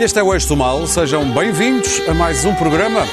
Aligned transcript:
Este 0.00 0.18
é 0.18 0.22
o 0.22 0.32
Eixo 0.32 0.48
do 0.48 0.56
Mal, 0.56 0.86
sejam 0.86 1.30
bem-vindos 1.30 2.00
a 2.08 2.14
mais 2.14 2.46
um 2.46 2.54
programa, 2.54 3.06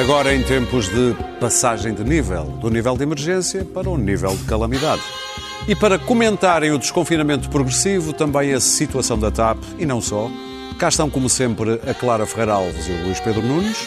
agora 0.00 0.34
em 0.34 0.42
tempos 0.42 0.88
de 0.88 1.14
passagem 1.38 1.92
de 1.92 2.02
nível, 2.02 2.44
do 2.44 2.70
nível 2.70 2.96
de 2.96 3.02
emergência 3.02 3.62
para 3.62 3.90
o 3.90 3.98
nível 3.98 4.34
de 4.34 4.44
calamidade. 4.44 5.02
E 5.68 5.76
para 5.76 5.98
comentarem 5.98 6.72
o 6.72 6.78
desconfinamento 6.78 7.50
progressivo, 7.50 8.14
também 8.14 8.54
a 8.54 8.58
situação 8.58 9.18
da 9.18 9.30
TAP 9.30 9.58
e 9.78 9.84
não 9.84 10.00
só, 10.00 10.30
cá 10.78 10.88
estão 10.88 11.10
como 11.10 11.28
sempre 11.28 11.78
a 11.86 11.92
Clara 11.92 12.24
Ferreira 12.24 12.54
Alves 12.54 12.88
e 12.88 12.92
o 12.92 13.04
Luís 13.04 13.20
Pedro 13.20 13.42
Nunes. 13.42 13.86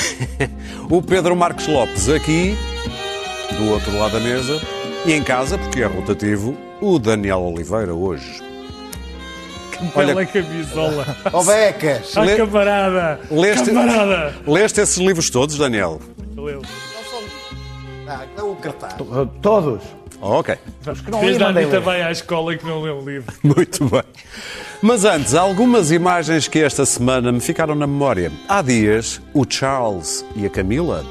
o 0.88 1.02
Pedro 1.02 1.36
Marcos 1.36 1.66
Lopes 1.66 2.08
aqui, 2.08 2.56
do 3.58 3.70
outro 3.70 3.94
lado 3.98 4.12
da 4.12 4.20
mesa, 4.20 4.58
e 5.04 5.12
em 5.12 5.22
casa, 5.22 5.58
porque 5.58 5.82
é 5.82 5.86
rotativo, 5.86 6.56
o 6.80 6.98
Daniel 6.98 7.42
Oliveira 7.42 7.94
hoje. 7.94 8.47
Olha, 9.94 10.06
Bela 10.14 10.26
camisola. 10.26 11.16
Ó 11.32 11.44
becas! 11.44 12.16
Ah, 12.16 12.36
camarada! 12.36 13.20
Leste, 13.30 13.70
camarada! 13.70 14.34
Leste 14.46 14.80
esses 14.80 14.96
livros 14.96 15.30
todos, 15.30 15.56
Daniel? 15.56 16.00
Sou 16.34 16.50
eu. 16.50 16.62
Ah, 18.06 18.24
então 18.32 18.52
o 18.52 18.56
cartaz. 18.56 18.94
Todos. 19.42 19.82
Oh, 20.20 20.38
ok. 20.38 20.56
Os 20.90 21.00
que 21.00 21.10
não 21.10 21.20
Desde 21.20 21.44
a 21.44 21.48
Anitta 21.48 21.78
vai 21.78 22.02
à 22.02 22.10
escola 22.10 22.54
e 22.54 22.58
que 22.58 22.66
não 22.66 22.80
lê 22.80 22.90
um 22.90 23.04
livro. 23.04 23.32
Muito 23.44 23.84
bem. 23.84 24.02
Mas 24.80 25.04
antes, 25.04 25.34
algumas 25.34 25.90
imagens 25.90 26.48
que 26.48 26.58
esta 26.58 26.86
semana 26.86 27.30
me 27.30 27.40
ficaram 27.40 27.74
na 27.74 27.86
memória. 27.86 28.32
Há 28.48 28.62
dias, 28.62 29.20
o 29.34 29.44
Charles 29.48 30.24
e 30.34 30.46
a 30.46 30.50
Camila 30.50 31.04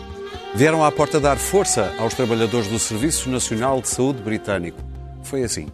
vieram 0.56 0.84
à 0.84 0.91
porta 0.91 1.19
dar 1.19 1.38
força 1.38 1.94
aos 2.00 2.13
trabalhadores 2.16 2.67
do 2.67 2.80
Serviço 2.80 3.30
Nacional 3.30 3.80
de 3.80 3.89
Saúde 3.89 4.22
britânico. 4.22 4.80
Foi 5.23 5.44
assim. 5.44 5.67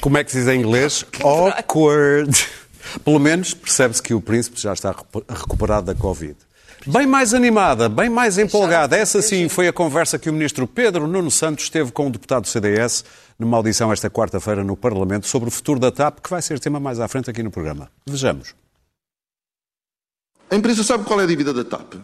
Como 0.00 0.18
é 0.18 0.24
que 0.24 0.30
se 0.30 0.38
diz 0.38 0.48
em 0.48 0.60
inglês? 0.60 1.04
Awkward. 1.22 2.30
Pelo 3.04 3.18
menos 3.18 3.54
percebe-se 3.54 4.02
que 4.02 4.14
o 4.14 4.20
príncipe 4.20 4.60
já 4.60 4.72
está 4.72 4.94
recuperado 5.28 5.86
da 5.86 5.94
Covid. 5.94 6.36
Bem 6.84 7.06
mais 7.06 7.32
animada, 7.32 7.88
bem 7.88 8.08
mais 8.08 8.38
empolgada. 8.38 8.96
Essa 8.96 9.22
sim 9.22 9.48
foi 9.48 9.68
a 9.68 9.72
conversa 9.72 10.18
que 10.18 10.28
o 10.28 10.32
ministro 10.32 10.66
Pedro 10.66 11.06
Nuno 11.06 11.30
Santos 11.30 11.70
teve 11.70 11.92
com 11.92 12.08
o 12.08 12.10
deputado 12.10 12.42
do 12.42 12.48
CDS 12.48 13.04
numa 13.38 13.56
audição 13.56 13.92
esta 13.92 14.10
quarta-feira 14.10 14.64
no 14.64 14.76
Parlamento 14.76 15.28
sobre 15.28 15.48
o 15.48 15.52
futuro 15.52 15.78
da 15.78 15.92
TAP, 15.92 16.18
que 16.20 16.30
vai 16.30 16.42
ser 16.42 16.58
tema 16.58 16.80
mais 16.80 16.98
à 16.98 17.06
frente 17.06 17.30
aqui 17.30 17.42
no 17.42 17.52
programa. 17.52 17.88
Vejamos. 18.04 18.54
A 20.50 20.56
empresa 20.56 20.82
sabe 20.82 21.04
qual 21.04 21.20
é 21.20 21.24
a 21.24 21.26
dívida 21.26 21.52
da 21.54 21.64
TAP? 21.64 21.94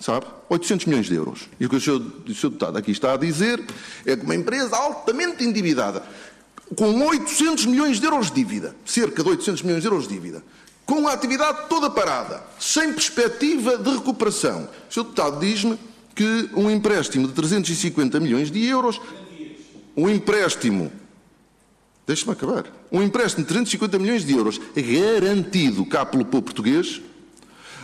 Sabe? 0.00 0.24
800 0.48 0.86
milhões 0.86 1.06
de 1.06 1.14
euros. 1.14 1.48
E 1.60 1.66
o 1.66 1.68
que 1.68 1.76
o 1.76 1.80
senhor 1.80 1.98
deputado 1.98 2.78
aqui 2.78 2.90
está 2.90 3.12
a 3.12 3.16
dizer 3.18 3.62
é 4.06 4.16
que 4.16 4.24
uma 4.24 4.34
empresa 4.34 4.74
altamente 4.74 5.44
endividada, 5.44 6.02
com 6.74 7.06
800 7.06 7.66
milhões 7.66 8.00
de 8.00 8.06
euros 8.06 8.28
de 8.28 8.36
dívida, 8.36 8.74
cerca 8.84 9.22
de 9.22 9.28
800 9.28 9.62
milhões 9.62 9.82
de 9.82 9.88
euros 9.88 10.08
de 10.08 10.14
dívida, 10.14 10.42
com 10.86 11.06
a 11.06 11.12
atividade 11.12 11.68
toda 11.68 11.90
parada, 11.90 12.42
sem 12.58 12.92
perspectiva 12.92 13.76
de 13.76 13.90
recuperação. 13.90 14.68
O 14.88 14.92
senhor 14.92 15.04
deputado 15.04 15.38
diz-me 15.38 15.78
que 16.14 16.50
um 16.54 16.70
empréstimo 16.70 17.28
de 17.28 17.34
350 17.34 18.18
milhões 18.18 18.50
de 18.50 18.64
euros, 18.64 19.00
um 19.96 20.08
empréstimo, 20.08 20.90
deixe-me 22.06 22.32
acabar, 22.32 22.64
um 22.90 23.02
empréstimo 23.02 23.44
de 23.44 23.48
350 23.48 23.98
milhões 23.98 24.24
de 24.24 24.32
euros 24.32 24.60
garantido 24.74 25.84
cá 25.84 26.06
pelo 26.06 26.24
povo 26.24 26.42
português, 26.42 27.00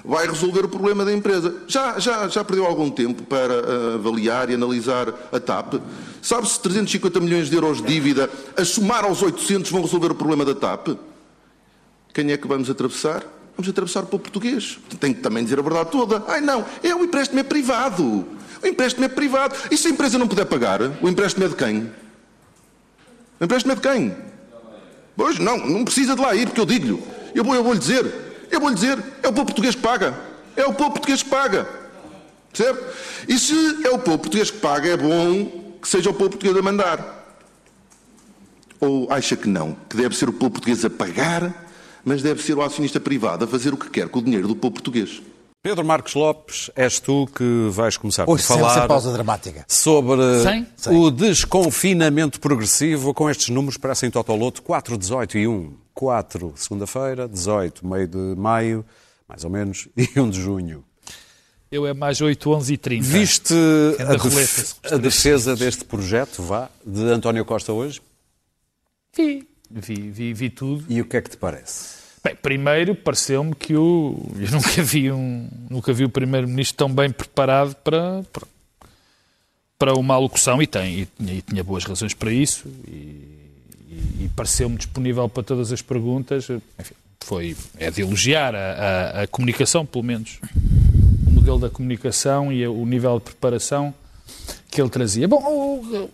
vai 0.06 0.26
resolver 0.26 0.64
o 0.64 0.68
problema 0.68 1.04
da 1.04 1.12
empresa. 1.12 1.54
Já, 1.66 1.98
já, 1.98 2.28
já 2.28 2.44
perdeu 2.44 2.64
algum 2.64 2.88
tempo 2.88 3.24
para 3.24 3.54
uh, 3.54 3.94
avaliar 3.96 4.48
e 4.48 4.54
analisar 4.54 5.12
a 5.32 5.40
TAP? 5.40 5.74
Sabe 6.22 6.48
se 6.48 6.60
350 6.60 7.20
milhões 7.20 7.50
de 7.50 7.56
euros 7.56 7.82
de 7.82 7.88
dívida, 7.88 8.30
a 8.56 8.64
somar 8.64 9.04
aos 9.04 9.20
800, 9.20 9.70
vão 9.70 9.82
resolver 9.82 10.12
o 10.12 10.14
problema 10.14 10.44
da 10.44 10.54
TAP? 10.54 10.96
Quem 12.14 12.30
é 12.30 12.36
que 12.36 12.46
vamos 12.46 12.70
atravessar? 12.70 13.24
Vamos 13.56 13.68
atravessar 13.68 14.04
para 14.04 14.16
o 14.16 14.18
português. 14.18 14.78
Tem 15.00 15.12
que 15.12 15.20
também 15.20 15.42
dizer 15.42 15.58
a 15.58 15.62
verdade 15.62 15.90
toda. 15.90 16.22
Ai 16.28 16.40
não, 16.40 16.64
é 16.82 16.94
o 16.94 17.02
empréstimo 17.02 17.40
é 17.40 17.42
privado. 17.42 18.24
O 18.62 18.66
empréstimo 18.66 19.04
é 19.04 19.08
privado. 19.08 19.56
E 19.70 19.76
se 19.76 19.88
a 19.88 19.90
empresa 19.90 20.18
não 20.18 20.28
puder 20.28 20.46
pagar, 20.46 20.80
o 21.02 21.08
empréstimo 21.08 21.44
é 21.44 21.48
de 21.48 21.56
quem? 21.56 21.90
O 23.40 23.44
empréstimo 23.44 23.72
é 23.72 23.74
de 23.74 23.80
quem? 23.80 24.16
Pois, 25.16 25.38
não, 25.38 25.56
não 25.56 25.84
precisa 25.84 26.14
de 26.14 26.20
lá 26.20 26.34
ir, 26.34 26.46
porque 26.46 26.60
eu 26.60 26.66
digo-lhe. 26.66 27.02
Eu 27.34 27.42
vou-lhe 27.42 27.62
vou 27.62 27.74
dizer. 27.74 28.25
Eu 28.56 28.60
vou 28.60 28.70
lhe 28.70 28.74
dizer, 28.74 28.98
é 29.22 29.28
o 29.28 29.32
povo 29.34 29.44
português 29.44 29.74
que 29.74 29.82
paga. 29.82 30.14
É 30.56 30.64
o 30.64 30.72
povo 30.72 30.92
português 30.92 31.22
que 31.22 31.28
paga. 31.28 31.68
Percebe? 32.50 32.78
E 33.28 33.38
se 33.38 33.86
é 33.86 33.90
o 33.90 33.98
povo 33.98 34.18
português 34.18 34.50
que 34.50 34.56
paga, 34.56 34.88
é 34.88 34.96
bom 34.96 35.76
que 35.80 35.86
seja 35.86 36.08
o 36.08 36.14
povo 36.14 36.30
português 36.30 36.56
a 36.56 36.62
mandar. 36.62 37.36
Ou 38.80 39.12
acha 39.12 39.36
que 39.36 39.46
não? 39.46 39.76
Que 39.90 39.96
deve 39.98 40.16
ser 40.16 40.30
o 40.30 40.32
povo 40.32 40.52
português 40.52 40.82
a 40.86 40.88
pagar, 40.88 41.66
mas 42.02 42.22
deve 42.22 42.42
ser 42.42 42.56
o 42.56 42.62
acionista 42.62 42.98
privado 42.98 43.44
a 43.44 43.46
fazer 43.46 43.74
o 43.74 43.76
que 43.76 43.90
quer 43.90 44.08
com 44.08 44.20
o 44.20 44.22
dinheiro 44.22 44.48
do 44.48 44.56
povo 44.56 44.72
português. 44.72 45.20
Pedro 45.62 45.84
Marcos 45.84 46.14
Lopes, 46.14 46.70
és 46.74 46.98
tu 46.98 47.26
que 47.34 47.68
vais 47.70 47.98
começar 47.98 48.24
por 48.24 48.36
Hoje, 48.36 48.44
falar 48.44 48.72
sem 48.72 48.88
pausa 48.88 49.12
dramática. 49.12 49.66
sobre 49.68 50.22
Sem? 50.42 50.66
o 50.96 51.10
desconfinamento 51.10 52.40
progressivo 52.40 53.12
com 53.12 53.28
estes 53.28 53.50
números 53.50 53.76
parecem 53.76 54.10
totoloto 54.10 54.62
4, 54.62 54.96
18 54.96 55.36
e 55.36 55.46
1. 55.46 55.85
4, 55.96 56.52
segunda-feira, 56.56 57.26
18, 57.26 57.86
meio 57.86 58.06
de 58.06 58.18
maio, 58.36 58.84
mais 59.26 59.44
ou 59.44 59.50
menos, 59.50 59.88
e 59.96 60.20
1 60.20 60.30
de 60.30 60.40
junho. 60.40 60.84
Eu 61.72 61.86
é 61.86 61.94
mais 61.94 62.20
8, 62.20 62.48
11 62.48 62.74
e 62.74 62.76
30. 62.76 63.06
Viste 63.06 63.54
Anda 63.98 64.12
a, 64.12 64.16
def 64.16 64.74
a 64.84 64.96
defesa 64.98 65.56
deste 65.56 65.84
projeto, 65.84 66.42
vá, 66.42 66.68
de 66.84 67.02
António 67.04 67.44
Costa 67.44 67.72
hoje? 67.72 68.00
Vi. 69.16 69.48
Vi, 69.68 70.10
vi, 70.10 70.32
vi 70.32 70.50
tudo. 70.50 70.84
E 70.88 71.00
o 71.00 71.06
que 71.06 71.16
é 71.16 71.22
que 71.22 71.30
te 71.30 71.36
parece? 71.36 71.96
Bem, 72.22 72.36
primeiro 72.36 72.94
pareceu-me 72.94 73.54
que 73.54 73.74
o, 73.74 74.20
eu 74.38 74.50
nunca 74.52 74.82
vi 74.82 75.10
um, 75.10 75.48
nunca 75.68 75.92
vi 75.92 76.04
o 76.04 76.08
primeiro-ministro 76.08 76.76
tão 76.76 76.92
bem 76.92 77.10
preparado 77.10 77.74
para, 77.76 78.22
para, 78.32 78.46
para 79.78 79.94
uma 79.94 80.14
alocução 80.14 80.62
e 80.62 80.66
tem 80.66 81.00
e, 81.00 81.08
e 81.32 81.42
tinha 81.42 81.64
boas 81.64 81.84
razões 81.84 82.14
para 82.14 82.30
isso 82.32 82.68
e, 82.86 83.45
e, 84.20 84.28
pareceu-me 84.28 84.76
disponível 84.76 85.28
para 85.28 85.42
todas 85.42 85.72
as 85.72 85.82
perguntas. 85.82 86.48
Enfim, 86.78 86.94
foi 87.24 87.56
é 87.78 87.90
de 87.90 88.02
elogiar 88.02 88.54
a, 88.54 88.58
a, 88.58 89.22
a 89.22 89.26
comunicação, 89.26 89.84
pelo 89.84 90.04
menos 90.04 90.38
o 91.26 91.30
modelo 91.30 91.58
da 91.58 91.70
comunicação 91.70 92.52
e 92.52 92.66
o 92.66 92.86
nível 92.86 93.18
de 93.18 93.24
preparação 93.24 93.92
que 94.70 94.80
ele 94.80 94.90
trazia. 94.90 95.26
Bom, 95.26 96.08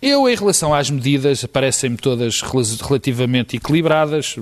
eu, 0.00 0.28
em 0.28 0.34
relação 0.34 0.74
às 0.74 0.90
medidas, 0.90 1.44
parecem-me 1.44 1.96
todas 1.96 2.40
relativamente 2.40 3.56
equilibradas. 3.56 4.36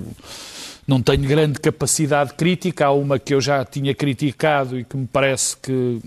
Não 0.86 1.02
tenho 1.02 1.22
grande 1.28 1.60
capacidade 1.60 2.32
crítica. 2.32 2.86
Há 2.86 2.92
uma 2.92 3.18
que 3.18 3.34
eu 3.34 3.40
já 3.40 3.62
tinha 3.64 3.94
criticado 3.94 4.78
e 4.78 4.84
que 4.84 4.96
me 4.96 5.06
parece 5.06 5.56
que, 5.58 6.00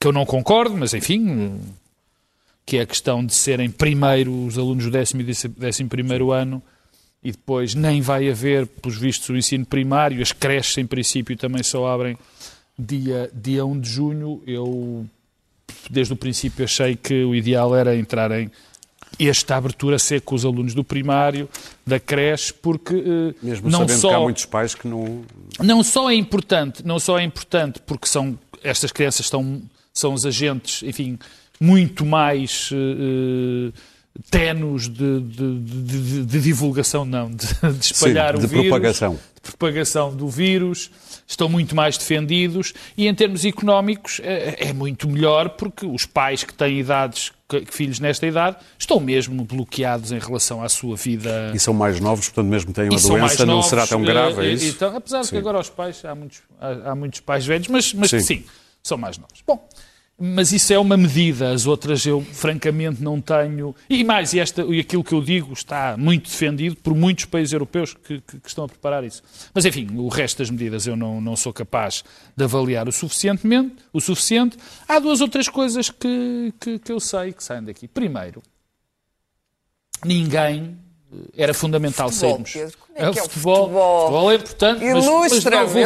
que 0.00 0.06
eu 0.06 0.12
não 0.12 0.24
concordo, 0.24 0.74
mas 0.76 0.94
enfim, 0.94 1.60
que 2.70 2.76
é 2.76 2.82
a 2.82 2.86
questão 2.86 3.26
de 3.26 3.34
serem 3.34 3.68
primeiro 3.68 4.46
os 4.46 4.56
alunos 4.56 4.84
do 4.84 4.92
décimo 4.92 5.22
e 5.22 5.24
décimo 5.58 5.88
primeiro 5.88 6.30
ano 6.30 6.62
e 7.20 7.32
depois 7.32 7.74
nem 7.74 8.00
vai 8.00 8.30
haver, 8.30 8.64
pelos 8.64 8.96
vistos, 8.96 9.28
o 9.28 9.36
ensino 9.36 9.66
primário. 9.66 10.22
As 10.22 10.30
creches, 10.30 10.78
em 10.78 10.86
princípio, 10.86 11.36
também 11.36 11.64
só 11.64 11.88
abrem 11.88 12.16
dia, 12.78 13.28
dia 13.34 13.66
1 13.66 13.80
de 13.80 13.90
junho. 13.90 14.40
Eu 14.46 15.04
desde 15.90 16.12
o 16.12 16.16
princípio 16.16 16.64
achei 16.64 16.94
que 16.94 17.24
o 17.24 17.34
ideal 17.34 17.74
era 17.74 17.96
entrar 17.96 18.30
em 18.30 18.48
esta 19.18 19.56
abertura 19.56 19.98
ser 19.98 20.20
com 20.20 20.36
os 20.36 20.44
alunos 20.44 20.72
do 20.72 20.84
primário, 20.84 21.48
da 21.84 21.98
creche, 21.98 22.52
porque 22.52 22.94
uh, 22.94 23.34
Mesmo 23.42 23.68
não 23.68 23.80
sabendo 23.80 23.98
só 23.98 24.08
que 24.10 24.14
há 24.14 24.20
muitos 24.20 24.44
pais 24.44 24.74
que 24.76 24.86
não... 24.86 25.24
não 25.58 25.82
só 25.82 26.08
é 26.08 26.14
importante, 26.14 26.86
não 26.86 27.00
só 27.00 27.18
é 27.18 27.24
importante 27.24 27.80
porque 27.84 28.06
são 28.06 28.38
estas 28.62 28.92
crianças 28.92 29.26
estão 29.26 29.60
são 29.92 30.14
os 30.14 30.24
agentes, 30.24 30.84
enfim, 30.84 31.18
muito 31.60 32.06
mais 32.06 32.70
uh, 32.72 33.72
tenos 34.30 34.88
de, 34.88 35.20
de, 35.20 35.58
de, 35.60 36.24
de, 36.24 36.40
divulgação, 36.40 37.04
não, 37.04 37.30
de, 37.30 37.44
espalhar 37.80 38.36
Sim, 38.36 38.38
o 38.38 38.40
de 38.40 38.46
vírus, 38.46 38.68
propagação. 38.68 39.14
de 39.14 39.40
propagação 39.42 40.16
do 40.16 40.28
vírus, 40.28 40.90
estão 41.26 41.48
muito 41.48 41.76
mais 41.76 41.96
defendidos 41.96 42.72
e 42.96 43.06
em 43.06 43.14
termos 43.14 43.44
económicos 43.44 44.20
é, 44.22 44.68
é 44.68 44.72
muito 44.72 45.08
melhor 45.08 45.50
porque 45.50 45.86
os 45.86 46.04
pais 46.06 46.42
que 46.42 46.52
têm 46.52 46.80
idades 46.80 47.30
que- 47.48 47.64
filhos 47.70 48.00
nesta 48.00 48.26
idade 48.26 48.56
estão 48.78 48.98
mesmo 48.98 49.44
bloqueados 49.44 50.12
em 50.12 50.18
relação 50.18 50.62
à 50.62 50.68
sua 50.68 50.96
vida. 50.96 51.52
E 51.54 51.58
são 51.58 51.74
mais 51.74 52.00
novos, 52.00 52.26
portanto, 52.28 52.48
mesmo 52.48 52.68
que 52.68 52.74
tenham 52.74 52.92
E 52.92 52.96
a 52.96 52.98
são 52.98 53.18
mais 53.18 53.32
doença, 53.32 53.46
não 53.46 53.54
novos, 53.54 53.68
será 53.68 53.86
tão 53.86 54.02
eh, 54.02 54.06
grave, 54.06 54.42
é 54.42 54.50
eh, 54.50 54.52
isso? 54.52 54.66
Então, 54.66 54.96
apesar 54.96 55.20
de 55.20 55.26
Sim. 55.26 55.32
que 55.32 55.38
agora 55.38 55.58
os 55.58 55.68
pais, 55.70 56.04
há 56.04 56.14
muitos, 56.14 56.40
há, 56.60 56.90
há 56.90 56.94
muitos 56.94 57.20
pais 57.20 57.46
velhos, 57.46 57.68
mas, 57.68 57.94
mas 57.94 58.10
Sim. 58.10 58.20
sim. 58.20 58.44
são 58.82 58.98
mais 58.98 59.18
novos. 59.18 59.40
Bom, 59.46 59.68
mas 60.22 60.52
isso 60.52 60.70
é 60.72 60.78
uma 60.78 60.96
medida, 60.98 61.50
as 61.50 61.66
outras 61.66 62.04
eu 62.04 62.20
francamente 62.20 63.02
não 63.02 63.20
tenho. 63.22 63.74
E 63.88 64.04
mais, 64.04 64.34
e, 64.34 64.38
esta, 64.38 64.62
e 64.62 64.78
aquilo 64.78 65.02
que 65.02 65.14
eu 65.14 65.22
digo 65.22 65.52
está 65.54 65.96
muito 65.96 66.28
defendido 66.28 66.76
por 66.76 66.94
muitos 66.94 67.24
países 67.24 67.52
europeus 67.54 67.94
que, 67.94 68.20
que- 68.20 68.38
que 68.38 68.48
estão 68.48 68.64
a 68.64 68.68
preparar 68.68 69.02
isso. 69.02 69.22
Mas 69.54 69.64
enfim, 69.64 69.88
o 69.96 70.08
resto 70.08 70.38
das 70.38 70.50
medidas 70.50 70.86
eu 70.86 70.94
não, 70.94 71.20
não 71.22 71.34
sou 71.36 71.52
capaz 71.54 72.04
de 72.36 72.44
avaliar 72.44 72.86
o 72.86 72.92
suficientemente, 72.92 73.76
o 73.92 74.00
suficiente. 74.00 74.58
Há 74.86 74.98
duas 74.98 75.22
ou 75.22 75.28
três 75.28 75.48
coisas 75.48 75.88
que, 75.88 76.52
que, 76.60 76.78
que 76.78 76.92
eu 76.92 77.00
sei 77.00 77.32
que 77.32 77.42
saem 77.42 77.64
daqui. 77.64 77.88
Primeiro, 77.88 78.42
ninguém 80.04 80.76
eh, 81.12 81.16
era 81.36 81.54
fundamental 81.54 82.10
Futebol, 82.10 82.30
sairmos. 82.44 82.52
Pedro, 82.52 82.78
é 82.94 83.10
que 83.10 83.18
é 83.18 83.22
o 83.22 83.24
futebol, 83.24 83.56
futebol? 83.64 84.00
futebol 84.06 84.30
é 84.30 84.34
importante, 84.34 84.84
mas, 84.84 84.92
mas 84.94 85.04
não 85.04 85.12
vou 85.12 85.24
Eu 85.24 85.30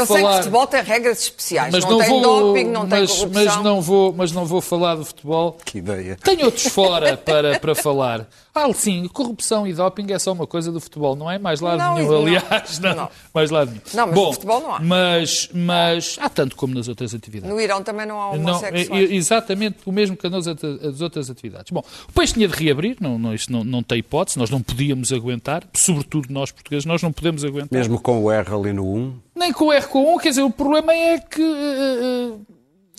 sei 0.07 0.17
que 0.17 0.23
falar. 0.23 0.37
futebol 0.39 0.67
tem 0.67 0.83
regras 0.83 1.23
especiais. 1.23 1.73
Mas 1.73 1.85
não, 1.85 1.91
não, 1.93 1.99
tem 1.99 2.09
vou, 2.09 2.21
doping, 2.23 2.65
não 2.65 2.89
tem 2.89 3.01
mas, 3.01 3.13
corrupção. 3.13 3.45
mas 3.45 3.57
não 3.63 3.81
vou, 3.81 4.13
mas 4.13 4.33
não 4.33 4.45
vou 4.47 4.61
falar 4.61 4.95
do 4.97 5.05
futebol. 5.05 5.59
Que 5.65 5.79
ideia. 5.79 6.17
Tenho 6.23 6.47
outros 6.47 6.67
fora 6.69 7.17
para, 7.19 7.59
para 7.59 7.75
falar. 7.75 8.27
Ah, 8.57 8.73
sim, 8.73 9.09
corrupção 9.09 9.67
e 9.67 9.73
doping 9.75 10.13
é 10.13 10.19
só 10.19 10.31
uma 10.33 10.47
coisa 10.47 10.71
do 10.71 10.81
futebol, 10.81 11.17
não 11.17 11.29
é? 11.29 11.39
Mais 11.39 11.61
lado 11.61 11.77
Não, 11.79 11.95
nenhum, 11.97 12.09
não. 12.13 12.19
aliás. 12.23 12.79
Não, 12.79 12.95
Não. 12.95 13.09
Mais 13.35 13.51
lado 13.51 13.71
nenhum. 13.73 13.83
Não, 13.95 14.07
mas 14.07 14.15
Bom, 14.15 14.27
no 14.27 14.33
futebol 14.33 14.61
não 14.61 14.75
há. 14.77 14.81
Mas, 14.81 15.49
mas 15.53 16.17
há 16.21 16.29
tanto 16.29 16.55
como 16.55 16.73
nas 16.73 16.87
outras 16.87 17.13
atividades. 17.13 17.53
No 17.53 17.61
Irão 17.61 17.83
também 17.83 18.07
não 18.07 18.15
há 18.21 18.37
Não, 18.37 18.53
homossexuais. 18.53 18.91
é- 19.11 19.13
é 19.13 19.17
exatamente 19.17 19.79
o 19.85 19.91
mesmo 19.91 20.17
que 20.17 20.29
nas 20.29 20.47
outras, 20.47 20.85
as 20.85 21.01
outras 21.01 21.29
atividades. 21.31 21.73
Bom, 21.73 21.83
o 22.09 22.13
país 22.13 22.33
tinha 22.33 22.47
de 22.47 22.55
reabrir, 22.55 22.97
não, 23.01 23.19
não, 23.19 23.35
isso 23.35 23.51
não, 23.51 23.65
não 23.65 23.83
tem 23.83 23.99
hipótese, 23.99 24.39
nós 24.39 24.51
não 24.51 24.63
podíamos 24.63 25.13
aguentar, 25.13 25.65
sobretudo 25.75 26.29
nós 26.33 26.53
portugueses, 26.53 26.85
nós 26.87 27.03
não 27.05 27.13
podemos 27.13 27.45
aguentar. 27.45 27.79
Mesmo 27.79 28.01
com 28.01 28.25
o 28.25 28.31
R 28.31 28.55
ali 28.55 28.73
no 28.73 28.85
1, 28.85 29.21
Nem 29.37 29.53
com 29.53 29.67
o 29.67 29.73
R 29.73 29.87
com 29.87 30.15
1, 30.15 30.19
quer 30.19 30.31
dizer, 30.31 30.43
o 30.43 30.51
problema 30.51 30.93
é 30.93 31.19
que 31.19 31.43
eh, 31.43 32.37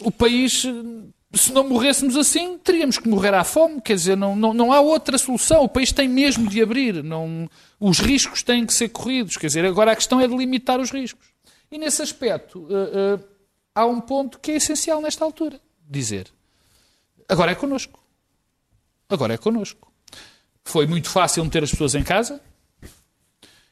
o 0.01 0.11
país, 0.11 0.65
se 1.33 1.51
não 1.51 1.67
morrêssemos 1.67 2.15
assim, 2.15 2.57
teríamos 2.57 2.97
que 2.97 3.09
morrer 3.09 3.33
à 3.33 3.43
fome, 3.43 3.81
quer 3.81 3.95
dizer, 3.95 4.15
não, 4.15 4.35
não, 4.35 4.53
não 4.53 4.71
há 4.71 4.79
outra 4.79 5.17
solução. 5.17 5.63
O 5.63 5.69
país 5.69 5.91
tem 5.91 6.07
mesmo 6.07 6.47
de 6.49 6.61
abrir, 6.61 7.03
não, 7.03 7.49
os 7.79 7.99
riscos 7.99 8.43
têm 8.43 8.65
que 8.65 8.73
ser 8.73 8.89
corridos, 8.89 9.37
quer 9.37 9.47
dizer, 9.47 9.65
agora 9.65 9.91
a 9.91 9.95
questão 9.95 10.21
é 10.21 10.27
de 10.27 10.35
limitar 10.35 10.79
os 10.79 10.91
riscos. 10.91 11.27
E 11.71 11.77
nesse 11.77 12.01
aspecto, 12.01 12.67
eh, 12.69 12.91
eh, 12.93 13.19
há 13.73 13.85
um 13.85 13.99
ponto 13.99 14.39
que 14.39 14.51
é 14.51 14.55
essencial 14.55 15.01
nesta 15.01 15.25
altura: 15.25 15.59
dizer, 15.89 16.27
agora 17.27 17.51
é 17.51 17.55
connosco. 17.55 17.99
Agora 19.09 19.33
é 19.33 19.37
connosco. 19.37 19.91
Foi 20.63 20.87
muito 20.87 21.09
fácil 21.09 21.43
meter 21.43 21.63
as 21.63 21.71
pessoas 21.71 21.93
em 21.93 22.03
casa, 22.03 22.41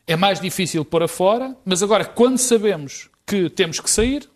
é 0.07 0.15
mais 0.15 0.39
difícil 0.39 0.83
pôr 0.83 1.03
a 1.03 1.07
fora, 1.07 1.55
mas 1.65 1.81
agora, 1.83 2.05
quando 2.05 2.37
sabemos 2.37 3.09
que 3.25 3.49
temos 3.49 3.79
que 3.79 3.89
sair, 3.89 4.29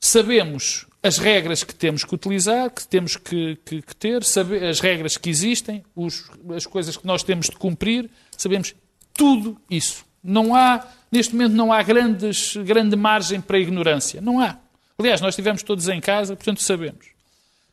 sabemos 0.00 0.86
as 1.02 1.18
regras 1.18 1.64
que 1.64 1.74
temos 1.74 2.04
que 2.04 2.14
utilizar, 2.14 2.70
que 2.70 2.86
temos 2.86 3.16
que, 3.16 3.56
que- 3.64 3.80
que 3.82 3.96
ter, 3.96 4.22
as 4.68 4.80
regras 4.80 5.16
que 5.16 5.30
existem, 5.30 5.82
os- 5.96 6.30
as 6.54 6.66
coisas 6.66 6.96
que 6.96 7.06
nós 7.06 7.22
temos 7.22 7.46
de 7.46 7.56
cumprir, 7.56 8.10
sabemos 8.36 8.74
tudo 9.14 9.58
isso. 9.70 10.04
Não 10.22 10.54
há, 10.54 10.86
neste 11.10 11.34
momento, 11.34 11.54
não 11.54 11.72
há 11.72 11.82
grandes, 11.82 12.54
grande 12.56 12.96
margem 12.96 13.40
para 13.40 13.58
ignorância. 13.58 14.20
Não 14.20 14.40
há. 14.40 14.58
Aliás, 14.98 15.20
nós 15.22 15.32
estivemos 15.32 15.62
todos 15.62 15.88
em 15.88 16.00
casa, 16.00 16.36
portanto 16.36 16.62
sabemos. 16.62 17.06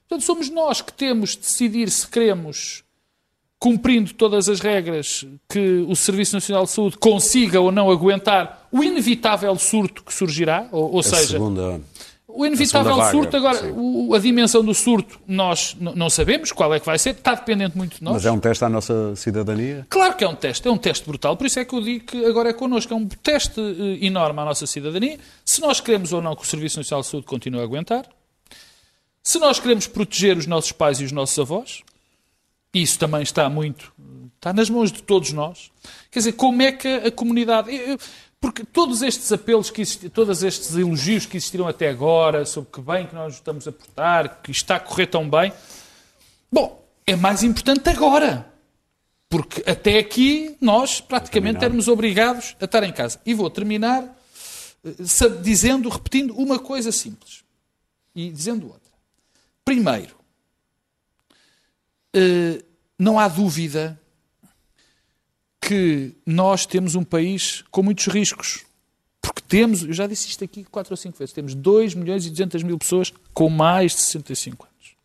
Portanto, 0.07 0.25
somos 0.25 0.49
nós 0.49 0.79
que 0.79 0.93
temos 0.93 1.31
de 1.31 1.39
decidir 1.39 1.89
se 1.91 2.07
queremos 2.07 2.83
cumprindo 3.59 4.13
todas 4.13 4.47
as 4.49 4.59
regras, 4.59 5.25
que 5.49 5.83
o 5.87 5.95
Serviço 5.95 6.35
Nacional 6.35 6.65
de 6.65 6.71
Saúde 6.71 6.97
consiga 6.97 7.59
ou 7.59 7.71
não 7.71 7.89
aguentar 7.89 8.67
o 8.71 8.83
inevitável 8.83 9.55
surto 9.57 10.03
que 10.03 10.13
surgirá, 10.13 10.67
ou, 10.71 10.93
ou 10.93 10.99
a 10.99 11.03
seja, 11.03 11.25
segunda. 11.33 11.81
o 12.27 12.45
inevitável 12.45 12.91
segunda 12.91 13.03
vaga, 13.05 13.11
surto, 13.17 13.37
agora, 13.37 13.73
o- 13.73 14.13
a 14.13 14.19
dimensão 14.19 14.63
do 14.63 14.75
surto, 14.75 15.19
nós 15.27 15.75
não 15.79 16.07
sabemos 16.07 16.51
qual 16.51 16.71
é 16.71 16.79
que 16.79 16.85
vai 16.85 16.99
ser, 16.99 17.11
está 17.11 17.33
dependente 17.33 17.75
muito 17.75 17.97
de 17.97 18.03
nós. 18.03 18.13
Mas 18.13 18.25
é 18.27 18.31
um 18.31 18.39
teste 18.39 18.63
à 18.63 18.69
nossa 18.69 19.15
cidadania? 19.15 19.87
Claro 19.89 20.15
que 20.15 20.23
é 20.23 20.29
um 20.29 20.35
teste, 20.35 20.67
é 20.67 20.71
um 20.71 20.77
teste 20.77 21.03
brutal, 21.07 21.35
por 21.35 21.47
isso 21.47 21.59
é 21.59 21.65
que 21.65 21.73
eu 21.73 21.81
digo 21.81 22.05
que 22.05 22.25
agora 22.25 22.49
é 22.49 22.53
connosco, 22.53 22.93
é 22.93 22.95
um 22.95 23.07
teste 23.07 23.59
eh, 23.59 24.05
enorme 24.05 24.39
à 24.39 24.45
nossa 24.45 24.67
cidadania, 24.67 25.17
se 25.43 25.59
nós 25.61 25.79
queremos 25.81 26.13
ou 26.13 26.21
não 26.21 26.35
que 26.35 26.43
o 26.43 26.45
Serviço 26.45 26.77
Nacional 26.77 27.01
de 27.01 27.07
Saúde 27.07 27.25
continue 27.25 27.59
a 27.59 27.63
aguentar, 27.63 28.05
se 29.23 29.39
nós 29.39 29.59
queremos 29.59 29.87
proteger 29.87 30.37
os 30.37 30.45
nossos 30.45 30.71
pais 30.71 31.01
e 31.01 31.05
os 31.05 31.11
nossos 31.11 31.37
avós, 31.39 31.81
isso 32.73 32.99
também 32.99 33.21
está 33.21 33.49
muito, 33.49 33.91
está 34.35 34.53
nas 34.53 34.69
mãos 34.69 34.91
de 34.91 35.01
todos 35.01 35.31
nós. 35.33 35.71
Quer 36.11 36.19
dizer, 36.19 36.33
como 36.33 36.61
é 36.61 36.71
que 36.71 36.87
a 36.87 37.11
comunidade. 37.11 37.73
eu- 37.73 37.97
porque 38.39 38.63
todos 38.63 39.01
estes 39.01 39.31
apelos, 39.31 39.71
que 39.71 39.81
existi, 39.81 40.09
todos 40.09 40.43
estes 40.43 40.75
elogios 40.75 41.25
que 41.25 41.37
existiram 41.37 41.67
até 41.67 41.89
agora, 41.89 42.45
sobre 42.45 42.69
que 42.71 42.81
bem 42.81 43.07
que 43.07 43.15
nós 43.15 43.33
estamos 43.33 43.67
a 43.67 43.71
portar, 43.71 44.41
que 44.43 44.51
está 44.51 44.75
a 44.75 44.79
correr 44.79 45.07
tão 45.07 45.27
bem, 45.27 45.51
bom, 46.51 46.85
é 47.05 47.15
mais 47.15 47.41
importante 47.41 47.89
agora. 47.89 48.45
Porque 49.27 49.63
até 49.69 49.97
aqui 49.97 50.55
nós 50.61 51.01
praticamente 51.01 51.65
éramos 51.65 51.87
obrigados 51.87 52.55
a 52.61 52.65
estar 52.65 52.83
em 52.83 52.93
casa. 52.93 53.19
E 53.25 53.33
vou 53.33 53.49
terminar 53.49 54.03
eh, 54.85 54.93
dizendo, 55.41 55.89
repetindo 55.89 56.33
uma 56.37 56.59
coisa 56.59 56.91
simples. 56.91 57.43
E 58.15 58.29
dizendo 58.31 58.67
outra. 58.67 58.91
Primeiro, 59.65 60.15
não 62.99 63.19
há 63.19 63.27
dúvida 63.27 63.99
que 65.61 66.13
nós 66.25 66.65
temos 66.65 66.95
um 66.95 67.03
país 67.03 67.63
com 67.71 67.83
muitos 67.83 68.07
riscos. 68.07 68.63
Porque 69.21 69.41
temos, 69.41 69.83
eu 69.83 69.93
já 69.93 70.07
disse 70.07 70.29
isto 70.29 70.43
aqui 70.43 70.63
quatro 70.63 70.93
ou 70.93 70.97
cinco 70.97 71.17
vezes, 71.17 71.33
temos 71.33 71.53
2 71.53 71.93
milhões 71.95 72.25
e 72.25 72.29
200 72.29 72.63
mil 72.63 72.77
pessoas 72.77 73.11
com 73.33 73.49
mais 73.49 73.91
de 73.93 74.01
65 74.01 74.65
anos. 74.65 74.95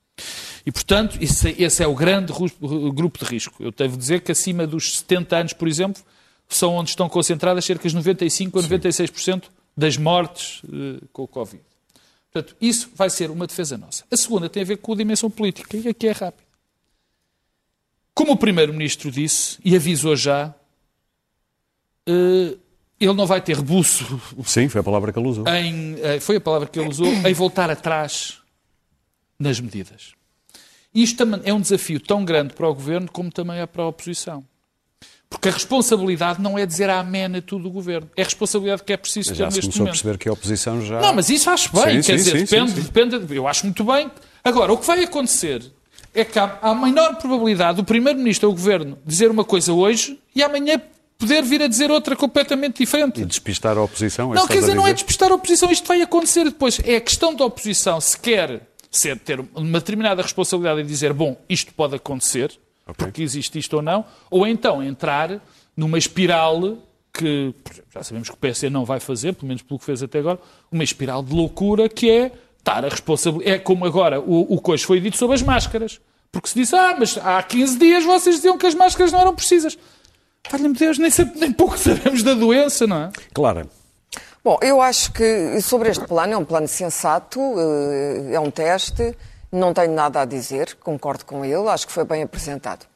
E, 0.65 0.71
portanto, 0.71 1.19
esse, 1.21 1.51
esse 1.61 1.83
é 1.83 1.87
o 1.87 1.95
grande 1.95 2.33
ru- 2.33 2.93
grupo 2.93 3.19
de 3.19 3.25
risco. 3.29 3.61
Eu 3.63 3.73
devo 3.73 3.97
dizer 3.97 4.21
que 4.21 4.31
acima 4.31 4.65
dos 4.67 4.99
70 4.99 5.37
anos, 5.37 5.53
por 5.53 5.67
exemplo, 5.67 6.01
são 6.49 6.75
onde 6.75 6.91
estão 6.91 7.09
concentradas 7.09 7.65
cerca 7.65 7.89
de 7.89 7.95
95 7.97 8.59
a 8.59 8.63
96% 8.63 9.45
das 9.77 9.97
mortes 9.97 10.63
eh, 10.73 11.01
com 11.13 11.23
o 11.25 11.27
Covid. 11.29 11.63
Portanto, 12.31 12.55
isso 12.61 12.91
vai 12.95 13.11
ser 13.11 13.31
uma 13.31 13.47
defesa 13.47 13.77
nossa. 13.77 14.05
A 14.11 14.17
segunda 14.17 14.49
tem 14.49 14.63
a 14.63 14.67
ver 14.67 14.77
com 14.77 14.93
a 14.93 14.97
dimensão 14.97 15.29
política, 15.31 15.77
e 15.77 15.89
aqui 15.89 16.07
é 16.07 16.13
rápido. 16.13 16.45
Como 18.15 18.33
o 18.33 18.37
Primeiro-Ministro 18.37 19.11
disse, 19.11 19.59
e 19.65 19.75
avisou 19.75 20.15
já, 20.15 20.55
eh, 22.07 22.57
ele 23.01 23.15
não 23.15 23.27
vai 23.27 23.41
ter 23.41 23.57
rebuço 23.57 24.21
Sim, 24.45 24.69
foi 24.69 24.81
a 24.81 24.85
palavra 24.85 25.13
que 25.13 25.19
ele 25.19 25.29
usou. 25.29 25.49
em, 25.49 25.97
eh, 26.01 26.21
foi 26.21 26.37
a 26.37 26.41
palavra 26.41 26.69
que 26.69 26.79
ele 26.79 26.89
usou, 26.89 27.07
em 27.07 27.33
voltar 27.35 27.71
atrás 27.71 28.39
nas 29.39 29.59
medidas. 29.61 30.13
Isto 30.95 31.23
é 31.43 31.53
um 31.55 31.61
desafio 31.61 31.99
tão 31.99 32.25
grande 32.25 32.55
para 32.55 32.69
o 32.69 32.75
Governo 32.75 33.11
como 33.11 33.31
também 33.33 33.59
é 33.59 33.67
para 33.67 33.83
a 33.83 33.87
oposição. 33.89 34.45
Porque 35.29 35.49
a 35.49 35.53
responsabilidade 35.53 36.43
não 36.43 36.59
é 36.59 36.67
dizer 36.67 36.91
amém 36.91 37.25
a 37.25 37.41
tudo 37.41 37.67
o 37.67 37.71
Governo. 37.71 38.11
É 38.15 38.21
a 38.21 38.25
responsabilidade 38.25 38.83
que 38.85 38.93
é 38.93 38.97
preciso 38.99 39.31
ter 39.31 39.37
Já 39.37 39.51
se 39.51 39.57
neste 39.57 39.61
começou 39.63 39.81
a 39.81 39.85
momento. 39.87 39.93
perceber 39.95 40.19
que 40.19 40.29
a 40.29 40.33
oposição 40.35 40.83
já. 40.85 41.01
Não, 41.01 41.15
mas 41.15 41.31
isso 41.31 41.49
acho 41.49 41.73
bem. 41.73 42.03
Sim, 42.03 42.13
Quer 42.13 42.19
sim, 42.19 42.25
dizer, 42.25 42.47
sim, 42.47 42.67
depende, 42.67 42.81
depende. 43.19 43.35
Eu 43.35 43.49
acho 43.49 43.65
muito 43.65 43.83
bem. 43.83 44.11
Agora, 44.45 44.71
o 44.75 44.77
que 44.77 44.87
vai 44.87 45.03
acontecer 45.03 45.73
é 46.15 46.25
que 46.25 46.39
há 46.39 46.59
há 46.61 46.71
a 46.71 46.75
menor 46.75 47.17
probabilidade 47.17 47.77
do 47.77 47.85
Primeiro-Ministro 47.85 48.49
ou 48.49 48.55
o 48.55 48.57
Governo 48.57 48.99
dizer 49.05 49.31
uma 49.31 49.45
coisa 49.45 49.73
hoje 49.73 50.19
e 50.35 50.43
amanhã 50.43 50.81
poder 51.19 51.43
vir 51.43 51.63
a 51.63 51.69
dizer 51.69 51.91
outra 51.91 52.17
completamente 52.17 52.79
diferente. 52.79 53.21
E 53.21 53.25
despistar 53.25 53.79
a 53.79 53.83
oposição? 53.83 54.33
é 54.33 54.37
Não, 54.37 54.47
quer 54.47 54.59
dizer, 54.59 54.75
não 54.75 54.87
é 54.87 54.93
despistar 54.93 55.31
a 55.31 55.35
oposição, 55.35 55.71
isto 55.71 55.87
vai 55.87 56.03
acontecer 56.03 56.45
depois. 56.45 56.81
É 56.85 56.97
a 56.97 57.01
questão 57.01 57.35
da 57.35 57.45
oposição 57.45 58.01
se 58.01 58.19
quer 58.19 58.63
ser, 58.91 59.19
ter 59.21 59.41
uma 59.55 59.79
determinada 59.79 60.21
responsabilidade 60.21 60.81
e 60.81 60.85
dizer, 60.85 61.13
bom, 61.13 61.37
isto 61.49 61.73
pode 61.73 61.95
acontecer, 61.95 62.51
Ok. 62.87 63.07
porque 63.07 63.23
existe 63.23 63.59
isto 63.59 63.75
ou 63.77 63.83
não, 63.83 64.05
ou 64.31 64.47
então 64.47 64.83
entrar 64.83 65.41
numa 65.77 65.97
espiral 65.97 66.79
que 67.15 67.55
já 67.95 68.03
sabemos 68.03 68.29
que 68.29 68.35
o 68.35 68.39
PSD 68.39 68.69
não 68.71 68.85
vai 68.85 68.99
fazer, 68.99 69.35
pelo 69.35 69.47
menos 69.49 69.63
pelo 69.63 69.79
que 69.79 69.85
fez 69.87 70.03
até 70.03 70.19
agora, 70.19 70.39
uma 70.71 70.83
espiral 70.83 71.23
de 71.23 71.33
loucura 71.33 71.89
que 71.89 72.11
é 72.11 72.33
estar 72.63 72.85
a 72.85 72.89
responsabilidade. 72.89 73.57
É 73.57 73.59
como 73.59 73.85
agora 73.85 74.21
o, 74.21 74.55
o 74.57 74.79
foi 74.79 75.01
dito 75.01 75.17
sobre 75.17 75.35
as 75.35 75.43
máscaras. 75.43 76.01
Porque 76.31 76.49
se 76.49 76.55
disse, 76.55 76.75
ah, 76.75 76.97
mas 76.99 77.19
há 77.19 77.43
15 77.43 77.79
dias 77.79 78.05
vocês 78.05 78.37
diziam 78.37 78.57
que 78.57 78.67
as 78.67 78.75
máscaras 78.75 79.13
não 79.13 79.21
eram 79.21 79.35
precisas. 79.35 79.77
Valha-me 80.51 80.75
Deus, 80.75 80.99
nem, 80.99 81.11
sabe- 81.11 81.39
nem 81.39 81.53
pouco 81.53 81.77
sabemos 81.79 82.23
da 82.23 82.33
doença, 82.33 82.87
não 82.87 82.97
é? 83.05 83.11
Claro. 83.35 83.69
Bom, 84.43 84.59
eu 84.63 84.81
acho 84.81 85.13
que 85.13 85.61
sobre 85.61 85.91
este 85.91 86.05
plano, 86.07 86.33
é 86.33 86.37
um 86.37 86.45
plano 86.45 86.67
sensato, 86.67 87.39
eh, 87.41 88.33
é 88.35 88.41
um 88.41 88.51
teste, 88.51 89.17
não 89.53 89.73
tenho 89.73 89.93
nada 89.93 90.23
a 90.23 90.25
dizer, 90.25 90.77
concordo 90.83 91.25
com 91.25 91.45
ele, 91.45 91.69
acho 91.69 91.87
que 91.87 91.93
foi 91.93 92.05
bem 92.05 92.23
apresentado. 92.23 92.87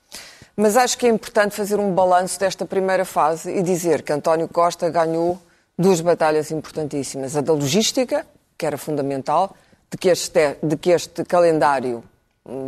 Mas 0.56 0.76
acho 0.76 0.96
que 0.98 1.06
é 1.06 1.10
importante 1.10 1.54
fazer 1.54 1.78
um 1.78 1.92
balanço 1.92 2.40
desta 2.40 2.64
primeira 2.64 3.04
fase 3.04 3.50
e 3.54 3.62
dizer 3.62 4.02
que 4.02 4.12
António 4.12 4.48
Costa 4.48 4.88
ganhou 4.88 5.38
duas 5.78 6.00
batalhas 6.00 6.50
importantíssimas. 6.50 7.36
A 7.36 7.42
da 7.42 7.52
logística, 7.52 8.26
que 8.56 8.66
era 8.66 8.78
fundamental, 8.78 9.54
de 9.90 9.96
que 9.96 10.08
este, 10.08 10.30
te- 10.30 10.58
de 10.62 10.76
que 10.76 10.90
este 10.90 11.24
calendário 11.24 12.02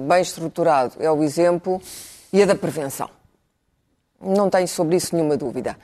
bem 0.06 0.20
estruturado 0.20 0.94
é 0.98 1.10
o 1.10 1.22
exemplo 1.22 1.80
e 2.32 2.42
a 2.42 2.46
da 2.46 2.54
prevenção. 2.54 3.08
Não 4.20 4.50
tenho 4.50 4.66
sobre 4.66 4.96
isso 4.96 5.14
nenhuma 5.14 5.36
dúvida. 5.36 5.76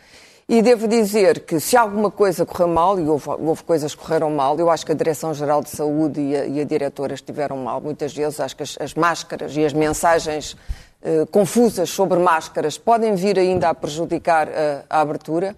E 0.47 0.61
devo 0.61 0.87
dizer 0.87 1.41
que 1.47 1.59
se 1.59 1.77
alguma 1.77 2.11
coisa 2.11 2.45
correu 2.45 2.69
mal, 2.69 2.99
e 3.01 3.09
houve, 3.09 3.31
houve 3.31 3.63
coisas 3.63 3.95
que 3.95 4.03
correram 4.03 4.31
mal, 4.31 4.59
eu 4.59 4.69
acho 4.69 4.85
que 4.85 4.93
a 4.93 4.95
Direção-Geral 4.95 5.63
de 5.63 5.71
Saúde 5.71 6.21
e 6.21 6.37
a, 6.37 6.45
e 6.45 6.61
a, 6.61 6.65
diretora 6.65 7.15
estiveram 7.15 7.57
mal. 7.57 7.81
Muitas 7.81 8.13
vezes 8.13 8.41
acho 8.41 8.55
que 8.55 8.63
as, 8.63 8.77
as 8.79 8.93
máscaras 8.95 9.57
e 9.57 9.65
as 9.65 9.73
mensagens 9.73 10.55
eh, 11.03 11.25
confusas 11.31 11.89
sobre 11.89 12.19
máscaras 12.19 12.77
podem 12.77 13.15
vir 13.15 13.39
ainda 13.39 13.71
a 13.71 13.75
prejudicar 13.75 14.49
a, 14.49 14.85
a 14.91 15.01
abertura. 15.01 15.57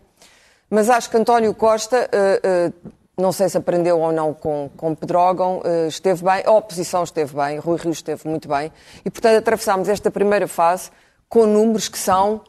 Mas 0.70 0.88
acho 0.88 1.10
que 1.10 1.16
António 1.16 1.52
Costa, 1.52 2.08
eh, 2.12 2.40
eh, 2.44 2.72
não 3.18 3.32
sei 3.32 3.49
se 3.49 3.56
aprendeu 3.56 3.99
ou 3.99 4.12
não 4.12 4.35
com, 4.35 4.70
com 4.76 4.94
Pedrógão, 4.94 5.62
eh, 5.64 5.87
esteve 5.88 6.23
bem, 6.23 6.42
a 6.44 6.52
oposição 6.52 7.02
esteve 7.02 7.35
bem, 7.35 7.58
Rui 7.58 7.78
Rio 7.78 7.92
esteve 7.92 8.28
muito 8.28 8.46
bem. 8.46 8.70
E, 9.04 9.11
portanto, 9.11 9.38
atravessámos 9.38 9.88
esta 9.88 10.11
primeira 10.11 10.46
fase 10.46 10.90
com 11.28 11.46
números 11.46 11.88
que 11.88 11.99
são 11.99 12.42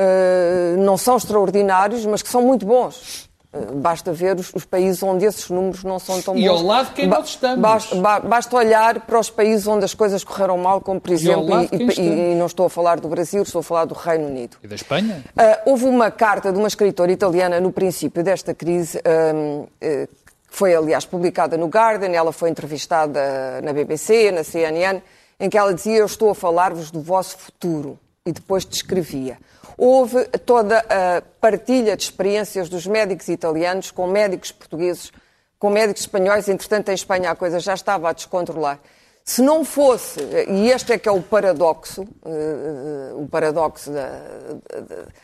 Uh, 0.00 0.76
não 0.78 0.96
são 0.96 1.16
extraordinários, 1.16 2.06
mas 2.06 2.22
que 2.22 2.28
são 2.28 2.40
muito 2.40 2.64
bons. 2.64 3.27
Uh, 3.58 3.76
basta 3.76 4.12
ver 4.12 4.36
os, 4.36 4.52
os, 4.54 4.64
países 4.64 5.02
onde 5.02 5.24
esses 5.24 5.48
números 5.50 5.84
não 5.84 5.98
são 5.98 6.20
tão 6.22 6.34
bons. 6.34 6.40
E 6.40 6.46
ao 6.46 6.62
lado 6.62 6.88
de 6.88 6.94
quem 6.94 7.08
ba 7.08 7.18
nós 7.18 7.28
estamos. 7.28 7.60
Basta, 7.60 7.96
ba 7.96 8.20
basta, 8.20 8.56
olhar 8.56 9.00
para 9.00 9.18
os 9.18 9.30
países 9.30 9.66
onde 9.66 9.84
as 9.84 9.94
coisas 9.94 10.22
correram 10.24 10.58
mal, 10.58 10.80
como 10.80 11.00
por 11.00 11.12
exemplo, 11.12 11.48
e, 11.72 12.00
e, 12.00 12.32
e, 12.32 12.34
não 12.34 12.46
estou 12.46 12.66
a 12.66 12.70
falar 12.70 13.00
do 13.00 13.08
Brasil, 13.08 13.42
estou 13.42 13.60
a 13.60 13.62
falar 13.62 13.84
do 13.84 13.94
Reino 13.94 14.26
Unido. 14.26 14.56
E 14.62 14.68
da 14.68 14.74
Espanha? 14.74 15.24
Uh, 15.28 15.70
houve 15.70 15.84
uma 15.84 16.10
carta 16.10 16.52
de 16.52 16.58
uma 16.58 16.68
escritora 16.68 17.10
italiana 17.10 17.60
no 17.60 17.72
princípio 17.72 18.22
desta 18.22 18.54
crise, 18.54 19.00
que 19.00 20.08
foi 20.48 20.74
aliás 20.74 21.04
publicada 21.04 21.56
no 21.56 21.66
Guardian, 21.66 22.12
ela 22.12 22.32
foi 22.32 22.50
entrevistada 22.50 23.60
na 23.62 23.72
BBC, 23.72 24.32
na 24.32 24.42
CNN, 24.42 25.00
em 25.38 25.48
que 25.48 25.56
ela 25.56 25.72
dizia: 25.72 25.98
Eu 25.98 26.06
estou 26.06 26.30
a 26.30 26.34
falar-vos 26.34 26.90
do 26.90 27.00
vosso 27.00 27.38
futuro. 27.38 27.98
E 28.26 28.32
depois 28.32 28.66
descrevia. 28.66 29.38
Houve 29.78 30.24
toda 30.44 30.80
a 30.80 31.22
partilha 31.40 31.96
de 31.96 32.02
experiências 32.02 32.68
dos 32.68 32.84
médicos 32.84 33.28
italianos 33.28 33.92
com 33.92 34.08
médicos 34.08 34.50
portugueses, 34.50 35.12
com 35.56 35.70
médicos 35.70 36.02
espanhóis. 36.02 36.48
Entretanto, 36.48 36.88
em 36.88 36.94
Espanha 36.94 37.30
a 37.30 37.36
coisa 37.36 37.60
já 37.60 37.74
estava 37.74 38.10
a 38.10 38.12
descontrolar. 38.12 38.80
Se 39.24 39.40
não 39.40 39.64
fosse, 39.64 40.20
e 40.48 40.70
este 40.70 40.94
é 40.94 40.98
que 40.98 41.08
é 41.08 41.12
o 41.12 41.22
paradoxo, 41.22 42.02
uh, 42.02 43.22
o 43.22 43.28
paradoxo 43.28 43.92
de, 43.92 43.98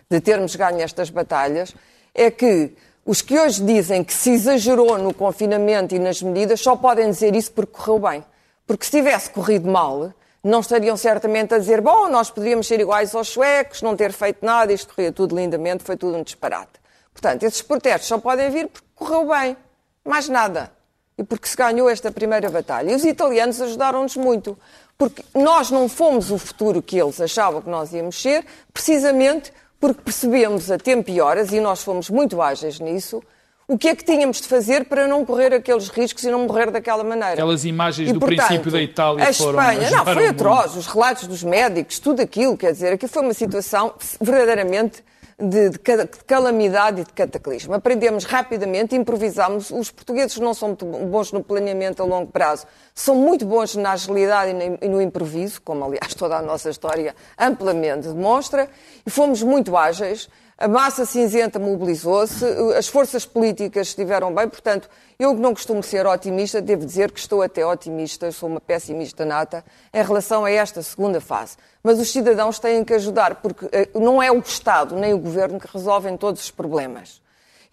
de 0.09 0.21
termos 0.21 0.55
ganho 0.55 0.81
estas 0.81 1.11
batalhas, 1.11 1.75
é 2.15 2.31
que 2.31 2.77
os 3.05 3.21
que 3.23 3.39
hoje 3.39 3.63
dizem 3.65 4.05
que 4.05 4.13
se 4.13 4.31
exagerou 4.31 4.99
no 4.99 5.13
confinamento 5.13 5.95
e 5.95 5.99
nas 5.99 6.23
medidas 6.23 6.61
só 6.61 6.77
podem 6.77 7.11
dizer 7.11 7.35
isso 7.35 7.51
porque 7.51 7.73
correu 7.73 7.99
bem. 7.99 8.25
Porque 8.67 8.85
se 8.85 8.93
tivesse 8.93 9.31
corrido 9.31 9.69
mal, 9.69 10.13
não 10.45 10.61
estariam 10.61 10.95
certamente 10.95 11.55
a 11.55 11.59
dizer, 11.59 11.81
bom, 11.81 12.07
nós 12.09 12.31
poderíamos 12.31 12.67
ser 12.67 12.79
iguais 12.79 13.15
aos 13.15 13.29
suecos, 13.29 13.81
não 13.81 13.97
ter 13.97 14.13
feito 14.13 14.45
nada, 14.45 14.73
isto 14.73 14.95
corria 14.95 15.11
tudo 15.11 15.35
lindamente, 15.35 15.83
foi 15.83 15.97
tudo 15.97 16.19
um 16.19 16.23
disparate. 16.23 16.73
Portanto, 17.15 17.45
esses 17.45 17.63
protestos 17.63 18.07
só 18.07 18.19
podem 18.19 18.51
vir 18.51 18.69
porque 18.69 18.87
correu 18.95 19.27
bem, 19.27 19.57
mais 20.05 20.29
nada. 20.29 20.71
E 21.17 21.25
porque 21.25 21.49
se 21.49 21.57
ganhou 21.57 21.89
esta 21.89 22.11
primeira 22.11 22.51
batalha. 22.51 22.91
E 22.91 22.95
os 22.95 23.05
italianos 23.05 23.61
ajudaram-nos 23.61 24.17
muito, 24.17 24.59
porque 24.99 25.25
nós 25.35 25.71
não 25.71 25.89
fomos 25.89 26.31
o 26.31 26.37
futuro 26.37 26.83
que 26.83 27.01
eles 27.01 27.21
achavam 27.21 27.63
que 27.63 27.71
nós 27.71 27.93
íamos 27.93 28.21
ser, 28.21 28.45
precisamente 28.73 29.53
porque 29.81 30.03
percebemos 30.03 30.71
a 30.71 30.77
tempo 30.77 31.11
e 31.11 31.21
horas, 31.21 31.53
e 31.53 31.61
nós 31.61 31.83
fomos 31.83 32.11
muito 32.11 32.43
ágeis 32.43 32.81
nisso, 32.81 33.23
o 33.67 33.79
que 33.79 33.89
é 33.89 33.97
que 33.97 34.05
tínhamos 34.05 34.41
de 34.41 34.49
fazer 34.49 34.85
para 34.85 35.09
não 35.09 35.25
correr 35.25 35.55
aqueles 35.55 35.89
riscos 35.89 36.23
e 36.25 36.31
não 36.31 36.47
morrer 36.47 36.71
daquela 36.71 37.03
maneira? 37.03 37.33
Aquelas 37.33 37.65
imagens 37.65 38.11
e, 38.11 38.13
do 38.13 38.21
portanto, 38.21 38.47
princípio 38.47 38.71
da 38.71 38.83
Itália 38.83 39.29
a 39.29 39.33
foram... 39.33 39.59
Espanha, 39.59 39.91
não, 39.91 40.05
foi 40.05 40.27
atroz, 40.29 40.77
os 40.77 40.87
relatos 40.87 41.27
dos 41.27 41.43
médicos, 41.43 41.99
tudo 41.99 42.21
aquilo, 42.21 42.57
quer 42.57 42.73
dizer, 42.73 42.93
aqui 42.93 43.09
foi 43.09 43.23
uma 43.23 43.35
situação 43.35 43.95
verdadeiramente 44.21 45.03
de, 45.39 45.71
de, 45.71 45.79
calamidade 46.27 47.01
e 47.01 47.05
de 47.05 47.13
cataclismo. 47.13 47.75
Aprendemos 47.75 48.25
rapidamente, 48.25 48.95
improvisámos. 48.95 49.71
Os 49.71 49.91
portugueses 49.91 50.39
não 50.39 50.55
são 50.55 50.69
muito 50.69 50.87
bons 50.87 51.33
no 51.33 51.43
planeamento 51.43 52.03
a 52.03 52.07
longo 52.07 52.31
prazo, 52.31 52.67
são 52.95 53.17
muito 53.17 53.45
bons 53.45 53.75
na 53.75 53.93
agilidade 53.93 54.55
e 54.81 54.89
no 54.89 55.01
improviso, 55.01 55.61
como 55.63 55.85
aliás 55.85 56.15
toda 56.15 56.37
a 56.37 56.43
nossa 56.43 56.71
história 56.71 57.15
amplamente 57.39 58.09
demonstra, 58.09 58.69
e 59.05 59.11
fomos 59.11 59.43
muito 59.43 59.77
ágeis 59.77 60.29
a 60.57 60.69
massa 60.69 61.05
cinzenta 61.05 61.59
mobilizou-se, 61.59 62.45
as 62.77 62.87
forças 62.87 63.27
políticas 63.27 63.89
estiveram 63.89 64.33
bem, 64.33 64.49
portanto, 64.49 64.89
eu 65.19 65.35
que 65.35 65.41
não 65.41 65.53
costumo 65.53 65.83
ser 65.83 66.07
otimista, 66.07 66.63
devo 66.63 66.87
dizer 66.87 67.11
que 67.11 67.19
estou 67.19 67.43
até 67.43 67.67
otimista, 67.67 68.31
sou 68.31 68.49
uma 68.49 68.61
pessimista 68.61 69.25
nata, 69.25 69.65
em 69.93 70.03
relação 70.03 70.45
a 70.45 70.51
esta 70.51 70.81
segunda 70.83 71.21
fase. 71.21 71.57
Mas 71.83 71.99
os 71.99 72.11
cidadãos 72.11 72.59
têm 72.59 72.85
que 72.85 72.95
ajudar, 72.95 73.37
porque 73.37 73.69
eh, 73.73 73.89
não 73.95 74.23
é 74.23 74.31
o 74.31 74.39
Estado 74.39 74.95
nem 74.97 75.13
o 75.13 75.19
Governo 75.19 75.59
que 75.59 75.67
resolvem 75.73 76.17
todos 76.17 76.43
os 76.43 76.51
problemas. 76.51 77.21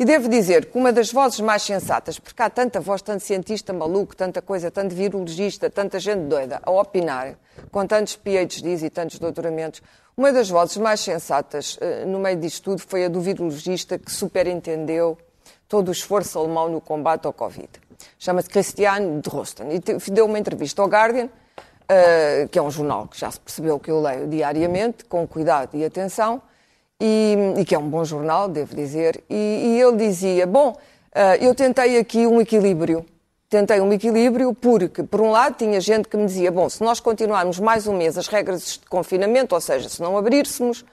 E 0.01 0.03
devo 0.03 0.27
dizer 0.27 0.65
que 0.65 0.79
uma 0.79 0.91
das 0.91 1.11
vozes 1.11 1.39
mais 1.41 1.61
sensatas, 1.61 2.17
porque 2.17 2.41
há 2.41 2.49
tanta 2.49 2.79
voz, 2.79 3.03
tanto 3.03 3.23
cientista 3.23 3.71
maluco, 3.71 4.15
tanta 4.15 4.41
coisa, 4.41 4.71
tanto 4.71 4.95
virologista, 4.95 5.69
tanta 5.69 5.99
gente 5.99 6.21
doida 6.21 6.59
a 6.63 6.71
opinar, 6.71 7.35
com 7.71 7.85
tantos 7.85 8.15
PhDs 8.15 8.81
e 8.81 8.89
tantos 8.89 9.19
doutoramentos, 9.19 9.79
uma 10.17 10.33
das 10.33 10.49
vozes 10.49 10.77
mais 10.77 11.01
sensatas 11.01 11.75
uh, 11.75 12.07
no 12.07 12.17
meio 12.17 12.35
disto 12.35 12.63
tudo 12.63 12.81
foi 12.81 13.05
a 13.05 13.09
do 13.09 13.21
virologista 13.21 13.99
que 13.99 14.11
superentendeu 14.11 15.19
todo 15.69 15.89
o 15.89 15.91
esforço 15.91 16.39
alemão 16.39 16.67
no 16.67 16.81
combate 16.81 17.27
ao 17.27 17.33
Covid. 17.33 17.69
Chama-se 18.17 18.49
Christian 18.49 19.19
Drosten 19.19 19.67
e 19.71 20.09
deu 20.09 20.25
uma 20.25 20.39
entrevista 20.39 20.81
ao 20.81 20.87
Guardian, 20.87 21.25
uh, 21.25 22.49
que 22.49 22.57
é 22.57 22.61
um 22.63 22.71
jornal 22.71 23.07
que 23.07 23.19
já 23.19 23.29
se 23.29 23.39
percebeu 23.39 23.79
que 23.79 23.91
eu 23.91 24.01
leio 24.01 24.25
diariamente, 24.25 25.05
com 25.05 25.27
cuidado 25.27 25.77
e 25.77 25.85
atenção, 25.85 26.41
e, 27.01 27.35
e 27.57 27.65
que 27.65 27.73
é 27.73 27.79
um 27.79 27.89
bom 27.89 28.05
jornal, 28.05 28.47
devo 28.47 28.75
dizer, 28.75 29.23
e, 29.27 29.35
e 29.35 29.81
ele 29.81 29.97
dizia, 29.97 30.45
bom, 30.45 30.69
uh, 30.69 31.35
eu 31.41 31.55
tentei 31.55 31.97
aqui 31.97 32.27
um 32.27 32.39
equilíbrio 32.39 33.05
tentei 33.51 33.81
um 33.81 33.91
equilíbrio 33.91 34.53
porque, 34.53 35.03
por 35.03 35.19
um 35.19 35.29
lado, 35.29 35.55
tinha 35.57 35.81
gente 35.81 36.07
que 36.07 36.15
me 36.15 36.25
dizia, 36.25 36.49
bom, 36.49 36.69
se 36.69 36.81
nós 36.81 37.01
continuarmos 37.01 37.59
mais 37.59 37.85
um 37.85 37.97
mês 37.97 38.17
as 38.17 38.27
regras 38.27 38.79
de 38.81 38.87
confinamento, 38.87 39.53
ou 39.53 39.59
seja, 39.59 39.89
se 39.89 40.01
não 40.01 40.17
abríssemos, 40.17 40.85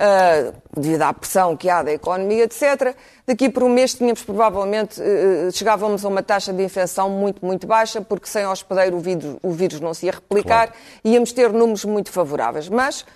uh, 0.00 0.52
devido 0.76 1.02
à 1.02 1.12
pressão 1.14 1.56
que 1.56 1.70
há 1.70 1.84
da 1.84 1.92
economia, 1.92 2.42
etc., 2.42 2.96
daqui 3.24 3.48
por 3.48 3.62
um 3.62 3.68
mês 3.68 3.94
tínhamos 3.94 4.24
provavelmente, 4.24 5.00
uh, 5.00 5.52
chegávamos 5.52 6.04
a 6.04 6.08
uma 6.08 6.20
taxa 6.20 6.52
de 6.52 6.64
infecção 6.64 7.08
muito, 7.08 7.46
muito 7.46 7.64
baixa, 7.64 8.00
porque 8.00 8.26
sem 8.26 8.44
hospedeiro 8.44 8.96
o 8.96 9.00
vírus, 9.00 9.36
o 9.40 9.52
vírus 9.52 9.80
não 9.80 9.94
se 9.94 10.06
ia 10.06 10.12
replicar, 10.12 10.66
claro. 10.66 10.72
e 11.04 11.12
íamos 11.12 11.30
ter 11.30 11.52
números 11.52 11.84
muito 11.84 12.10
favoráveis. 12.10 12.68
Mas 12.68 13.06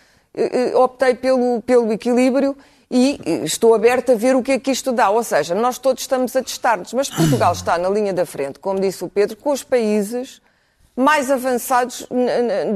optei 0.74 1.14
pelo, 1.14 1.62
pelo 1.62 1.92
equilíbrio 1.92 2.56
e 2.90 3.20
estou 3.44 3.74
aberta 3.74 4.12
a 4.12 4.16
ver 4.16 4.36
o 4.36 4.42
que 4.42 4.52
é 4.52 4.58
que 4.58 4.70
isto 4.70 4.92
dá. 4.92 5.10
Ou 5.10 5.22
seja, 5.22 5.54
nós 5.54 5.78
todos 5.78 6.02
estamos 6.02 6.34
a 6.36 6.42
testar-nos, 6.42 6.92
mas 6.92 7.08
Portugal 7.08 7.52
está 7.54 7.78
na 7.78 7.88
linha 7.88 8.12
da 8.12 8.26
frente, 8.26 8.58
como 8.58 8.80
disse 8.80 9.04
o 9.04 9.08
Pedro, 9.08 9.36
com 9.36 9.50
os 9.50 9.62
países 9.62 10.40
mais 10.96 11.28
avançados 11.28 12.06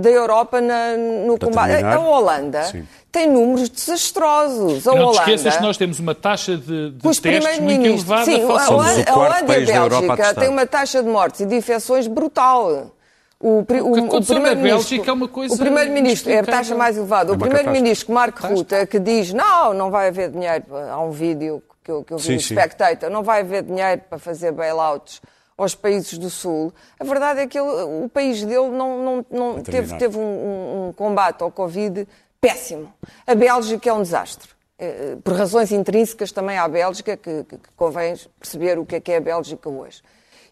da 0.00 0.10
Europa 0.10 0.60
na, 0.60 0.96
no 1.24 1.38
combate. 1.38 1.84
A 1.84 2.00
Holanda 2.00 2.64
Sim. 2.64 2.84
tem 3.12 3.28
números 3.28 3.68
desastrosos. 3.68 4.88
A 4.88 4.92
não 4.92 5.02
Holanda, 5.02 5.12
te 5.12 5.18
esqueças 5.20 5.56
que 5.56 5.62
nós 5.62 5.76
temos 5.76 6.00
uma 6.00 6.16
taxa 6.16 6.56
de, 6.56 6.90
de 6.90 7.20
testes 7.20 7.60
muito 7.60 7.86
elevada. 7.86 8.24
Sim, 8.24 8.42
a 8.42 8.70
Holanda, 8.70 9.10
a 9.10 9.16
Holanda 9.16 9.58
e 9.58 9.72
a 9.72 9.88
Bélgica 9.88 10.34
têm 10.34 10.48
uma 10.48 10.66
taxa 10.66 11.00
de 11.00 11.08
mortes 11.08 11.40
e 11.40 11.46
de 11.46 11.54
infecções 11.54 12.08
brutal. 12.08 12.92
O, 13.40 13.48
o, 13.48 13.60
o, 13.60 14.16
o 14.16 14.24
primeiro-ministro 14.24 15.04
é 15.06 15.12
uma 15.12 15.28
coisa. 15.28 15.54
O 15.54 15.58
primeiro-ministro 15.58 16.32
é 16.32 16.38
a 16.40 16.44
taxa 16.44 16.74
mais 16.74 16.96
elevada. 16.96 17.32
É 17.32 17.34
o 17.36 17.38
primeiro-ministro 17.38 18.12
Marco 18.12 18.44
Ruta 18.46 18.84
que 18.86 18.98
diz 18.98 19.32
não, 19.32 19.72
não 19.72 19.90
vai 19.90 20.08
haver 20.08 20.30
dinheiro. 20.30 20.64
Há 20.90 21.00
um 21.00 21.12
vídeo 21.12 21.62
que 21.84 21.90
eu, 21.90 22.04
que 22.04 22.12
eu 22.12 22.18
vi 22.18 22.34
no 22.34 22.40
Spectator, 22.40 23.08
não 23.08 23.22
vai 23.22 23.40
haver 23.40 23.62
dinheiro 23.62 24.02
para 24.08 24.18
fazer 24.18 24.50
bailouts 24.52 25.22
aos 25.56 25.74
países 25.74 26.18
do 26.18 26.28
Sul. 26.28 26.72
A 26.98 27.04
verdade 27.04 27.40
é 27.40 27.46
que 27.46 27.58
ele, 27.58 27.68
o 28.04 28.08
país 28.08 28.44
dele 28.44 28.68
não, 28.70 29.02
não, 29.02 29.26
não 29.30 29.62
teve, 29.62 29.96
teve 29.96 30.18
um, 30.18 30.88
um, 30.88 30.92
combate 30.92 31.42
ao 31.42 31.50
Covid 31.50 32.06
péssimo. 32.40 32.92
A 33.26 33.34
Bélgica 33.34 33.88
é 33.88 33.92
um 33.92 34.02
desastre. 34.02 34.48
Eh, 34.78 35.16
por 35.24 35.34
razões 35.34 35.72
intrínsecas 35.72 36.30
também 36.30 36.56
à 36.56 36.68
Bélgica, 36.68 37.16
que, 37.16 37.42
que, 37.44 37.58
que 37.58 37.68
convém 37.76 38.14
perceber 38.38 38.78
o 38.78 38.86
que 38.86 38.96
é 38.96 39.00
que 39.00 39.10
é 39.10 39.16
a 39.16 39.20
Bélgica 39.20 39.68
hoje. 39.68 40.02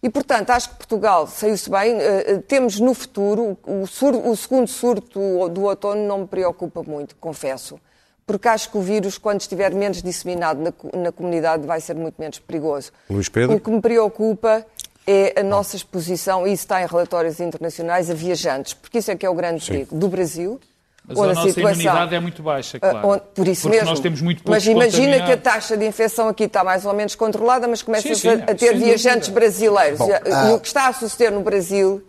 E, 0.03 0.11
portanto, 0.11 0.51
acho 0.51 0.71
que 0.71 0.77
Portugal 0.77 1.27
saiu-se 1.27 1.71
bem. 1.71 1.97
Uh, 1.97 2.43
temos 2.43 2.79
no 2.79 2.95
futuro, 2.95 3.59
o, 3.67 3.87
surto, 3.87 4.29
o 4.29 4.37
segundo 4.37 4.69
surto 4.69 5.49
do 5.49 5.63
outono 5.63 6.07
não 6.07 6.19
me 6.19 6.27
preocupa 6.27 6.83
muito, 6.83 7.17
confesso. 7.17 7.81
Porque 8.27 8.49
acho 8.49 8.71
que 8.71 8.77
o 8.77 8.81
vírus, 8.81 9.19
quando 9.19 9.41
estiver 9.41 9.73
menos 9.73 10.03
disseminado 10.03 10.61
na, 10.61 11.01
na 11.01 11.13
comunidade, 11.13 11.67
vai 11.67 11.81
ser 11.81 11.95
muito 11.95 12.17
menos 12.19 12.39
perigoso. 12.39 12.91
Luís 13.09 13.29
Pedro? 13.29 13.57
O 13.57 13.61
que 13.61 13.71
me 13.71 13.81
preocupa 13.81 14.67
é 15.07 15.41
a 15.41 15.43
nossa 15.43 15.77
exposição, 15.77 16.47
e 16.47 16.53
isso 16.53 16.65
está 16.65 16.83
em 16.83 16.87
relatórios 16.87 17.39
internacionais, 17.39 18.11
a 18.11 18.15
viajantes, 18.15 18.75
porque 18.75 18.99
isso 18.99 19.11
é 19.11 19.17
que 19.17 19.25
é 19.25 19.31
o 19.31 19.35
grande 19.35 19.65
perigo 19.65 19.95
do 19.95 20.09
Brasil, 20.09 20.61
mas 21.09 21.19
a, 21.19 21.27
nossa 21.27 21.49
situação, 21.49 21.81
imunidade 21.81 22.15
é 22.15 22.21
muito 22.21 22.43
baixa, 22.43 22.81
claro. 22.81 23.09
Onde, 23.09 23.23
por 23.35 23.47
isso 23.47 23.63
Porque 23.63 23.77
mesmo. 23.77 23.91
nós 23.91 24.01
temos 24.01 24.21
muito 24.21 24.43
Mas 24.45 24.67
imagina 24.67 25.25
que 25.25 25.33
a 25.33 25.37
taxa 25.37 25.77
de 25.77 25.87
infecção 25.87 26.29
aqui 26.29 26.45
está 26.45 26.65
mais 26.65 26.85
ou 26.85 26.93
menos 26.93 27.15
controlada, 27.15 27.69
mas 27.69 27.83
começa 27.83 28.09
sim, 28.09 28.15
sim, 28.15 28.29
a, 28.29 28.55
ter 28.55 28.77
viajantes 28.77 29.29
dúvida. 29.29 29.41
brasileiros. 29.41 29.99
Bom, 29.99 30.09
e, 30.09 30.15
ah... 30.15 30.51
e, 30.51 30.53
o 30.55 30.61
que 30.61 30.67
está 30.67 30.89
a 30.89 30.93
suceder 30.93 31.31
no 31.31 31.43
Brasil 31.43 32.03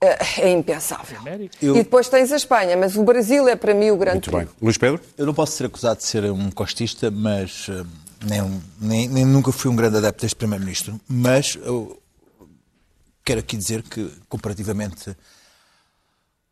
é, 0.00 0.42
é 0.42 0.52
impensável. 0.52 1.18
América. 1.18 1.56
E 1.60 1.72
depois 1.72 2.08
tens 2.08 2.30
a 2.30 2.36
Espanha, 2.36 2.76
mas 2.76 2.96
o 2.96 3.02
Brasil 3.02 3.48
é 3.48 3.56
para 3.56 3.74
mim 3.74 3.90
o 3.90 3.96
grande 3.96 4.14
Muito 4.16 4.30
bem. 4.30 4.40
perigo. 4.40 4.56
Luís 4.62 4.78
Pedro? 4.78 5.00
Eu 5.16 5.26
não 5.26 5.34
posso 5.34 5.52
ser 5.52 5.66
acusado 5.66 5.98
de 5.98 6.04
ser 6.06 6.24
um 6.30 6.50
costista, 6.50 7.10
mas 7.10 7.66
eh, 7.68 7.84
nem, 8.24 8.62
nem- 8.80 9.08
nem 9.08 9.24
nunca 9.24 9.50
fui 9.50 9.70
um 9.70 9.74
grande 9.74 9.96
adepto 9.96 10.22
deste 10.22 10.36
Primeiro-Ministro. 10.36 11.00
Mas 11.08 11.58
eu 11.64 12.00
quero 13.24 13.40
aqui 13.40 13.56
dizer 13.56 13.82
que, 13.82 14.08
comparativamente 14.28 15.16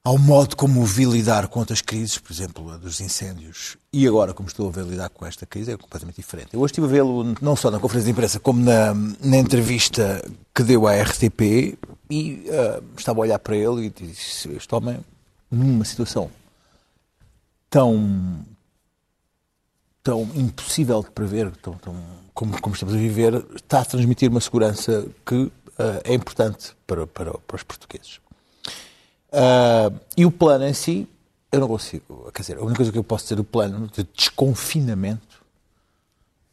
ao 0.07 0.17
modo 0.19 0.55
como 0.57 0.85
vi 0.85 1.05
lidar 1.05 1.49
com 1.49 1.59
outras 1.59 1.81
crises, 1.81 2.17
por 2.17 2.31
exemplo, 2.33 2.71
a 2.71 2.77
dos 2.77 3.01
incêndios, 3.01 3.77
e 3.93 4.07
agora 4.07 4.33
como 4.33 4.49
estou 4.49 4.69
a 4.69 4.71
ver 4.71 4.85
lidar 4.85 5.09
com 5.09 5.27
esta 5.27 5.45
crise, 5.45 5.73
é 5.73 5.77
completamente 5.77 6.15
diferente. 6.15 6.55
Eu 6.55 6.61
hoje 6.61 6.71
estive 6.71 6.87
a 6.87 6.91
vê-lo 6.91 7.35
não 7.43 7.57
só 7.57 7.73
na 7.73 7.81
conferência 7.81 8.05
de 8.07 8.13
imprensa, 8.13 8.39
como 8.39 8.63
na, 8.65 8.95
na 8.95 9.37
entrevista 9.37 10.23
que 10.55 10.63
deu 10.63 10.87
à 10.87 10.95
RTP, 10.95 11.77
e 12.09 12.45
eh, 12.47 12.81
estava 12.97 13.19
a 13.19 13.23
olhar 13.23 13.39
para 13.41 13.57
ele 13.57 13.87
e 13.87 13.91
disse: 13.91 14.49
Este 14.51 14.73
homem, 14.77 15.01
numa 15.51 15.85
situação 15.85 16.31
tão 17.69 18.45
tão 20.05 20.23
impossível 20.37 21.03
de 21.03 21.11
prever, 21.11 21.51
tão, 21.57 21.75
tão- 21.79 21.97
como, 22.33 22.61
como 22.63 22.75
estamos 22.77 22.95
a 22.95 22.97
viver, 22.99 23.45
está 23.57 23.81
a 23.81 23.85
transmitir 23.85 24.31
uma 24.31 24.41
segurança 24.41 25.05
que 25.27 25.51
eh, 25.81 26.01
é 26.05 26.15
importante 26.15 26.77
para, 26.87 27.09
para, 27.09 27.33
para 27.39 27.57
os 27.57 27.65
portugueses. 27.65 28.21
Ah, 29.33 29.91
e 30.17 30.25
o 30.25 30.31
plano 30.31 30.67
em 30.67 30.73
si, 30.73 31.09
eu 31.51 31.61
não 31.61 31.69
consigo. 31.69 32.31
Quer 32.33 32.43
dizer, 32.43 32.59
a 32.59 32.61
única 32.61 32.77
coisa 32.77 32.93
que 32.93 32.99
eu 32.99 33.05
posso 33.05 33.25
dizer 33.25 33.37
do 33.37 33.45
plano 33.45 33.89
de 33.93 34.07
desconfinamento, 34.15 35.21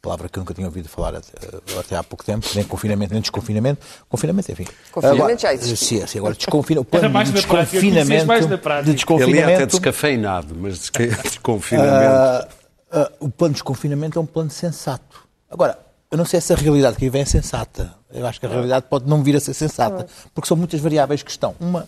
palavra 0.01 0.27
que 0.27 0.37
eu 0.37 0.41
nunca 0.41 0.53
tinha 0.53 0.67
ouvido 0.67 0.89
falar 0.89 1.15
até, 1.15 1.31
até 1.79 1.95
há 1.95 2.03
pouco 2.03 2.25
tempo, 2.25 2.45
nem 2.55 2.63
confinamento 2.65 3.13
nem 3.13 3.21
desconfinamento. 3.21 3.85
Confinamento, 4.09 4.51
enfim. 4.51 4.65
Confinamento 4.91 5.23
Agora, 5.23 5.37
já 5.37 5.53
existe. 5.53 5.85
Sim, 5.85 6.07
sim, 6.07 6.17
agora 6.19 6.33
desconfina, 6.35 6.81
o 6.81 6.85
plano 6.85 7.09
mais 7.09 7.29
de 7.29 7.35
desconfinamento. 7.35 8.25
mais 8.25 8.45
de 8.45 8.49
Ele 8.49 8.55
é 8.55 8.83
até 8.83 8.93
desconfinamento 8.93 9.67
descafeinado, 9.67 10.55
mas 10.55 10.79
desca- 10.79 11.07
desconfinamento. 11.23 11.93
ah, 12.13 12.47
ah, 12.91 13.11
o 13.19 13.29
plano 13.29 13.53
de 13.53 13.57
desconfinamento 13.59 14.19
é 14.19 14.21
um 14.21 14.25
plano 14.25 14.49
sensato. 14.49 15.25
Agora, 15.49 15.79
eu 16.11 16.17
não 16.17 16.25
sei 16.25 16.41
se 16.41 16.51
a 16.51 16.55
realidade 16.55 16.97
que 16.97 17.05
aí 17.05 17.09
vem 17.09 17.21
é 17.21 17.25
sensata. 17.25 17.95
Eu 18.11 18.27
acho 18.27 18.39
que 18.39 18.45
a 18.45 18.49
realidade 18.49 18.85
pode 18.89 19.07
não 19.09 19.23
vir 19.23 19.35
a 19.35 19.39
ser 19.39 19.53
sensata, 19.53 20.05
porque 20.33 20.47
são 20.47 20.55
muitas 20.57 20.79
variáveis 20.79 21.23
que 21.23 21.31
estão. 21.31 21.55
Uma 21.59 21.87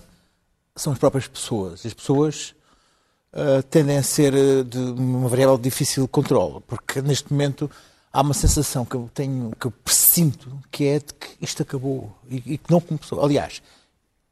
são 0.75 0.93
as 0.93 0.99
próprias 0.99 1.27
pessoas. 1.27 1.85
As 1.85 1.93
pessoas 1.93 2.55
ah, 3.35 3.61
tendem 3.69 3.97
a 3.97 4.03
ser 4.03 4.33
ah, 4.33 4.63
de 4.63 4.77
uma 4.77 5.27
variável 5.27 5.57
de 5.57 5.63
difícil 5.63 6.07
controle, 6.07 6.61
porque 6.65 7.01
neste 7.01 7.31
momento 7.31 7.69
há 8.11 8.21
uma 8.21 8.33
sensação 8.33 8.85
que 8.85 8.95
eu 8.95 9.09
tenho, 9.13 9.51
que 9.59 9.67
eu 9.67 9.71
presinto, 9.71 10.57
que 10.71 10.85
é 10.85 10.99
de 10.99 11.13
que 11.13 11.27
isto 11.41 11.61
acabou 11.61 12.15
e, 12.29 12.37
e 12.53 12.57
que 12.57 12.71
não 12.71 12.79
começou. 12.79 13.21
Aliás, 13.23 13.61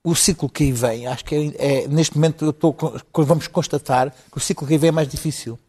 o 0.04 0.16
ciclo 0.16 0.50
que 0.50 0.64
aí 0.64 0.72
vem, 0.72 1.06
acho 1.08 1.26
que 1.26 1.36
é, 1.36 1.84
é- 1.84 1.88
neste 1.88 2.16
momento 2.16 2.50
estou, 2.50 2.76
vamos 3.26 3.48
constatar 3.48 4.12
que 4.32 4.38
o 4.38 4.40
ciclo 4.40 4.66
que 4.66 4.74
aí 4.74 4.78
vem 4.78 4.88
é 4.90 4.92
mais 4.92 5.08
difícil. 5.08 5.60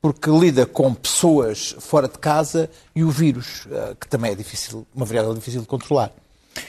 Porque 0.00 0.30
lida 0.30 0.66
com 0.66 0.94
pessoas 0.94 1.74
fora 1.80 2.06
de 2.08 2.18
casa 2.18 2.70
e 2.94 3.02
o 3.02 3.10
vírus, 3.10 3.66
eh, 3.70 3.96
que 3.98 4.06
também 4.06 4.32
é 4.32 4.34
difícil, 4.34 4.86
uma 4.94 5.06
variável 5.06 5.32
difícil 5.34 5.62
de 5.62 5.66
controlar. 5.66 6.12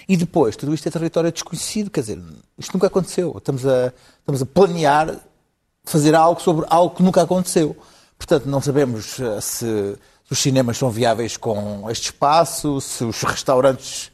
E 0.08 0.18
depois, 0.18 0.56
tudo 0.56 0.74
isto 0.74 0.88
é 0.88 0.92
território 0.92 1.32
desconhecido, 1.32 1.90
quer 1.90 2.02
dizer, 2.02 2.22
isto 2.58 2.74
nunca 2.74 2.88
aconteceu. 2.88 3.34
Estamos 3.38 3.66
a, 3.66 3.94
estamos 4.20 4.42
a 4.42 4.46
planear 4.46 5.20
fazer 5.84 6.16
algo 6.16 6.42
sobre 6.42 6.66
algo 6.70 6.96
que 6.96 7.04
nunca 7.04 7.22
aconteceu. 7.22 7.76
Portanto, 8.18 8.46
não 8.48 8.62
sabemos 8.62 9.20
eh, 9.20 9.42
se 9.42 9.98
os 10.30 10.40
cinemas 10.40 10.78
são 10.78 10.90
viáveis 10.90 11.38
com 11.38 11.90
este 11.90 12.06
espaço, 12.06 12.82
se 12.82 13.04
os 13.04 13.22
restaurantes 13.22 14.12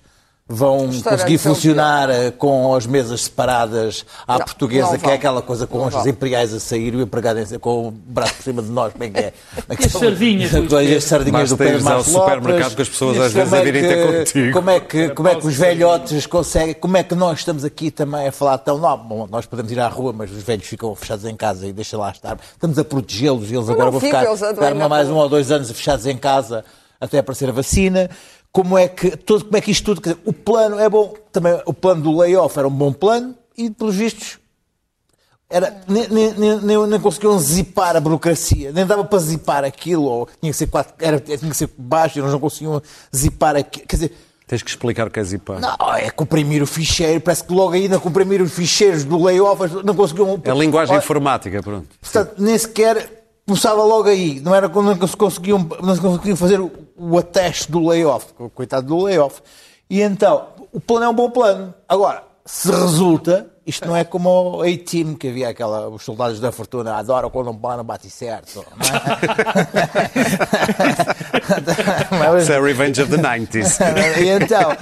vão 0.53 0.87
conseguir 1.03 1.37
são 1.37 1.53
funcionar 1.55 2.09
eh, 2.09 2.31
com 2.31 2.75
as 2.75 2.85
mesas 2.85 3.21
separadas 3.21 4.05
à 4.27 4.37
Não, 4.37 4.45
portuguesa, 4.45 4.91
não 4.91 4.97
que 4.99 5.09
é 5.09 5.13
aquela 5.13 5.41
coisa 5.41 5.65
com 5.65 5.77
Não 5.79 5.87
os 5.87 5.93
vão. 5.93 6.07
imperiais 6.07 6.53
a 6.53 6.59
sair 6.59 6.93
e 6.93 6.97
o 6.97 7.01
empregado 7.01 7.39
em- 7.39 7.59
com 7.59 7.87
o 7.87 7.91
braço 7.91 8.35
por 8.35 8.43
cima 8.43 8.61
de 8.61 8.69
nós, 8.69 8.91
como 8.93 9.03
é 9.05 9.09
que 9.09 9.19
é? 9.19 9.33
Como 9.61 9.65
é 9.69 9.75
que 9.75 9.85
as 9.85 9.91
sardinhas, 9.91 10.51
As 10.97 11.03
sardinhas 11.03 11.49
do 11.49 11.57
Pedro 11.57 11.83
Marcos 11.83 12.07
supermercado 12.07 12.75
que 12.75 12.81
as 12.81 12.89
pessoas 12.89 13.19
às 13.19 13.31
vezes 13.33 13.49
como 13.49 13.61
a 13.61 13.63
virem 13.63 13.81
ter 13.81 14.17
contigo. 14.25 14.53
Como 14.53 14.69
é 14.69 14.79
que, 14.79 15.09
como 15.09 15.27
é 15.29 15.35
que 15.35 15.47
os 15.47 15.55
velhotes 15.55 16.25
conseguem, 16.25 16.73
como 16.73 16.97
é 16.97 17.03
que 17.03 17.15
nós 17.15 17.39
estamos 17.39 17.63
aqui 17.65 17.89
também 17.91 18.27
a 18.27 18.31
falar 18.31 18.57
tão, 18.57 18.77
não, 18.77 18.97
bom, 18.97 19.27
nós 19.29 19.45
podemos 19.45 19.71
ir 19.71 19.79
à 19.79 19.87
rua, 19.87 20.13
mas 20.13 20.31
os 20.31 20.43
velhos 20.43 20.65
ficam 20.67 20.93
fechados 20.95 21.25
em 21.25 21.35
casa 21.35 21.65
e 21.67 21.73
deixa 21.73 21.97
lá 21.97 22.11
estar. 22.11 22.37
Estamos 22.53 22.77
a 22.77 22.83
protegê-los 22.83 23.49
e 23.51 23.55
eles 23.55 23.69
agora 23.69 23.85
não 23.85 23.91
vão 23.91 23.99
ficam, 24.01 24.35
ficar, 24.35 24.53
ficar 24.55 24.89
mais 24.89 25.09
um 25.09 25.15
ou 25.15 25.29
dois 25.29 25.51
anos 25.51 25.71
fechados 25.71 26.05
em 26.05 26.17
casa 26.17 26.63
até 26.99 27.17
aparecer 27.19 27.49
a 27.49 27.51
vacina. 27.51 28.09
Como 28.51 28.77
é 28.77 28.87
que, 28.87 29.15
todo, 29.15 29.45
como 29.45 29.57
é 29.57 29.61
que 29.61 29.71
isto 29.71 29.85
tudo, 29.85 30.01
dizer, 30.01 30.17
o 30.25 30.33
plano 30.33 30.77
é 30.77 30.89
bom, 30.89 31.13
também 31.31 31.61
o 31.65 31.73
plano 31.73 32.01
do 32.01 32.17
layoff 32.17 32.57
era 32.59 32.67
um 32.67 32.71
bom 32.71 32.91
plano 32.91 33.33
e, 33.57 33.69
pelos 33.69 33.95
vistos, 33.95 34.39
era, 35.49 35.81
nem, 35.87 36.07
nem, 36.07 36.33
nem, 36.33 36.87
nem, 36.87 36.99
conseguiam 36.99 37.37
zipar 37.37 37.95
a 37.95 37.99
burocracia, 37.99 38.71
nem 38.71 38.85
dava 38.85 39.03
para 39.03 39.19
zipar 39.19 39.63
aquilo, 39.63 40.03
ou 40.03 40.29
tinha 40.39 40.51
que 40.51 40.57
ser, 40.57 40.67
quatro, 40.67 40.93
era, 40.99 41.19
tinha 41.19 41.37
que 41.37 41.55
ser 41.55 41.69
baixo, 41.77 42.19
eles 42.19 42.31
não 42.31 42.39
conseguiam 42.39 42.81
zipar 43.13 43.55
aquilo. 43.55 43.85
Quer 43.85 43.95
dizer, 43.95 44.13
Tens 44.47 44.63
que 44.63 44.69
explicar 44.69 45.07
o 45.07 45.09
que 45.09 45.17
é 45.17 45.23
zipar. 45.23 45.61
não, 45.61 45.93
é 45.95 46.09
comprimir 46.09 46.61
o 46.61 46.67
ficheiro, 46.67 47.21
parece 47.21 47.43
que 47.43 47.53
logo 47.53 47.71
aí 47.71 47.83
ainda 47.83 47.99
comprimir 47.99 48.41
os 48.41 48.51
ficheiros 48.51 49.05
do 49.05 49.21
layoff, 49.23 49.61
não 49.83 49.95
conseguiam. 49.95 50.41
É 50.43 50.51
a 50.51 50.53
linguagem 50.53 50.93
Olha, 50.93 51.01
informática, 51.01 51.63
pronto. 51.63 51.87
Portanto, 52.01 52.33
nem 52.37 52.57
sequer 52.57 53.20
começava 53.45 53.83
logo 53.83 54.07
aí. 54.09 54.39
Não 54.39 54.53
era 54.53 54.69
quando 54.69 54.95
não 54.95 55.07
se 55.07 55.17
conseguiam, 55.17 55.67
não 55.81 55.95
se 55.95 56.01
conseguiam 56.01 56.37
fazer 56.37 56.59
o, 56.59 56.71
o 56.97 57.17
ateste 57.17 57.71
do 57.71 57.85
layoff. 57.87 58.33
Coitado 58.53 58.87
do 58.87 59.03
layoff. 59.03 59.41
E 59.89 60.01
então, 60.01 60.47
o 60.71 60.79
plano 60.79 61.05
é 61.05 61.09
um 61.09 61.13
bom 61.13 61.29
plano. 61.29 61.73
Agora, 61.87 62.23
se 62.45 62.71
resulta, 62.71 63.51
isto 63.65 63.87
não 63.87 63.95
é 63.95 64.03
como 64.03 64.57
o 64.57 64.61
A-Team, 64.63 65.13
que 65.13 65.27
havia 65.27 65.49
aquela, 65.49 65.87
os 65.87 66.03
soldados 66.03 66.39
da 66.39 66.51
fortuna 66.51 66.95
adoram 66.95 67.29
quando 67.29 67.51
um 67.51 67.55
plano 67.55 67.83
bate 67.83 68.09
certo. 68.09 68.65
Não 72.11 72.37
é? 72.37 72.41
Isso 72.41 72.51
é 72.51 72.59
Revenge 72.59 73.01
of 73.03 73.11
the 73.11 73.17
90s. 73.21 73.77
E 74.21 74.29
então, 74.29 74.75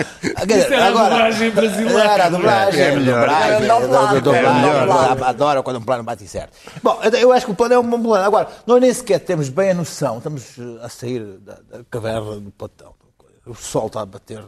dizer, 0.46 0.72
era 0.72 0.86
a 0.86 0.88
agora, 0.88 1.10
dublagem 1.10 1.52
brasileira. 1.52 2.10
Era 2.10 2.26
a 2.26 2.30
dublagem. 2.30 2.82
É 2.82 2.96
melhor. 2.96 3.30
É 3.30 3.34
a 3.34 3.50
é. 3.50 5.30
Adoro 5.30 5.62
quando 5.63 5.78
um 5.78 5.82
plano 5.82 6.04
bate 6.04 6.26
certo. 6.28 6.58
Bom, 6.82 7.00
eu 7.20 7.34
acho 7.34 7.46
que 7.46 7.52
o 7.52 7.56
plano 7.56 7.74
é 7.74 7.80
um 7.80 7.89
bom 7.89 8.02
plano. 8.02 8.26
Agora, 8.26 8.48
nós 8.65 8.80
nem 8.80 8.94
sequer 8.94 9.20
temos 9.20 9.50
bem 9.50 9.72
a 9.72 9.74
noção, 9.74 10.18
estamos 10.18 10.58
eh, 10.58 10.80
a 10.82 10.89
sair 10.89 11.22
da, 11.39 11.54
da 11.70 11.84
caverna 11.89 12.39
do 12.39 12.52
Platão. 12.52 12.94
O 13.46 13.56
sol 13.56 13.88
está 13.88 14.02
a 14.02 14.06
bater. 14.06 14.44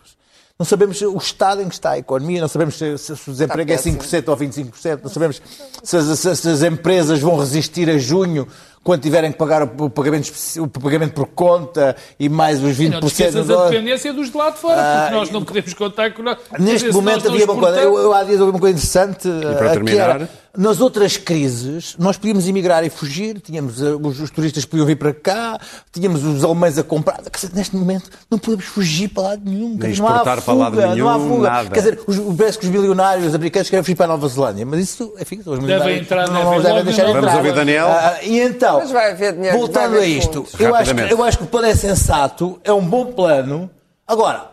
Não 0.61 0.65
sabemos 0.65 1.01
o 1.01 1.17
estado 1.17 1.63
em 1.63 1.67
que 1.67 1.73
está 1.73 1.93
a 1.93 1.97
economia, 1.97 2.39
não 2.39 2.47
sabemos 2.47 2.75
se, 2.77 2.95
se 2.99 3.13
o 3.13 3.31
desemprego 3.31 3.71
é 3.71 3.75
péssimo. 3.75 3.97
5% 3.97 4.27
ou 4.27 4.37
25%, 4.37 4.99
não 5.01 5.09
sabemos 5.09 5.41
se 5.83 5.97
as, 5.97 6.19
se- 6.19 6.35
se 6.35 6.49
as 6.49 6.61
empresas 6.61 7.19
vão 7.19 7.35
resistir 7.35 7.89
a 7.89 7.97
junho 7.97 8.47
quando 8.83 9.01
tiverem 9.01 9.31
que 9.31 9.39
pagar 9.39 9.63
o, 9.63 9.85
o 9.85 9.89
pagamento, 9.89 10.31
o 10.59 10.67
pagamento 10.67 11.13
por 11.15 11.25
conta 11.27 11.95
e 12.19 12.29
mais 12.29 12.63
os 12.63 12.77
20% 12.77 12.85
E 12.85 12.89
não 12.89 12.99
esqueças 13.07 13.47
do- 13.47 13.57
da 13.57 13.69
dependência 13.69 14.13
dos 14.13 14.29
de 14.29 14.37
lá 14.37 14.51
de 14.51 14.59
fora, 14.59 14.99
porque 15.01 15.15
nós 15.15 15.31
não 15.31 15.43
podemos 15.43 15.73
contar 15.73 16.13
com... 16.13 16.29
Ah, 16.29 16.37
Neste 16.59 16.91
momento 16.91 17.27
havia 17.27 17.45
uma 17.45 17.55
coisa, 17.59 17.79
eu, 17.81 17.97
eu 17.97 18.13
há 18.13 18.23
dias 18.23 18.39
ouvi 18.39 18.51
uma 18.51 18.59
coisa 18.59 18.77
interessante. 18.77 19.27
para 19.57 19.67
eh, 19.67 19.73
terminar? 19.73 20.09
era, 20.21 20.29
nas 20.57 20.81
outras 20.81 21.15
crises, 21.17 21.95
nós 21.97 22.17
podíamos 22.17 22.47
emigrar 22.47 22.83
e 22.83 22.89
fugir, 22.89 23.39
tínhamos, 23.39 23.81
eh, 23.81 23.95
os, 24.01 24.19
os 24.19 24.29
turistas 24.29 24.65
podiam 24.65 24.85
vir 24.85 24.97
para 24.97 25.13
cá, 25.13 25.59
tínhamos 25.91 26.23
os 26.23 26.43
alemães 26.43 26.77
a 26.77 26.83
comprar. 26.83 27.21
Quer 27.21 27.29
dizer, 27.29 27.51
neste 27.53 27.75
momento 27.75 28.09
não 28.29 28.37
podemos 28.37 28.65
fugir 28.65 29.07
para 29.07 29.23
lado 29.23 29.41
nenhum. 29.45 29.77
quer 29.77 29.87
dizer, 29.87 30.01
não 30.01 30.09
há 30.09 30.11
exportar 30.11 30.35
para 30.35 30.41
fuga, 30.41 30.63
lado 30.63 30.75
não 30.75 31.09
há 31.09 31.17
nenhum, 31.17 31.29
fuga. 31.29 31.49
nada. 31.49 31.69
Quer 31.69 31.79
dizer, 31.79 31.99
os, 32.05 32.35
parece 32.35 32.59
que 32.59 32.65
os 32.65 32.71
bilionários 32.71 33.33
americanos 33.33 33.69
querem 33.69 33.83
fugir 33.83 33.95
para 33.95 34.05
a 34.05 34.09
Nova 34.09 34.27
Zelândia, 34.27 34.65
mas 34.65 34.79
isso, 34.81 35.13
enfim, 35.19 35.41
são 35.41 35.53
os 35.53 35.59
milionários 35.59 36.01
entrar, 36.01 36.27
não, 36.27 36.33
devem 36.33 36.51
não 36.51 36.61
devem 36.61 36.83
deixar 36.83 37.03
não. 37.03 37.09
entrar. 37.09 37.21
Vamos 37.21 37.37
ouvir 37.37 37.53
Daniel. 37.53 37.87
Ah, 37.87 38.17
e 38.21 38.39
então, 38.39 38.79
Mas 38.79 38.91
vai 38.91 39.11
haver 39.11 39.33
dinheiro, 39.33 39.57
voltando 39.57 39.91
vai 39.91 39.99
haver 39.99 40.03
a 40.03 40.07
isto, 40.07 40.45
eu 40.59 40.75
acho, 40.75 40.95
que, 40.95 41.01
eu 41.13 41.23
acho 41.23 41.37
que 41.37 41.43
o 41.45 41.47
plano 41.47 41.67
é 41.67 41.75
sensato, 41.75 42.59
é 42.63 42.73
um 42.73 42.85
bom 42.85 43.05
plano. 43.05 43.69
Agora, 44.05 44.51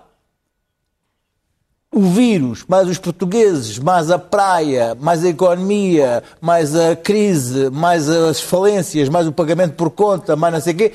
o 1.98 2.02
vírus, 2.02 2.64
mais 2.68 2.88
os 2.88 2.98
portugueses, 2.98 3.78
mais 3.78 4.10
a 4.10 4.18
praia, 4.18 4.96
mais 5.00 5.24
a 5.24 5.28
economia, 5.28 6.22
mais 6.40 6.74
a 6.76 6.94
crise, 6.94 7.70
mais 7.70 8.08
as 8.08 8.40
falências, 8.40 9.08
mais 9.08 9.26
o 9.26 9.32
pagamento 9.32 9.74
por 9.74 9.90
conta, 9.90 10.36
mais 10.36 10.54
não 10.54 10.60
sei 10.60 10.74
o 10.74 10.76
quê, 10.76 10.92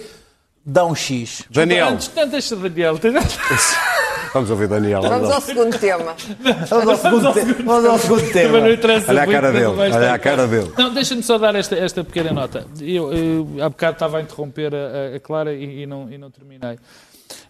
dá 0.66 0.86
um 0.86 0.96
X. 0.96 1.44
Daniel. 1.50 1.90
Antes, 1.90 2.10
não, 2.16 2.28
deixa 2.28 2.56
Daniel. 2.56 2.98
Vamos 4.34 4.50
ouvir 4.50 4.68
Daniel. 4.68 5.02
Vamos 5.02 5.30
ao 5.30 5.42
segundo 5.42 5.78
tema. 5.78 6.16
Vamos 6.70 6.90
ao 6.90 6.98
segundo, 6.98 7.34
te- 7.34 7.64
vamos 7.64 7.86
ao 7.86 8.00
segundo 8.00 8.32
tema. 8.32 8.58
Olha 9.08 9.24
a 9.24 9.28
cara 9.28 9.52
dele, 9.52 9.66
olha 9.66 10.14
a 10.14 10.20
cara 10.20 10.48
dele. 10.48 10.72
Não, 10.76 10.92
deixa-me 10.94 11.22
só 11.22 11.38
dar 11.38 11.54
esta, 11.54 11.76
esta 11.76 12.04
pequena 12.04 12.32
nota. 12.32 12.66
Eu, 12.82 13.14
eu 13.14 13.48
há 13.62 13.70
bocado 13.70 13.94
estava 13.94 14.18
a 14.18 14.22
interromper 14.22 14.74
a, 14.74 15.16
a 15.18 15.20
Clara 15.20 15.54
e, 15.54 15.84
e 15.84 15.86
não, 15.86 16.12
e 16.12 16.18
não 16.18 16.32
terminei. 16.32 16.80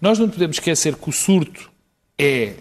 Nós 0.02 0.20
não 0.20 0.28
podemos 0.28 0.58
esquecer 0.58 0.96
que 0.96 1.10
o 1.10 1.13
surto 1.13 1.70
é, 2.20 2.54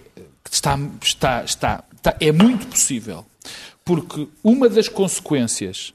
está, 0.52 0.78
está, 1.02 1.44
está, 1.44 1.84
está- 1.96 2.16
é 2.20 2.30
muito 2.30 2.66
possível, 2.66 3.24
porque 3.84 4.28
uma 4.44 4.68
das 4.68 4.88
consequências 4.88 5.94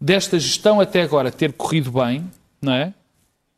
desta 0.00 0.38
gestão 0.38 0.80
até 0.80 1.02
agora 1.02 1.30
ter 1.32 1.52
corrido 1.52 1.90
bem, 1.92 2.30
não 2.60 2.72
é? 2.74 2.94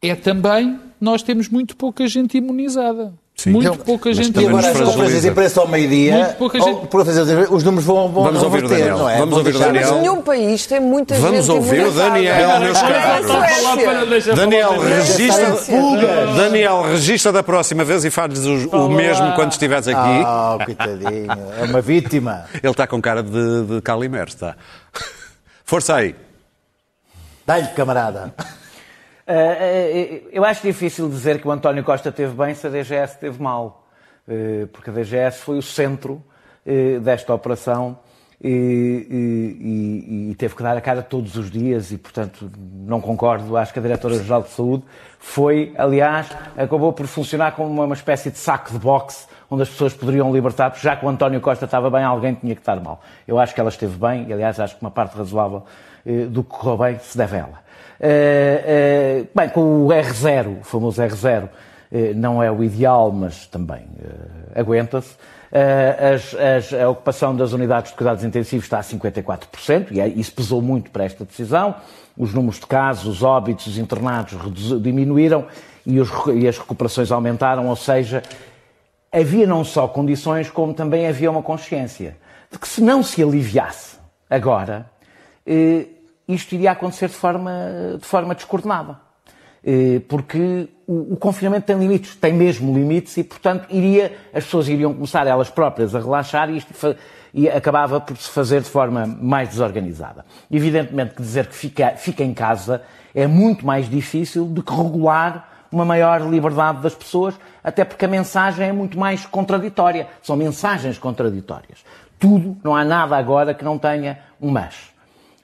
É 0.00 0.14
também 0.14 0.78
nós 1.00 1.22
temos 1.22 1.48
muito 1.48 1.76
pouca 1.76 2.06
gente 2.06 2.36
imunizada. 2.38 3.12
Muito 3.46 3.62
Então, 3.64 3.76
pouca 3.76 4.12
gente. 4.14 4.40
E 4.40 4.46
agora 4.46 4.70
as 4.70 4.80
conferências 4.80 5.22
de 5.22 5.28
imprensa 5.28 5.60
ao 5.60 5.68
meio-dia, 5.68 6.36
gente- 6.54 7.52
os 7.52 7.62
números 7.64 7.84
vão, 7.84 8.08
vão 8.10 8.24
Vamos 8.24 8.42
ouvir 8.42 8.64
o 8.64 8.68
Daniel. 8.68 8.98
não 8.98 9.10
é? 9.10 9.18
Vamos 9.18 9.36
ouvir 9.38 9.54
o 9.56 9.58
Daniel. 9.58 9.90
Mas 9.92 10.00
nenhum 10.00 10.22
país 10.22 10.66
tem 10.66 10.80
muita 10.80 11.14
Vamos 11.16 11.44
gente 11.46 11.50
ouvir 11.56 11.84
o. 11.86 11.90
Daniel, 11.90 12.60
meus 12.60 12.80
caros. 12.80 13.26
Daniel, 14.36 14.78
registra. 14.80 15.56
Daniel, 16.36 16.82
registra 16.82 17.32
da 17.32 17.42
próxima 17.42 17.84
vez 17.84 18.04
e 18.04 18.10
fazes 18.10 18.46
o, 18.46 18.68
o 18.76 18.88
mesmo 18.90 19.32
quando 19.34 19.52
estiveres 19.52 19.88
aqui. 19.88 19.98
Ah, 20.24 20.58
coitadinho, 20.64 21.28
é 21.60 21.64
uma 21.64 21.80
vítima. 21.80 22.44
Ele 22.62 22.70
está 22.70 22.86
com 22.86 23.00
cara 23.02 23.22
de, 23.22 23.64
de 23.64 23.80
Calimero, 23.82 24.28
está. 24.28 24.54
Força 25.64 25.96
aí. 25.96 26.14
Dá-lhe, 27.46 27.66
camarada. 27.68 28.32
Uh, 29.26 29.32
uh, 29.32 30.28
eu 30.32 30.44
acho 30.44 30.62
difícil 30.62 31.08
dizer 31.08 31.40
que 31.40 31.48
o 31.48 31.50
António 31.50 31.82
Costa 31.82 32.12
teve 32.12 32.34
bem 32.34 32.54
se 32.54 32.66
a 32.66 32.70
DGS 32.70 33.18
teve 33.18 33.42
mal, 33.42 33.86
porque 34.72 34.90
a 34.90 34.92
DGS 34.92 35.38
foi 35.40 35.58
o 35.58 35.62
centro 35.62 36.22
desta 37.02 37.34
operação 37.34 37.98
e, 38.42 38.48
e- 39.10 40.30
e- 40.30 40.34
teve 40.34 40.54
que 40.54 40.62
dar 40.62 40.76
a 40.76 40.80
cara 40.80 41.02
todos 41.02 41.36
os 41.36 41.50
dias 41.50 41.90
e, 41.92 41.98
portanto, 41.98 42.50
não 42.58 43.00
concordo. 43.02 43.56
Acho 43.56 43.72
que 43.72 43.78
a 43.78 43.82
Diretora-Geral 43.82 44.42
de 44.42 44.48
Saúde 44.50 44.84
foi, 45.18 45.74
aliás, 45.76 46.26
acabou 46.56 46.92
por 46.92 47.06
funcionar 47.06 47.52
como 47.52 47.82
uma 47.84 47.94
espécie 47.94 48.30
de 48.30 48.38
saco 48.38 48.72
de 48.72 48.78
boxe 48.78 49.26
onde 49.50 49.62
as 49.62 49.68
pessoas 49.68 49.92
poderiam 49.94 50.32
libertar, 50.32 50.70
porque 50.70 50.82
já 50.86 50.96
que 50.96 51.04
o 51.04 51.08
António 51.08 51.40
Costa 51.40 51.64
estava 51.64 51.90
bem, 51.90 52.02
alguém 52.02 52.34
tinha 52.34 52.54
que 52.54 52.60
estar 52.60 52.80
mal. 52.80 53.00
Eu 53.26 53.38
acho 53.38 53.54
que 53.54 53.60
ela 53.60 53.70
esteve 53.70 53.96
bem 53.96 54.26
e, 54.28 54.32
aliás, 54.32 54.58
acho 54.58 54.76
que 54.76 54.80
uma 54.82 54.90
parte 54.90 55.16
razoável 55.16 55.64
uh, 56.06 56.26
do 56.28 56.42
que 56.42 56.50
correu 56.50 56.78
bem 56.78 56.98
se 56.98 57.16
deve 57.16 57.36
a 57.36 57.38
ela. 57.40 57.64
Uh, 58.00 59.22
uh, 59.24 59.28
bem, 59.34 59.48
com 59.48 59.60
o 59.86 59.88
R0, 59.88 60.60
o 60.60 60.64
famoso 60.64 61.00
R0, 61.02 61.48
eh, 61.92 62.12
não 62.14 62.42
é 62.42 62.50
o 62.50 62.62
ideal, 62.64 63.12
mas 63.12 63.46
também 63.46 63.82
eh, 64.02 64.60
aguenta-se. 64.60 65.14
Eh, 65.52 66.12
as- 66.14 66.34
as- 66.34 66.72
a 66.80 66.88
ocupação 66.88 67.36
das 67.36 67.52
unidades 67.52 67.92
de 67.92 67.96
cuidados 67.96 68.24
intensivos 68.24 68.64
está 68.66 68.78
a 68.80 68.82
54%, 68.82 69.92
e 69.92 70.00
é- 70.00 70.08
isso 70.08 70.32
pesou 70.32 70.60
muito 70.60 70.90
para 70.90 71.04
esta 71.04 71.24
decisão. 71.24 71.76
Os 72.18 72.34
números 72.34 72.58
de 72.58 72.66
casos, 72.66 73.06
os 73.06 73.22
óbitos, 73.22 73.68
os 73.68 73.78
internados 73.78 74.36
diminuíram 74.82 75.46
e, 75.86 76.00
os 76.00 76.10
e 76.34 76.48
as 76.48 76.58
recuperações 76.58 77.12
aumentaram, 77.12 77.68
ou 77.68 77.76
seja, 77.76 78.22
havia 79.14 79.46
não 79.46 79.62
só 79.62 79.86
condições, 79.86 80.50
como 80.50 80.74
também 80.74 81.06
havia 81.06 81.30
uma 81.30 81.42
consciência 81.42 82.16
de 82.50 82.58
que 82.58 82.66
se 82.66 82.80
não 82.80 83.02
se 83.02 83.22
aliviasse 83.22 83.96
agora, 84.28 84.90
eh, 85.46 85.86
isto 86.26 86.54
iria 86.54 86.72
acontecer 86.72 87.08
de 87.08 87.14
forma, 87.14 87.52
de 88.00 88.04
forma 88.04 88.34
descoordenada. 88.34 88.98
Eh, 89.64 90.00
Porque 90.08 90.68
o, 90.86 91.14
o 91.14 91.16
confinamento 91.16 91.66
tem 91.66 91.78
limites, 91.78 92.16
tem 92.16 92.32
mesmo 92.32 92.74
limites 92.74 93.16
e, 93.16 93.24
portanto, 93.24 93.66
iria, 93.70 94.12
as 94.34 94.44
pessoas 94.44 94.68
iriam 94.68 94.92
começar 94.92 95.26
elas 95.26 95.48
próprias 95.48 95.94
a 95.94 96.00
relaxar 96.00 96.50
e 96.50 96.56
isto 96.56 96.74
e 97.32 97.48
acabava 97.48 98.00
por 98.00 98.16
se 98.16 98.30
fazer 98.30 98.60
de 98.60 98.68
forma 98.68 99.06
mais 99.06 99.48
desorganizada. 99.48 100.24
Evidentemente 100.48 101.14
que 101.14 101.22
dizer 101.22 101.48
que 101.48 101.54
fica, 101.54 101.90
fica 101.96 102.22
em 102.22 102.32
casa 102.32 102.82
é 103.12 103.26
muito 103.26 103.66
mais 103.66 103.90
difícil 103.90 104.44
do 104.44 104.62
que 104.62 104.72
regular 104.72 105.53
uma 105.74 105.84
maior 105.84 106.20
liberdade 106.20 106.80
das 106.80 106.94
pessoas, 106.94 107.34
até 107.62 107.84
porque 107.84 108.04
a 108.04 108.08
mensagem 108.08 108.68
é 108.68 108.72
muito 108.72 108.96
mais 108.96 109.26
contraditória. 109.26 110.06
São 110.22 110.36
mensagens 110.36 110.98
contraditórias. 110.98 111.84
Tudo, 112.16 112.56
não 112.62 112.76
há 112.76 112.84
nada 112.84 113.16
agora 113.16 113.52
que 113.52 113.64
não 113.64 113.76
tenha 113.76 114.20
um 114.40 114.52
mas. 114.52 114.74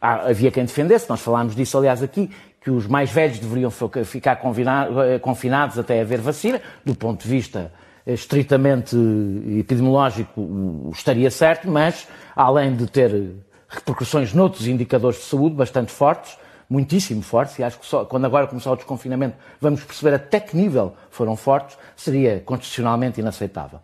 Há- 0.01 0.29
havia 0.31 0.51
quem 0.53 0.65
defendesse, 0.65 1.11
nós 1.11 1.21
falámos 1.21 1.57
disso 1.57 1.77
aliás 1.77 2.01
aqui, 2.01 2.31
que 2.61 2.71
os 2.71 2.87
mais 2.87 3.11
velhos 3.11 3.39
deveriam 3.39 3.71
ficar 4.05 4.39
eh, 4.41 5.19
confinados 5.19 5.79
até 5.79 6.01
haver 6.01 6.21
vacina, 6.21 6.61
do 6.85 6.95
ponto 6.95 7.23
de 7.25 7.29
vista 7.29 7.73
eh, 8.07 8.13
estritamente 8.13 8.95
eh, 8.97 9.59
epidemiológico 9.61 10.91
estaria 10.95 11.31
certo, 11.31 11.69
mas 11.69 12.07
além 12.37 12.77
de 12.77 12.87
ter 12.87 13.33
repercussões 13.69 14.33
noutros 14.33 14.67
indicadores 14.69 15.19
de 15.19 15.25
saúde 15.25 15.57
bastante 15.57 15.91
fortes, 15.91 16.39
muitíssimo 16.71 17.21
fortes, 17.21 17.59
e 17.59 17.65
acho 17.65 17.79
que 17.81 17.85
só, 17.85 18.05
quando 18.05 18.25
agora 18.25 18.47
começar 18.47 18.71
o 18.71 18.77
desconfinamento 18.77 19.37
vamos 19.61 19.83
perceber 19.83 20.15
até 20.15 20.39
que 20.39 20.57
nível 20.57 20.95
foram 21.11 21.35
fortes, 21.35 21.77
seria 21.97 22.41
constitucionalmente 22.47 23.21
inaceitável. 23.21 23.81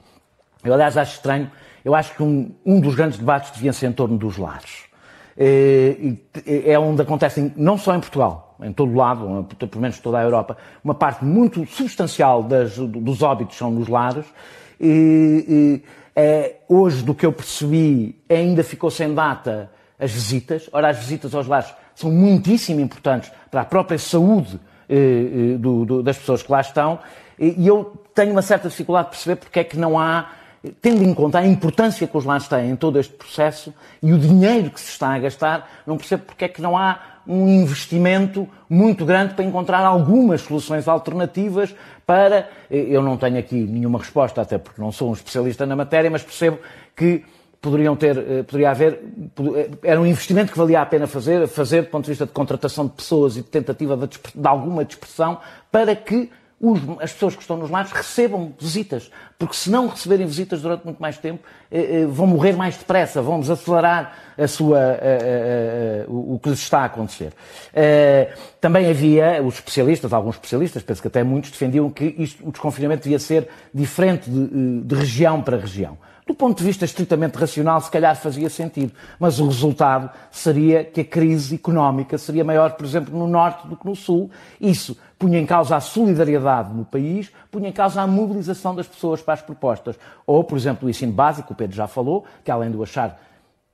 Eu, 0.64 0.72
aliás, 0.72 0.96
acho 0.96 1.14
estranho, 1.16 1.51
eu 1.85 1.94
acho 1.94 2.14
que 2.14 2.22
um, 2.22 2.55
um 2.64 2.81
dos 2.81 2.94
grandes 2.94 3.18
debates 3.18 3.51
devia 3.51 3.72
ser 3.72 3.88
em 3.88 3.92
torno 3.92 4.16
dos 4.16 4.37
lares. 4.38 4.85
Eh, 5.37 5.96
e 6.46 6.70
É 6.70 6.79
onde 6.79 7.03
acontecem, 7.03 7.53
não 7.57 7.77
só 7.77 7.94
em 7.94 8.01
Portugal, 8.01 8.57
em 8.62 8.72
todo 8.72 8.94
lado, 8.94 9.46
pelo 9.59 9.83
menos 9.83 9.99
toda 9.99 10.18
a 10.18 10.22
Europa, 10.22 10.57
uma 10.83 10.94
parte 10.94 11.25
muito 11.25 11.66
substancial 11.66 12.42
das- 12.42 12.79
dos 12.79 13.20
óbitos 13.22 13.57
são 13.57 13.70
nos 13.70 13.87
lares. 13.88 14.25
E, 14.81 15.44
e, 15.49 15.85
é, 16.14 16.57
hoje, 16.68 17.03
do 17.03 17.14
que 17.14 17.27
eu 17.27 17.33
percebi, 17.33 18.18
ainda 18.29 18.64
ficou 18.64 18.90
sem 18.90 19.12
data 19.14 19.70
as 19.99 20.11
visitas. 20.12 20.68
Ora, 20.72 20.88
as 20.88 20.99
visitas 20.99 21.35
aos 21.35 21.46
lares 21.46 21.75
são 21.97 22.13
muitíssimo 22.13 22.79
importantes 22.81 23.33
para 23.51 23.63
a 23.63 23.65
própria 23.65 23.99
saúde 23.99 24.61
eh, 24.89 24.95
eh, 24.95 25.59
do- 25.59 25.85
do- 25.85 26.03
das 26.05 26.17
pessoas 26.17 26.45
que 26.45 26.53
lá 26.53 26.61
estão. 26.61 27.01
E 27.39 27.67
eu 27.67 27.93
tenho 28.15 28.31
uma 28.31 28.43
certa 28.43 28.69
dificuldade 28.69 29.07
de 29.07 29.11
perceber 29.11 29.37
porque 29.37 29.59
é 29.59 29.65
que 29.65 29.77
não 29.77 29.99
há 29.99 30.31
tendo 30.81 31.03
em 31.03 31.13
conta 31.15 31.39
a 31.39 31.47
importância 31.47 32.07
que 32.07 32.17
os 32.17 32.25
lares 32.25 32.49
têm 32.49 32.71
em 32.71 32.77
todo 32.77 32.99
este 32.99 33.13
processo 33.15 33.75
e 34.03 34.13
o 34.13 34.19
dinheiro 34.19 34.71
que 34.71 34.81
se 34.81 34.91
está 34.91 35.09
a 35.15 35.19
gastar, 35.19 35.69
não 35.87 35.97
percebo 35.97 36.25
porque 36.25 36.45
é 36.45 36.49
que 36.49 36.61
não 36.63 36.77
há 36.79 36.99
um 37.27 37.49
investimento 37.49 38.49
muito 38.71 39.05
grande 39.05 39.35
para 39.35 39.45
encontrar 39.45 39.85
algumas 39.85 40.41
soluções 40.43 40.87
alternativas 40.89 41.75
para. 42.07 42.49
Eu 42.71 43.03
não 43.03 43.17
tenho 43.17 43.39
aqui 43.39 43.55
nenhuma 43.57 43.99
resposta, 43.99 44.41
até 44.43 44.59
porque 44.59 44.81
não 44.81 44.91
sou 44.93 45.11
um 45.11 45.13
especialista 45.13 45.67
na 45.67 45.75
matéria, 45.77 46.11
mas 46.11 46.23
percebo 46.23 46.59
que 46.97 47.25
poderiam 47.61 47.97
ter, 47.97 48.16
eh, 48.16 48.42
poderia 48.42 48.71
haver, 48.71 49.01
eh, 49.57 49.71
era 49.83 50.01
um 50.01 50.07
investimento 50.07 50.53
que 50.53 50.59
valia 50.59 50.81
a 50.83 50.87
pena 50.87 51.07
fazer, 51.07 51.47
fazer 51.49 51.83
do 51.83 51.88
ponto 51.88 52.05
de 52.05 52.11
vista 52.11 52.27
de 52.27 52.33
contratação 52.33 52.87
de 52.87 52.92
pessoas 52.92 53.37
e 53.37 53.40
de 53.42 53.49
tentativa 53.49 53.97
de, 53.97 54.07
de 54.35 54.47
alguma 54.49 54.85
dispersão, 54.85 55.38
para 55.71 55.95
que 55.97 56.31
os- 56.59 56.81
as 57.01 57.12
pessoas 57.12 57.35
que 57.35 57.42
estão 57.42 57.57
nos 57.59 57.69
lares 57.69 57.92
recebam 57.92 58.55
visitas. 58.59 59.11
Porque 59.38 59.55
se 59.55 59.69
não 59.71 59.88
receberem 59.88 60.27
visitas 60.27 60.62
durante 60.62 60.85
muito 60.85 60.99
mais 61.03 61.19
tempo, 61.19 61.45
eh, 61.71 62.01
eh, 62.03 62.07
vão 62.07 62.27
morrer 62.27 62.55
mais 62.55 62.77
depressa, 62.79 63.21
vão 63.21 63.40
desacelerar 63.40 64.16
a 64.38 64.49
sua, 64.49 64.79
eh, 64.81 64.99
eh, 65.03 66.05
o 66.09 66.35
o 66.35 66.38
que 66.38 66.49
lhes 66.49 66.61
está 66.61 66.81
a 66.81 66.85
acontecer. 66.87 67.33
Também 68.61 68.88
havia 68.88 69.42
os 69.42 69.55
especialistas, 69.57 70.12
alguns 70.12 70.37
especialistas, 70.37 70.83
penso 70.83 71.01
que 71.03 71.09
até 71.09 71.23
muitos, 71.23 71.51
defendiam 71.51 71.90
que 71.90 72.14
isto- 72.19 72.47
o 72.47 72.51
desconfinamento 72.51 73.03
devia 73.05 73.19
ser 73.19 73.49
diferente 73.73 74.29
de, 74.31 74.81
de 74.83 74.95
região 74.95 75.42
para 75.42 75.57
região. 75.59 75.99
Do 76.27 76.35
ponto 76.35 76.59
de 76.59 76.65
vista 76.65 76.85
estritamente 76.85 77.39
racional, 77.39 77.81
se 77.81 77.89
calhar 77.89 78.17
fazia 78.17 78.51
sentido, 78.51 78.93
mas 79.17 79.39
o 79.39 79.47
resultado 79.47 80.11
seria 80.29 80.83
que 80.83 81.03
a 81.03 81.05
crise 81.05 81.55
económica 81.55 82.19
seria 82.19 82.43
maior, 82.43 82.73
por 82.73 82.85
exemplo, 82.85 83.17
no 83.17 83.29
Norte 83.29 83.69
do 83.69 83.77
que 83.77 83.87
no 83.87 83.95
Sul. 83.95 84.29
Isso 84.61 84.97
punha 85.17 85.39
em 85.39 85.47
causa 85.47 85.77
a 85.77 85.81
solidariedade 85.81 86.75
no 86.75 86.85
país, 86.85 87.31
punha 87.49 87.69
em 87.69 87.73
causa 87.73 88.03
a 88.03 88.09
mobilização 88.09 88.75
das 88.75 88.89
pessoas 88.89 89.23
para 89.23 89.35
as 89.35 89.43
propostas. 89.43 89.97
Ou, 90.27 90.43
por 90.43 90.59
exemplo, 90.59 90.89
o 90.89 90.91
ensino 90.91 91.12
básico, 91.12 91.53
o 91.53 91.57
Pedro 91.57 91.77
já 91.77 91.87
falou, 91.87 92.25
que 92.43 92.51
além 92.51 92.73
de 92.73 92.83
achar 92.83 93.23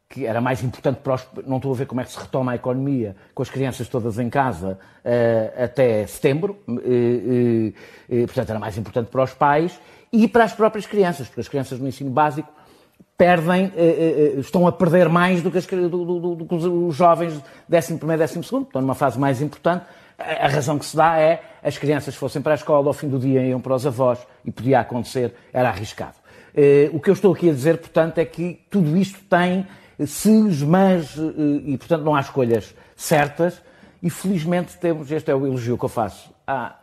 que 0.06 0.26
era 0.26 0.42
mais 0.42 0.62
importante 0.62 1.00
para 1.02 1.14
os. 1.14 1.26
Não 1.46 1.56
estou 1.56 1.72
a 1.72 1.74
ver 1.74 1.86
como 1.86 2.02
é 2.02 2.04
que 2.04 2.12
se 2.12 2.18
retoma 2.18 2.52
a 2.52 2.56
economia 2.56 3.16
com 3.34 3.42
as 3.42 3.48
crianças 3.48 3.88
todas 3.88 4.18
em 4.18 4.28
casa 4.28 4.78
eh, 5.02 5.54
até 5.56 6.06
setembro. 6.06 6.58
eh, 6.68 7.72
eh, 8.10 8.26
portanto, 8.26 8.50
era 8.50 8.58
mais 8.58 8.76
importante 8.76 9.08
para 9.08 9.22
os 9.22 9.32
pais 9.32 9.80
e 10.12 10.28
para 10.28 10.44
as 10.44 10.52
próprias 10.52 10.86
crianças, 10.86 11.26
porque 11.28 11.40
as 11.40 11.48
crianças 11.48 11.78
no 11.78 11.88
ensino 11.88 12.10
básico 12.10 12.48
perdem, 13.16 13.72
eh, 13.76 14.34
eh, 14.36 14.40
estão 14.40 14.66
a 14.66 14.72
perder 14.72 15.08
mais 15.08 15.42
do 15.42 15.50
que, 15.50 15.58
as, 15.58 15.66
do, 15.66 15.88
do- 15.88 16.34
do- 16.36 16.44
que 16.46 16.54
os- 16.54 16.94
jovens 16.94 17.40
11 17.70 17.96
primeiro, 17.98 18.20
12 18.22 18.42
segundo, 18.42 18.66
estão 18.66 18.80
numa 18.82 18.94
fase 18.94 19.18
mais 19.18 19.40
importante. 19.40 19.84
A 20.18 20.46
razão 20.48 20.78
que 20.78 20.84
se 20.84 20.96
dá 20.96 21.18
é 21.18 21.42
as 21.62 21.78
crianças 21.78 22.14
fossem 22.14 22.40
para 22.42 22.52
a 22.52 22.54
escola 22.54 22.86
ao 22.86 22.92
fim 22.92 23.08
do 23.08 23.18
dia 23.18 23.44
iam 23.44 23.60
para 23.60 23.74
os 23.74 23.86
avós 23.86 24.18
e 24.44 24.50
podia 24.52 24.80
acontecer, 24.80 25.34
era 25.52 25.68
arriscado. 25.68 26.14
Eh, 26.54 26.90
O 26.92 27.00
que 27.00 27.10
eu 27.10 27.14
estou 27.14 27.32
aqui 27.32 27.48
a 27.48 27.52
dizer, 27.52 27.78
portanto, 27.78 28.18
é 28.18 28.24
que 28.24 28.60
tudo 28.70 28.96
isto 28.96 29.20
tem 29.28 29.66
eh, 29.98 30.06
ses, 30.06 30.62
mas, 30.62 31.16
eh, 31.18 31.22
e 31.64 31.78
portanto 31.78 32.02
não 32.02 32.14
há 32.14 32.20
escolhas 32.20 32.74
certas 32.96 33.60
e 34.02 34.10
felizmente 34.10 34.76
temos, 34.78 35.10
este 35.10 35.30
é 35.30 35.34
o 35.34 35.46
elogio 35.46 35.78
que 35.78 35.84
eu 35.84 35.88
faço, 35.88 36.30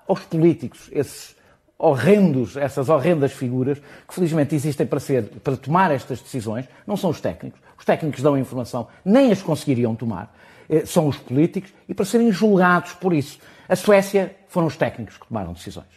aos 0.07 0.21
políticos, 0.21 0.89
esses 0.91 1.35
horrendos, 1.79 2.57
essas 2.57 2.89
horrendas 2.89 3.31
figuras 3.31 3.79
que 4.05 4.13
felizmente 4.13 4.53
existem 4.53 4.85
para 4.85 4.99
ser, 4.99 5.23
para 5.41 5.55
tomar 5.55 5.91
estas 5.91 6.19
decisões, 6.19 6.65
não 6.85 6.97
são 6.97 7.09
os 7.09 7.21
técnicos. 7.21 7.61
Os 7.77 7.85
técnicos 7.85 8.21
dão 8.21 8.37
informação, 8.37 8.89
nem 9.05 9.31
as 9.31 9.41
conseguiriam 9.41 9.95
tomar. 9.95 10.35
Eh, 10.69 10.85
São 10.85 11.07
os 11.07 11.17
políticos 11.17 11.73
e 11.87 11.93
para 11.93 12.03
serem 12.03 12.31
julgados 12.31 12.93
por 12.93 13.13
isso. 13.13 13.39
A 13.67 13.75
Suécia 13.77 14.35
foram 14.49 14.67
os 14.67 14.75
técnicos 14.75 15.17
que 15.17 15.25
tomaram 15.25 15.53
decisões, 15.53 15.87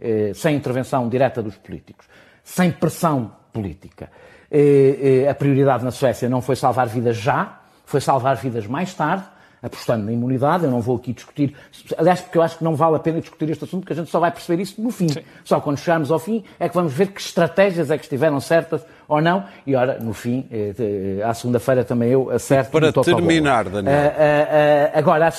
eh, 0.00 0.32
sem 0.34 0.56
intervenção 0.56 1.06
direta 1.08 1.42
dos 1.42 1.56
políticos, 1.56 2.06
sem 2.42 2.72
pressão 2.72 3.30
política. 3.52 4.10
Eh, 4.50 5.26
A 5.28 5.34
prioridade 5.34 5.84
na 5.84 5.90
Suécia 5.90 6.30
não 6.30 6.40
foi 6.40 6.56
salvar 6.56 6.88
vidas 6.88 7.18
já, 7.18 7.60
foi 7.84 8.00
salvar 8.00 8.36
vidas 8.36 8.66
mais 8.66 8.94
tarde, 8.94 9.24
apostando 9.62 10.04
na 10.04 10.12
imunidade. 10.12 10.64
Eu 10.64 10.70
não 10.70 10.80
vou 10.80 10.96
aqui 10.96 11.12
discutir, 11.12 11.54
aliás, 11.96 12.20
porque 12.20 12.38
eu 12.38 12.42
acho 12.42 12.58
que 12.58 12.64
não 12.64 12.74
vale 12.74 12.96
a 12.96 12.98
pena 12.98 13.20
discutir 13.20 13.50
este 13.50 13.64
assunto, 13.64 13.80
porque 13.80 13.92
a 13.92 13.96
gente 13.96 14.10
só 14.10 14.20
vai 14.20 14.30
perceber 14.30 14.62
isso 14.62 14.80
no 14.80 14.90
fim. 14.90 15.08
Sim. 15.08 15.20
Só 15.44 15.60
quando 15.60 15.78
chegarmos 15.78 16.10
ao 16.10 16.18
fim 16.18 16.44
é 16.58 16.68
que 16.68 16.74
vamos 16.74 16.92
ver 16.92 17.08
que 17.08 17.20
estratégias 17.20 17.90
é 17.90 17.96
que 17.98 18.04
estiveram 18.04 18.40
certas 18.40 18.84
ou 19.08 19.20
não. 19.20 19.44
E 19.66 19.74
ora, 19.74 19.98
no 19.98 20.12
fim, 20.12 20.46
eh, 20.50 20.74
eh, 20.78 21.22
à 21.24 21.32
segunda-feira 21.34 21.84
também 21.84 22.10
eu 22.10 22.30
acerto. 22.30 22.70
Para 22.70 22.92
terminar, 22.92 23.68
Daniel. 23.68 23.94
Uh, 23.94 23.98
uh, 23.98 24.94
uh, 24.94 24.98
agora, 24.98 25.32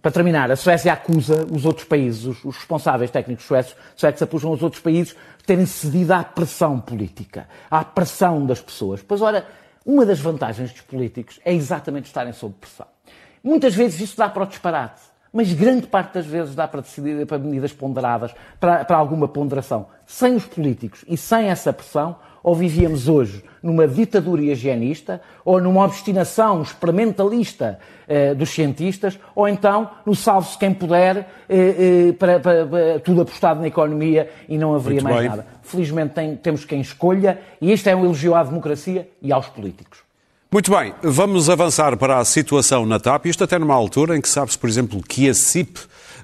para 0.00 0.10
terminar, 0.10 0.50
a 0.50 0.56
Suécia 0.56 0.92
acusa 0.92 1.46
os 1.50 1.64
outros 1.64 1.86
países, 1.86 2.24
os, 2.24 2.44
os 2.44 2.56
responsáveis 2.56 3.10
técnicos 3.10 3.44
suecos, 3.44 3.74
suecos 3.96 4.22
acusam 4.22 4.50
os 4.52 4.62
outros 4.62 4.82
países 4.82 5.14
de 5.38 5.44
terem 5.44 5.66
cedido 5.66 6.12
à 6.12 6.22
pressão 6.22 6.80
política, 6.80 7.48
à 7.70 7.84
pressão 7.84 8.44
das 8.44 8.60
pessoas. 8.60 9.02
Pois, 9.02 9.20
ora, 9.20 9.46
uma 9.84 10.04
das 10.04 10.20
vantagens 10.20 10.72
dos 10.72 10.82
políticos 10.82 11.40
é 11.44 11.52
exatamente 11.54 12.06
estarem 12.06 12.32
sob 12.32 12.54
pressão. 12.60 12.86
Muitas 13.42 13.74
vezes 13.74 14.00
isso 14.00 14.16
dá 14.16 14.28
para 14.28 14.42
o 14.42 14.46
disparate, 14.46 15.00
mas 15.32 15.52
grande 15.52 15.86
parte 15.86 16.14
das 16.14 16.26
vezes 16.26 16.54
dá 16.54 16.66
para 16.66 16.80
decidir 16.80 17.26
para 17.26 17.38
medidas 17.38 17.72
ponderadas, 17.72 18.34
para, 18.58 18.84
para 18.84 18.96
alguma 18.96 19.28
ponderação. 19.28 19.86
Sem 20.06 20.34
os 20.34 20.46
políticos 20.46 21.04
e 21.06 21.16
sem 21.16 21.48
essa 21.48 21.72
pressão, 21.72 22.16
ou 22.42 22.54
vivíamos 22.54 23.08
hoje 23.08 23.44
numa 23.62 23.86
ditadura 23.86 24.40
higienista, 24.42 25.20
ou 25.44 25.60
numa 25.60 25.84
obstinação 25.84 26.62
experimentalista 26.62 27.78
eh, 28.06 28.34
dos 28.34 28.50
cientistas, 28.50 29.18
ou 29.34 29.48
então 29.48 29.90
no 30.06 30.14
salve-se 30.14 30.56
quem 30.56 30.72
puder, 30.72 31.28
eh, 31.48 32.08
eh, 32.08 32.12
para, 32.12 32.40
para, 32.40 32.66
para, 32.66 33.00
tudo 33.00 33.22
apostado 33.22 33.60
na 33.60 33.66
economia 33.66 34.30
e 34.48 34.56
não 34.56 34.74
haveria 34.74 35.02
Muito 35.02 35.04
mais 35.04 35.20
bem. 35.20 35.28
nada. 35.28 35.46
Felizmente 35.62 36.14
tem, 36.14 36.36
temos 36.36 36.64
quem 36.64 36.80
escolha, 36.80 37.38
e 37.60 37.70
este 37.70 37.90
é 37.90 37.96
um 37.96 38.04
elogio 38.04 38.34
à 38.34 38.42
democracia 38.42 39.08
e 39.20 39.32
aos 39.32 39.48
políticos. 39.48 40.07
Muito 40.50 40.70
bem, 40.70 40.94
vamos 41.02 41.50
avançar 41.50 41.94
para 41.98 42.18
a 42.18 42.24
situação 42.24 42.86
na 42.86 42.98
TAP, 42.98 43.26
isto 43.26 43.44
até 43.44 43.58
numa 43.58 43.74
altura 43.74 44.16
em 44.16 44.20
que 44.20 44.28
sabe-se, 44.28 44.56
por 44.56 44.66
exemplo, 44.66 45.02
que 45.02 45.28
a 45.28 45.34
CIP 45.34 45.78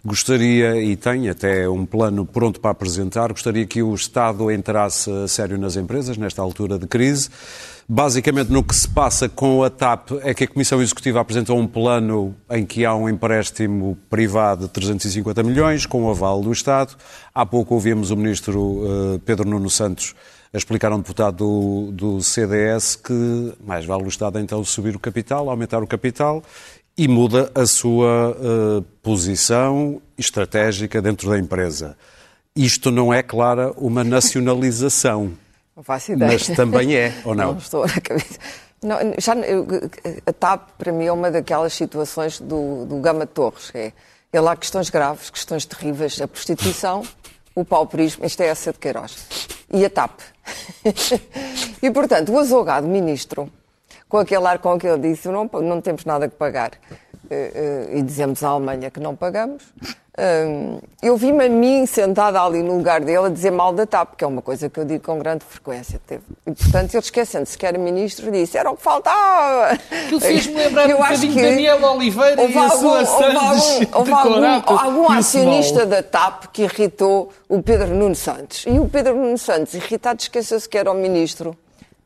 Gostaria, 0.07 0.83
e 0.83 0.97
tem 0.97 1.31
até 1.31 1.67
um 1.67 1.87
plano 1.87 2.27
pronto 2.27 2.61
para 2.61 2.73
apresentar, 2.73 3.33
gostaria 3.33 3.65
que 3.65 3.83
o 3.83 3.95
Estado 3.95 4.51
entrasse 4.51 5.11
a 5.11 5.27
sério 5.27 5.57
nas 5.57 5.77
empresas 5.77 6.19
nesta 6.19 6.43
altura 6.43 6.79
de 6.79 6.87
crise. 6.87 7.31
Basicamente, 7.89 8.53
no 8.53 8.63
que 8.63 8.75
se 8.77 8.87
passa 8.87 9.31
com 9.31 9.63
a 9.63 9.71
TAP 9.71 10.11
é 10.23 10.35
que 10.35 10.45
a 10.45 10.47
Comissão 10.47 10.83
Executiva 10.83 11.21
apresentou 11.21 11.59
um 11.59 11.67
plano 11.67 12.37
em 12.51 12.67
que 12.67 12.85
há 12.85 12.95
um 12.95 13.09
empréstimo 13.09 13.97
privado 14.11 14.67
de 14.67 14.73
350 14.73 15.43
milhões, 15.43 15.87
com 15.87 16.05
o 16.05 16.11
aval 16.11 16.43
do 16.43 16.53
Estado. 16.53 16.95
Há 17.35 17.47
pouco 17.47 17.73
ouvimos 17.73 18.11
o 18.11 18.17
Ministro 18.17 18.61
uh, 18.61 19.19
Pedro 19.25 19.49
Nuno 19.49 19.71
Santos 19.71 20.15
a 20.55 20.57
explicar 20.57 20.93
a 20.93 20.95
um 20.95 20.99
deputado 20.99 21.37
do, 21.37 21.91
do 21.91 22.23
CDS 22.23 22.95
que 22.95 23.53
mais 23.67 23.85
vale 23.85 24.05
o 24.05 24.09
Estado 24.09 24.39
então 24.39 24.65
subir 24.65 24.95
o 24.95 25.01
capital, 25.01 25.51
aumentar 25.51 25.83
o 25.83 25.87
capital 25.87 26.45
e 26.97 27.09
muda 27.09 27.51
a 27.57 27.67
sua 27.67 28.31
uh, 28.31 28.83
posição 29.03 30.01
estratégica 30.17 31.03
dentro 31.03 31.29
da 31.29 31.37
empresa. 31.37 31.97
Isto 32.55 32.93
não 32.93 33.13
é, 33.13 33.21
Clara, 33.21 33.73
uma 33.77 34.05
nacionalização. 34.05 35.33
Não 35.77 35.83
faço 35.83 36.13
ideia. 36.13 36.31
Mas 36.31 36.47
também 36.47 36.95
é, 36.95 37.13
ou 37.27 37.35
não? 37.35 37.51
Não 37.51 37.59
estou 37.59 37.85
na 37.85 38.01
cabeça. 38.01 38.39
Não, 38.81 38.97
já, 39.19 39.35
eu, 39.35 39.67
a 40.25 40.33
TAP, 40.33 40.69
para 40.79 40.93
mim, 40.93 41.07
é 41.07 41.11
uma 41.11 41.33
daquelas 41.33 41.73
situações 41.73 42.39
do, 42.39 42.87
do 42.87 43.01
Gama 43.01 43.27
Torres. 43.27 43.73
É, 43.75 43.93
é 44.33 44.41
lá 44.41 44.55
questões 44.55 44.89
graves, 44.89 45.31
questões 45.31 45.67
terríveis. 45.67 46.21
A 46.21 46.29
prostituição, 46.29 47.03
o 47.55 47.65
pauperismo, 47.65 48.25
isto 48.25 48.43
é 48.43 48.47
essa 48.47 48.73
de 48.73 48.79
Queiroz. 48.79 49.49
E 49.73 49.85
a 49.85 49.91
TAP. 49.91 50.21
e, 51.83 51.91
portanto, 51.91 52.33
o 52.33 52.39
azogado 52.39 52.87
ministro 52.87 53.51
com 54.09 54.19
aquele 54.19 54.47
ar 54.47 54.59
com 54.59 54.79
que 54.79 54.87
ele 54.87 55.11
disse, 55.11 55.29
não, 55.29 55.51
não 55.61 55.81
temos 55.81 56.05
nada 56.05 56.29
que 56.29 56.37
pagar. 56.37 56.73
Eh, 57.31 57.89
eh, 57.93 57.99
e 57.99 58.03
dizemos 58.03 58.43
à 58.43 58.49
Alemanha 58.49 58.91
que 58.91 59.01
não 59.01 59.17
pagamos. 59.17 59.63
Eh, 60.17 60.79
eu 61.03 61.17
vi-me 61.17 61.47
a 61.47 61.49
mim 61.49 61.87
sentada 61.87 62.41
ali 62.41 62.63
no 62.63 62.77
lugar 62.77 63.01
dele 63.01 63.27
a 63.27 63.29
dizer 63.29 63.51
mal 63.51 63.73
da 63.73 63.87
TAP, 63.87 64.17
que 64.17 64.25
é 64.25 64.27
uma 64.27 64.43
coisa 64.43 64.69
que 64.69 64.79
eu 64.79 64.85
digo 64.85 65.03
com 65.03 65.19
grande 65.19 65.45
frequência. 65.45 66.01
E, 66.11 66.53
portanto, 66.53 66.95
ele 66.95 67.03
esquecendo-se 67.03 67.57
que 67.57 67.67
era 67.67 67.79
ministro, 67.79 68.31
disse, 68.31 68.59
era 68.59 68.71
o 68.71 68.77
que 68.77 68.83
faltava. 68.83 69.73
Aquilo 69.91 70.21
fez-me 70.21 70.55
lembrar 70.63 70.89
eu 70.89 70.99
um 70.99 71.03
acho 71.03 71.23
que 71.23 71.43
Daniel 71.43 71.83
Oliveira 71.83 72.45
e 72.45 72.59
a 72.59 72.71
sua 72.71 73.01
houve 73.01 73.37
algum, 73.37 73.99
houve 73.99 74.13
algum, 74.13 74.79
algum 74.79 75.13
acionista 75.13 75.87
da 75.87 76.03
TAP 76.03 76.47
que 76.53 76.63
irritou 76.63 77.33
o 77.49 77.63
Pedro 77.63 77.95
Nuno 77.95 78.15
Santos. 78.15 78.65
E 78.67 78.79
o 78.79 78.89
Pedro 78.89 79.17
Nuno 79.17 79.39
Santos, 79.39 79.75
irritado, 79.75 80.21
esqueceu-se 80.21 80.69
que 80.69 80.77
era 80.77 80.93
o 80.93 80.95
ministro 80.95 81.57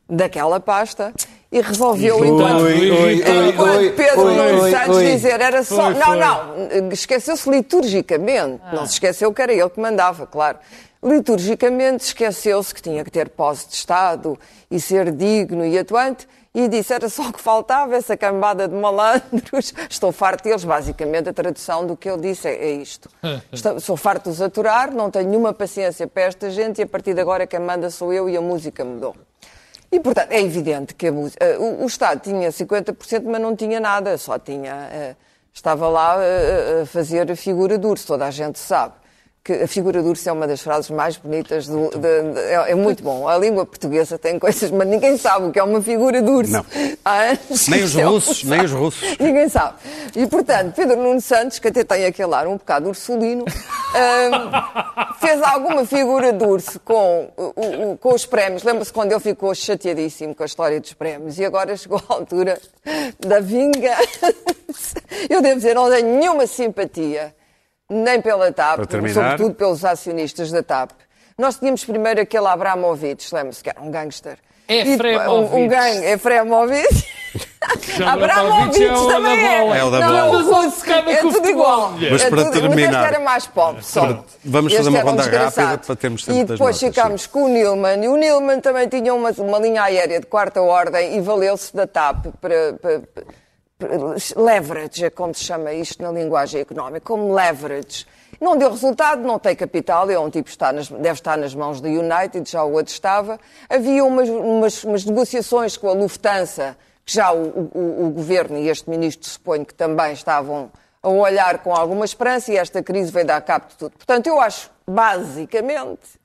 daquela 0.08 0.58
pasta 0.58 1.12
e 1.50 1.60
resolveu, 1.62 2.22
enquanto, 2.24 2.62
oi, 2.62 2.90
oi, 2.90 3.14
enquanto 3.48 3.94
Pedro 3.94 4.24
Nuno 4.24 4.70
Santos 4.70 5.00
dizer 5.00 5.40
era 5.40 5.64
só. 5.64 5.90
Foi, 5.90 5.94
não, 5.94 6.16
não, 6.16 6.88
esqueceu-se 6.92 7.48
liturgicamente. 7.48 8.60
Ah. 8.64 8.74
Não 8.74 8.86
se 8.86 8.94
esqueceu 8.94 9.32
que 9.32 9.40
era 9.40 9.52
ele 9.52 9.70
que 9.70 9.80
mandava, 9.80 10.26
claro. 10.26 10.58
Liturgicamente 11.02 12.04
esqueceu-se 12.04 12.74
que 12.74 12.82
tinha 12.82 13.02
que 13.02 13.10
ter 13.10 13.30
posse 13.30 13.68
de 13.68 13.74
Estado 13.74 14.38
e 14.70 14.78
ser 14.80 15.10
digno 15.12 15.64
e 15.64 15.78
atuante 15.78 16.26
e 16.54 16.66
disse 16.66 16.92
era 16.92 17.08
só 17.08 17.28
o 17.28 17.32
que 17.32 17.40
faltava, 17.40 17.94
essa 17.94 18.16
cambada 18.16 18.66
de 18.66 18.74
malandros. 18.74 19.72
Estou 19.88 20.10
farto 20.10 20.44
deles, 20.44 20.64
basicamente 20.64 21.28
a 21.28 21.32
tradução 21.32 21.86
do 21.86 21.96
que 21.96 22.10
ele 22.10 22.20
disse 22.20 22.48
é, 22.48 22.52
é 22.52 22.72
isto. 22.72 23.08
Estou, 23.52 23.78
sou 23.80 23.96
farto 23.96 24.24
de 24.24 24.30
os 24.30 24.42
aturar, 24.42 24.92
não 24.92 25.10
tenho 25.10 25.28
nenhuma 25.28 25.52
paciência 25.52 26.06
para 26.06 26.24
esta 26.24 26.50
gente 26.50 26.80
e 26.80 26.82
a 26.82 26.86
partir 26.86 27.14
de 27.14 27.20
agora 27.20 27.46
quem 27.46 27.60
manda 27.60 27.88
sou 27.90 28.12
eu 28.12 28.28
e 28.28 28.36
a 28.36 28.40
música 28.40 28.84
mudou. 28.84 29.14
E, 29.90 29.98
portanto, 30.00 30.32
é 30.32 30.40
evidente 30.40 30.94
que 30.94 31.10
música, 31.10 31.58
uh, 31.58 31.82
o, 31.82 31.86
Estado 31.86 32.20
tinha 32.20 32.50
50%, 32.50 33.22
mas 33.24 33.40
não 33.40 33.56
tinha 33.56 33.80
nada, 33.80 34.18
só 34.18 34.38
tinha. 34.38 34.74
Uh, 34.74 35.16
estava 35.52 35.88
lá 35.88 36.16
uh, 36.16 36.82
a 36.82 36.86
fazer 36.86 37.34
figura 37.34 37.78
de 37.78 37.86
urso, 37.86 38.06
toda 38.06 38.26
a 38.26 38.30
gente 38.30 38.58
sabe. 38.58 38.94
Que 39.44 39.52
a 39.52 39.68
figura 39.68 40.02
de 40.02 40.08
urso 40.08 40.28
é 40.28 40.32
uma 40.32 40.46
das 40.46 40.60
frases 40.60 40.90
mais 40.90 41.16
bonitas, 41.16 41.66
do, 41.66 41.88
de, 41.90 41.98
de, 41.98 42.40
é, 42.40 42.72
é, 42.72 42.74
muito 42.74 43.02
bom. 43.02 43.26
A 43.26 43.38
língua 43.38 43.64
portuguesa 43.64 44.18
tem 44.18 44.38
coisas, 44.38 44.70
mas 44.70 44.86
ninguém 44.86 45.16
sabe 45.16 45.46
o 45.46 45.50
que 45.50 45.58
é 45.58 45.62
uma 45.62 45.80
figura 45.80 46.20
de 46.20 46.30
urso. 46.30 46.52
Não. 46.52 46.66
Nem 47.68 47.82
os 47.82 47.94
russos, 47.94 48.44
nem 48.44 48.62
os 48.62 48.72
russos. 48.72 49.16
Ninguém 49.18 49.48
sabe. 49.48 49.78
E, 50.14 50.26
portanto, 50.26 50.74
Pedro 50.74 50.96
Nuno 50.96 51.20
Santos, 51.20 51.58
que 51.58 51.68
até 51.68 51.82
tem 51.82 52.04
aquele 52.04 52.34
ar 52.34 52.46
um 52.46 52.58
bocado 52.58 52.88
ursulino, 52.88 53.44
fez 55.18 55.42
alguma 55.42 55.86
figura 55.86 56.32
de 56.32 56.44
urso 56.44 56.78
com, 56.80 57.30
o, 57.36 57.92
o, 57.92 57.96
com 57.96 58.14
os 58.14 58.26
prémios. 58.26 58.62
Lembra-se 58.62 58.92
quando 58.92 59.12
ele 59.12 59.20
ficou 59.20 59.54
chateadíssimo 59.54 60.34
com 60.34 60.42
a 60.42 60.46
história 60.46 60.80
dos 60.80 60.92
prémios 60.92 61.38
e 61.38 61.44
agora 61.44 61.76
chegou 61.76 62.02
a 62.08 62.14
altura 62.14 62.60
da 63.18 63.40
vinga. 63.40 63.96
Eu 65.28 65.40
devo 65.40 65.56
dizer, 65.56 65.74
não 65.74 65.90
tenho 65.90 66.18
nenhuma 66.18 66.46
simpatia, 66.46 67.34
nem 67.88 68.20
pela 68.20 68.52
TAP, 68.52 68.80
sobretudo 69.12 69.54
pelos 69.54 69.84
acionistas 69.84 70.50
da 70.50 70.62
TAP. 70.62 70.90
Nós 71.38 71.56
tínhamos 71.56 71.84
primeiro 71.84 72.20
aquele 72.20 72.46
Abramovich, 72.46 73.32
lembra-se 73.32 73.62
que 73.62 73.70
era 73.70 73.80
um 73.80 73.90
gangster. 73.90 74.38
Efremovic. 74.68 75.54
Um, 75.54 75.64
um 75.64 75.68
gangue, 75.68 76.04
Efremovic. 76.04 77.06
Abramovich 78.06 78.84
é 78.84 78.88
também 78.88 79.46
é. 79.46 79.78
É 79.78 79.84
o 79.84 79.90
da 79.90 80.00
bola. 80.00 80.10
Não, 80.10 80.42
russo, 80.42 80.90
é 80.90 81.16
tudo 81.16 81.48
igual. 81.48 81.92
Mas 81.92 82.22
é 82.22 82.30
para 82.30 82.44
tudo, 82.44 82.52
terminar... 82.52 82.92
Mas 82.92 83.04
este 83.04 83.14
era 83.14 83.24
mais 83.24 83.46
pobre, 83.46 83.82
só. 83.82 84.24
Vamos 84.44 84.74
fazer 84.74 84.88
uma 84.90 85.00
ronda 85.00 85.22
rápida 85.22 85.78
para 85.78 85.96
termos 85.96 86.24
tempo 86.24 86.38
E 86.38 86.44
depois 86.44 86.78
ficámos 86.78 87.26
com 87.26 87.44
o 87.44 87.48
Nilman. 87.48 88.04
E 88.04 88.08
o 88.08 88.16
Nilman 88.16 88.60
também 88.60 88.88
tinha 88.88 89.14
uma, 89.14 89.30
uma 89.38 89.58
linha 89.58 89.82
aérea 89.82 90.20
de 90.20 90.26
quarta 90.26 90.60
ordem 90.60 91.16
e 91.16 91.20
valeu-se 91.20 91.74
da 91.74 91.86
TAP 91.86 92.26
para, 92.40 92.74
para, 92.74 93.00
para 93.00 93.24
leverage, 94.36 95.04
é 95.04 95.10
como 95.10 95.34
se 95.34 95.44
chama 95.44 95.72
isto 95.72 96.02
na 96.02 96.10
linguagem 96.10 96.60
económica, 96.60 97.00
como 97.00 97.32
leverage 97.32 98.06
não 98.40 98.56
deu 98.56 98.70
resultado, 98.70 99.22
não 99.22 99.38
tem 99.38 99.56
capital, 99.56 100.08
é 100.10 100.18
um 100.18 100.30
tipo 100.30 100.44
que 100.44 100.50
está 100.50 100.72
nas, 100.72 100.88
deve 100.88 101.12
estar 101.12 101.36
nas 101.36 101.54
mãos 101.54 101.80
da 101.80 101.88
United, 101.88 102.48
já 102.48 102.62
o 102.62 102.72
outro 102.72 102.92
estava. 102.92 103.38
Havia 103.68 104.04
umas, 104.04 104.28
umas, 104.28 104.84
umas 104.84 105.04
negociações 105.04 105.76
com 105.76 105.88
a 105.88 105.92
Lufthansa, 105.92 106.76
que 107.04 107.12
já 107.14 107.32
o, 107.32 107.70
o, 107.74 108.06
o 108.06 108.10
governo 108.10 108.56
e 108.58 108.68
este 108.68 108.88
ministro 108.88 109.28
suponho 109.28 109.66
que 109.66 109.74
também 109.74 110.12
estavam 110.12 110.70
a 111.02 111.08
olhar 111.08 111.58
com 111.58 111.74
alguma 111.74 112.04
esperança 112.04 112.52
e 112.52 112.56
esta 112.56 112.82
crise 112.82 113.10
veio 113.10 113.26
dar 113.26 113.40
cabo 113.40 113.66
de 113.68 113.76
tudo. 113.76 113.92
Portanto, 113.92 114.26
eu 114.28 114.40
acho, 114.40 114.70
basicamente, 114.86 116.18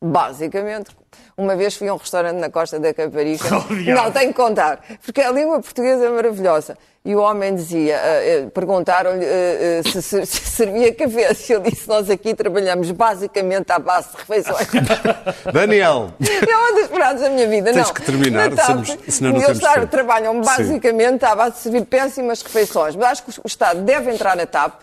basicamente, 0.00 0.90
uma 1.36 1.56
vez 1.56 1.76
fui 1.76 1.88
a 1.88 1.94
um 1.94 1.96
restaurante 1.96 2.36
na 2.36 2.50
Costa 2.50 2.78
da 2.78 2.94
Caparica. 2.94 3.48
Não, 3.94 4.10
tenho 4.12 4.28
que 4.28 4.34
contar, 4.34 4.80
porque 5.04 5.20
a 5.20 5.30
língua 5.30 5.60
portuguesa 5.60 6.06
é 6.06 6.08
maravilhosa. 6.08 6.76
E 7.04 7.14
o 7.14 7.20
homem 7.20 7.54
dizia, 7.54 7.96
uh, 7.96 8.46
uh, 8.46 8.50
perguntaram-lhe 8.50 9.24
uh, 9.24 9.88
se, 9.88 10.02
se, 10.02 10.26
se, 10.26 10.40
servia 10.46 10.94
café. 10.94 11.30
E 11.32 11.52
ele 11.52 11.70
disse, 11.70 11.88
nós 11.88 12.10
aqui 12.10 12.34
trabalhamos 12.34 12.90
basicamente 12.90 13.70
à 13.72 13.78
base 13.78 14.10
de 14.10 14.16
refeições. 14.18 14.68
Daniel! 15.50 16.12
É 16.20 16.56
uma 16.56 16.80
das 16.80 16.88
frases 16.88 17.22
da 17.22 17.30
minha 17.30 17.48
vida. 17.48 17.72
Tens 17.72 17.86
não, 17.86 17.94
que 17.94 18.02
terminar, 18.02 18.50
TAP, 18.50 18.66
somos, 18.66 18.98
senão 19.08 19.32
não 19.32 19.42
eles 19.42 19.58
temos 19.58 19.90
trabalham 19.90 20.40
basicamente 20.42 21.20
Sim. 21.20 21.32
à 21.32 21.34
base 21.34 21.52
de 21.52 21.58
servir 21.62 21.84
péssimas 21.86 22.42
refeições. 22.42 22.94
Mas 22.94 23.06
acho 23.12 23.22
que 23.22 23.30
o 23.42 23.46
Estado 23.46 23.80
deve 23.80 24.10
entrar 24.12 24.36
na 24.36 24.44
TAP, 24.44 24.82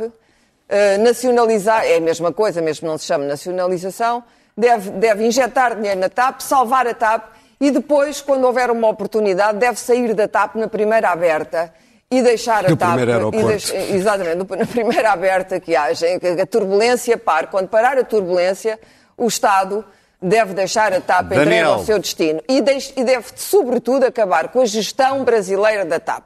nacionalizar, 1.01 1.86
é 1.86 1.97
a 1.97 2.01
mesma 2.01 2.34
coisa, 2.34 2.60
mesmo 2.60 2.88
não 2.88 2.97
se 2.97 3.06
chama 3.06 3.25
nacionalização, 3.25 4.23
deve, 4.57 4.89
deve 4.91 5.25
injetar 5.25 5.75
dinheiro 5.75 5.99
na 5.99 6.09
TAP, 6.09 6.41
salvar 6.41 6.87
a 6.87 6.93
TAP 6.93 7.23
e 7.59 7.71
depois, 7.71 8.21
quando 8.21 8.43
houver 8.45 8.69
uma 8.69 8.87
oportunidade, 8.87 9.57
deve 9.57 9.79
sair 9.79 10.13
da 10.13 10.27
TAP 10.27 10.55
na 10.55 10.67
primeira 10.67 11.09
aberta 11.09 11.73
e 12.11 12.21
deixar 12.21 12.63
No 12.63 12.73
a 12.73 12.77
TAP... 12.77 12.91
e 13.33 13.43
deix- 13.43 13.73
exatamente, 13.73 14.57
na 14.57 14.65
primeira 14.65 15.11
aberta 15.11 15.59
que 15.59 15.75
haja, 15.75 16.19
que 16.19 16.27
a 16.27 16.45
turbulência 16.45 17.17
pare. 17.17 17.47
Quando 17.47 17.67
parar 17.67 17.97
a 17.97 18.03
turbulência, 18.03 18.79
o 19.17 19.27
Estado 19.27 19.83
deve 20.21 20.53
deixar 20.53 20.93
a 20.93 21.01
TAP 21.01 21.29
Daniel. 21.29 21.73
ao 21.73 21.85
seu 21.85 21.97
destino. 21.99 22.41
E, 22.47 22.61
deix- 22.61 22.93
e 22.95 23.03
deve, 23.03 23.25
sobretudo, 23.35 24.05
acabar 24.05 24.49
com 24.49 24.61
a 24.61 24.65
gestão 24.65 25.23
brasileira 25.23 25.83
da 25.85 25.99
TAP. 25.99 26.23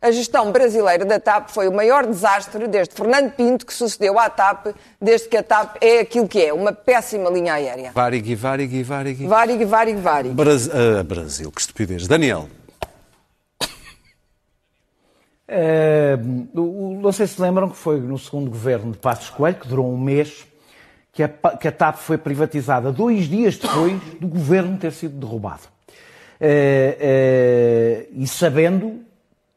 A 0.00 0.10
gestão 0.12 0.52
brasileira 0.52 1.04
da 1.04 1.18
TAP 1.18 1.50
foi 1.50 1.66
o 1.66 1.72
maior 1.72 2.06
desastre 2.06 2.68
desde 2.68 2.94
Fernando 2.94 3.32
Pinto, 3.32 3.66
que 3.66 3.74
sucedeu 3.74 4.16
à 4.18 4.30
TAP, 4.30 4.68
desde 5.00 5.28
que 5.28 5.36
a 5.36 5.42
TAP 5.42 5.76
é 5.80 6.00
aquilo 6.00 6.28
que 6.28 6.40
é, 6.40 6.52
uma 6.52 6.72
péssima 6.72 7.28
linha 7.30 7.54
aérea. 7.54 7.90
Varigui, 7.92 8.36
varigui, 8.36 8.82
varigui. 8.84 9.26
Varig, 9.26 9.64
varig, 9.64 9.96
varig. 9.98 10.32
Bras- 10.34 10.70
ah, 10.70 11.02
Brasil, 11.02 11.50
que 11.50 11.60
estupidez. 11.60 12.06
Daniel, 12.06 12.48
o- 16.54 16.98
não 17.00 17.10
sei 17.12 17.26
se 17.26 17.40
lembram 17.40 17.68
que 17.70 17.76
foi 17.76 17.98
no 18.00 18.18
segundo 18.18 18.50
governo 18.50 18.92
de 18.92 18.98
Passos 18.98 19.30
Coelho, 19.30 19.56
que 19.56 19.66
durou 19.68 19.92
um 19.92 19.98
mês, 19.98 20.46
que 21.12 21.22
a, 21.22 21.28
que 21.28 21.66
a 21.66 21.72
TAP 21.72 21.96
foi 21.96 22.18
privatizada 22.18 22.92
dois 22.92 23.24
dias 23.28 23.56
depois 23.56 24.00
do 24.20 24.28
governo 24.28 24.76
ter 24.78 24.92
sido 24.92 25.18
derrubado. 25.18 25.62
Eh, 26.40 26.96
eh, 27.00 28.06
e 28.12 28.26
sabendo, 28.28 29.00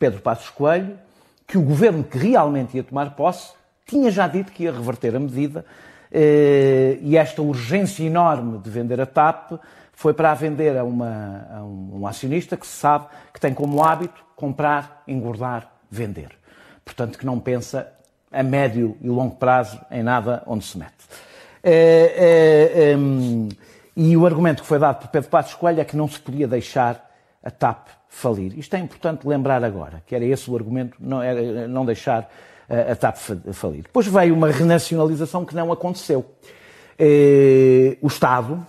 Pedro 0.01 0.19
Passos 0.19 0.49
Coelho, 0.49 0.97
que 1.45 1.59
o 1.59 1.61
governo 1.61 2.03
que 2.03 2.17
realmente 2.17 2.75
ia 2.75 2.83
tomar 2.83 3.11
posse 3.11 3.51
tinha 3.85 4.09
já 4.09 4.27
dito 4.27 4.51
que 4.51 4.63
ia 4.63 4.71
reverter 4.71 5.15
a 5.15 5.19
medida 5.19 5.63
eh, 6.11 6.97
e 7.01 7.15
esta 7.15 7.39
urgência 7.43 8.03
enorme 8.03 8.57
de 8.57 8.67
vender 8.67 8.99
a 8.99 9.05
TAP 9.05 9.51
foi 9.93 10.11
para 10.11 10.31
a 10.31 10.33
vender 10.33 10.75
a, 10.75 10.83
uma- 10.83 11.47
a 11.55 11.61
um, 11.63 12.07
acionista 12.07 12.57
que 12.57 12.65
se 12.65 12.73
sabe 12.73 13.05
que 13.31 13.39
tem 13.39 13.53
como 13.53 13.83
hábito 13.83 14.25
comprar, 14.35 15.03
engordar, 15.07 15.71
vender. 15.91 16.29
Portanto, 16.83 17.19
que 17.19 17.25
não 17.25 17.39
pensa 17.39 17.87
a 18.31 18.41
médio 18.41 18.97
e 19.01 19.07
longo 19.07 19.35
prazo 19.35 19.79
em 19.91 20.01
nada 20.01 20.41
onde 20.47 20.65
se 20.65 20.79
mete. 20.79 20.91
Eh, 21.63 22.71
eh, 22.75 22.93
em, 22.93 23.49
e 23.95 24.17
o 24.17 24.25
argumento 24.25 24.63
que 24.63 24.67
foi 24.67 24.79
dado 24.79 24.97
por 25.01 25.09
Pedro 25.09 25.29
Passos 25.29 25.53
Coelho 25.53 25.79
é 25.79 25.85
que 25.85 25.95
não 25.95 26.07
se 26.07 26.19
podia 26.19 26.47
deixar 26.47 27.07
a 27.43 27.51
TAP 27.51 28.00
falir. 28.13 28.59
Isto 28.59 28.75
é 28.75 28.79
importante 28.79 29.25
lembrar 29.25 29.63
agora, 29.63 30.03
que 30.05 30.13
era 30.13 30.25
esse 30.25 30.51
o 30.51 30.55
argumento, 30.55 30.97
não, 30.99 31.21
era, 31.23 31.65
não 31.65 31.85
deixar 31.85 32.29
eh, 32.69 32.91
a 32.91 32.95
TAP 32.95 33.15
fa- 33.15 33.37
falir. 33.53 33.83
Depois 33.83 34.05
veio 34.05 34.35
uma 34.35 34.51
renacionalização 34.51 35.45
que 35.45 35.55
não 35.55 35.71
aconteceu. 35.71 36.25
Eh, 36.99 37.97
o 38.01 38.07
Estado, 38.07 38.65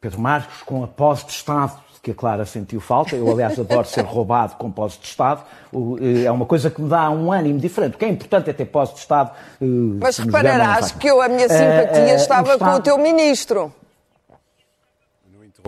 Pedro 0.00 0.20
Marcos, 0.20 0.62
com 0.62 0.84
a 0.84 0.86
posse 0.86 1.24
de 1.26 1.32
Estado, 1.32 1.72
que 2.02 2.10
a 2.10 2.14
Clara 2.14 2.44
sentiu 2.44 2.78
falta. 2.80 3.14
Eu, 3.16 3.30
aliás, 3.30 3.58
adoro 3.58 3.86
ser 3.86 4.04
roubado 4.04 4.56
com 4.56 4.70
posse 4.70 4.98
de 5.00 5.06
Estado. 5.06 5.42
O, 5.72 5.96
eh, 6.00 6.24
É 6.24 6.30
uma 6.30 6.44
coisa 6.44 6.68
que 6.68 6.82
me 6.82 6.88
dá 6.90 7.08
um 7.10 7.32
ânimo 7.32 7.58
diferente. 7.58 7.94
O 7.94 7.98
que 7.98 8.04
é 8.04 8.08
importante 8.08 8.50
é 8.50 8.52
ter 8.52 8.66
posse 8.66 8.92
de 8.94 8.98
Estado. 9.00 9.30
Mas 9.60 10.18
repararás 10.18 10.92
que 10.92 11.08
eu, 11.08 11.22
a 11.22 11.28
minha 11.28 11.48
simpatia 11.48 12.02
Eh, 12.02 12.10
eh, 12.10 12.14
estava 12.16 12.44
com 12.44 12.50
o 12.50 12.68
Estado- 12.68 12.82
teu 12.82 12.98
ministro. 12.98 13.72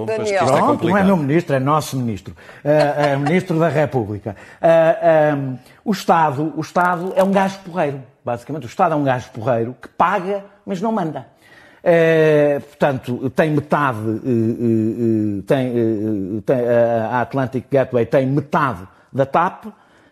Interrompas, 0.02 0.16
que 0.16 0.24
Daniel. 0.24 0.44
isto 0.44 0.54
é 0.54 0.58
Pronto, 0.58 0.88
não 0.88 0.98
é 0.98 1.04
meu 1.04 1.16
ministro, 1.16 1.56
é 1.56 1.60
nosso 1.60 1.96
ministro. 1.96 2.36
É, 2.64 3.12
é 3.12 3.16
ministro 3.16 3.58
da 3.58 3.68
República. 3.68 4.36
É, 4.60 5.34
o, 5.84 5.92
Estado, 5.92 6.52
o 6.56 6.60
Estado 6.60 7.12
é 7.16 7.22
um 7.22 7.30
gajo 7.30 7.58
porreiro, 7.60 8.02
basicamente. 8.24 8.64
O 8.64 8.66
Estado 8.66 8.94
é 8.94 8.96
um 8.96 9.04
gajo 9.04 9.30
porreiro 9.30 9.74
que 9.80 9.88
paga, 9.88 10.44
mas 10.66 10.80
não 10.80 10.92
manda. 10.92 11.26
Portanto, 12.70 13.30
tem 13.30 13.50
metade, 13.50 13.98
tem, 15.46 16.42
tem, 16.44 16.56
a 16.68 17.18
a 17.18 17.20
Atlantic 17.20 17.66
Gateway 17.70 18.06
tem 18.06 18.26
metade 18.26 18.88
da 19.12 19.26
TAP, 19.26 19.66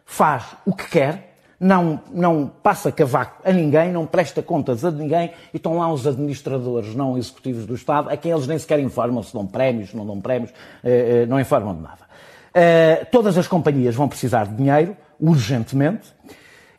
faz 0.04 0.44
o 0.66 0.74
que 0.74 0.88
quer, 0.90 1.31
não, 1.62 2.00
não 2.12 2.50
passa 2.60 2.90
cavaco 2.90 3.40
a 3.44 3.52
ninguém, 3.52 3.92
não 3.92 4.04
presta 4.04 4.42
contas 4.42 4.84
a 4.84 4.90
ninguém 4.90 5.30
e 5.54 5.56
estão 5.58 5.78
lá 5.78 5.90
os 5.92 6.06
administradores 6.08 6.92
não 6.94 7.16
executivos 7.16 7.64
do 7.66 7.74
Estado, 7.76 8.10
a 8.10 8.16
quem 8.16 8.32
eles 8.32 8.48
nem 8.48 8.58
sequer 8.58 8.80
informam 8.80 9.22
se 9.22 9.32
dão 9.32 9.46
prémios, 9.46 9.90
se 9.90 9.96
não 9.96 10.04
dão 10.04 10.20
prémios, 10.20 10.50
eh, 10.82 11.22
eh, 11.22 11.26
não 11.26 11.38
informam 11.38 11.76
de 11.76 11.82
nada. 11.82 12.00
Eh, 12.52 13.06
Todas 13.12 13.38
as 13.38 13.46
companhias 13.46 13.94
vão 13.94 14.08
precisar 14.08 14.46
de 14.48 14.56
dinheiro, 14.56 14.96
urgentemente, 15.20 16.12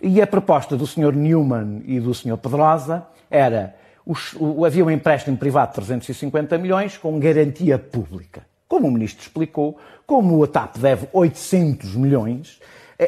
e 0.02 0.22
a 0.22 0.28
proposta 0.28 0.76
do 0.76 0.86
Sr. 0.86 1.16
Newman 1.16 1.82
e 1.86 2.00
do 2.02 2.14
Sr. 2.14 2.36
Pedrosa 2.38 3.06
era 3.32 3.74
os- 4.06 4.36
o- 4.38 4.66
havia 4.66 4.84
um 4.84 4.92
empréstimo 4.92 5.38
privado 5.38 5.70
de 5.70 5.76
350 5.76 6.58
milhões 6.58 6.98
com 6.98 7.18
garantia 7.20 7.80
pública. 7.80 8.44
Como 8.68 8.88
o 8.88 8.92
Ministro 8.92 9.22
explicou, 9.24 9.78
como 10.06 10.44
a 10.44 10.48
TAP 10.48 10.78
deve 10.78 11.08
800 11.14 11.96
milhões, 11.96 12.60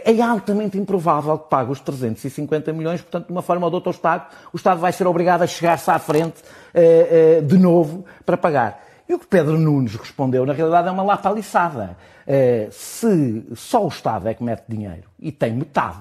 é 0.06 0.12
é 0.18 0.22
altamente 0.22 0.78
improvável 0.78 1.38
que 1.38 1.50
pague 1.50 1.72
os 1.72 1.80
350 1.80 2.74
milhões, 2.74 3.02
portanto, 3.02 3.28
de 3.28 3.32
uma 3.32 3.42
forma 3.42 3.66
ou 3.66 3.70
de 3.70 3.76
outra, 3.76 3.90
o 3.90 3.94
Estado, 3.94 4.26
o 4.54 4.56
Estado 4.58 4.80
vai 4.82 4.92
ser 4.92 5.06
obrigado 5.08 5.42
a 5.44 5.48
chegar-se 5.48 5.90
à 5.92 6.00
frente 6.00 6.42
eh, 6.74 7.38
eh, 7.40 7.42
de 7.42 7.58
novo 7.58 8.06
para 8.26 8.38
pagar. 8.38 8.84
E 9.08 9.14
o 9.14 9.20
que 9.20 9.28
Pedro 9.28 9.58
Nunes 9.58 9.96
respondeu, 9.96 10.46
na 10.46 10.54
realidade, 10.54 10.88
é 10.88 10.92
uma 10.92 11.04
lapaliçada. 11.04 11.96
Eh, 12.28 12.68
se 12.72 13.46
só 13.56 13.84
o 13.86 13.88
Estado 13.88 14.28
é 14.28 14.34
que 14.34 14.44
mete 14.44 14.64
dinheiro 14.68 15.04
e 15.20 15.32
tem 15.32 15.54
metade, 15.54 16.00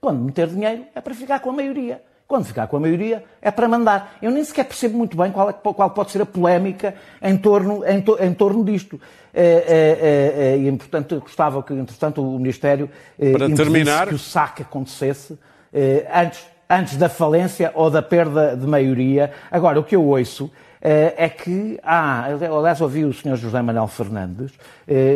quando 0.00 0.20
meter 0.20 0.46
dinheiro 0.46 0.84
é 0.94 1.00
para 1.00 1.14
ficar 1.14 1.40
com 1.40 1.50
a 1.50 1.52
maioria. 1.52 2.02
Quando 2.28 2.44
ficar 2.44 2.68
com 2.68 2.76
a 2.76 2.80
maioria 2.80 3.24
é 3.42 3.50
para 3.50 3.66
mandar. 3.66 4.16
Eu 4.22 4.30
nem 4.30 4.44
sequer 4.44 4.64
percebo 4.64 4.96
muito 4.96 5.16
bem 5.16 5.32
qual, 5.32 5.50
é- 5.50 5.52
qual 5.52 5.90
pode 5.90 6.12
ser 6.12 6.22
a 6.22 6.26
polémica 6.26 6.94
em 7.20 7.36
torno, 7.36 7.84
em 7.84 8.00
to- 8.00 8.16
em 8.22 8.32
torno 8.32 8.64
disto. 8.64 9.00
É, 9.32 9.44
é, 9.44 10.54
é, 10.54 10.58
e, 10.58 10.76
portanto, 10.76 11.20
gostava 11.20 11.62
que, 11.62 11.72
entretanto, 11.72 12.20
o 12.22 12.38
Ministério 12.38 12.90
eh, 13.18 13.32
Para 13.32 13.48
terminar- 13.50 14.08
que 14.08 14.14
o 14.14 14.18
saque 14.18 14.62
acontecesse 14.62 15.38
eh, 15.72 16.06
antes, 16.12 16.44
antes 16.68 16.96
da 16.96 17.08
falência 17.08 17.70
ou 17.74 17.90
da 17.90 18.02
perda 18.02 18.56
de 18.56 18.66
maioria. 18.66 19.30
Agora, 19.50 19.78
o 19.78 19.84
que 19.84 19.94
eu 19.94 20.04
ouço 20.04 20.50
eh, 20.82 21.14
é 21.16 21.28
que 21.28 21.78
há, 21.82 22.24
aliás, 22.24 22.80
ouvi 22.80 23.04
o 23.04 23.12
Sr. 23.12 23.36
José 23.36 23.62
Manuel 23.62 23.86
Fernandes 23.88 24.52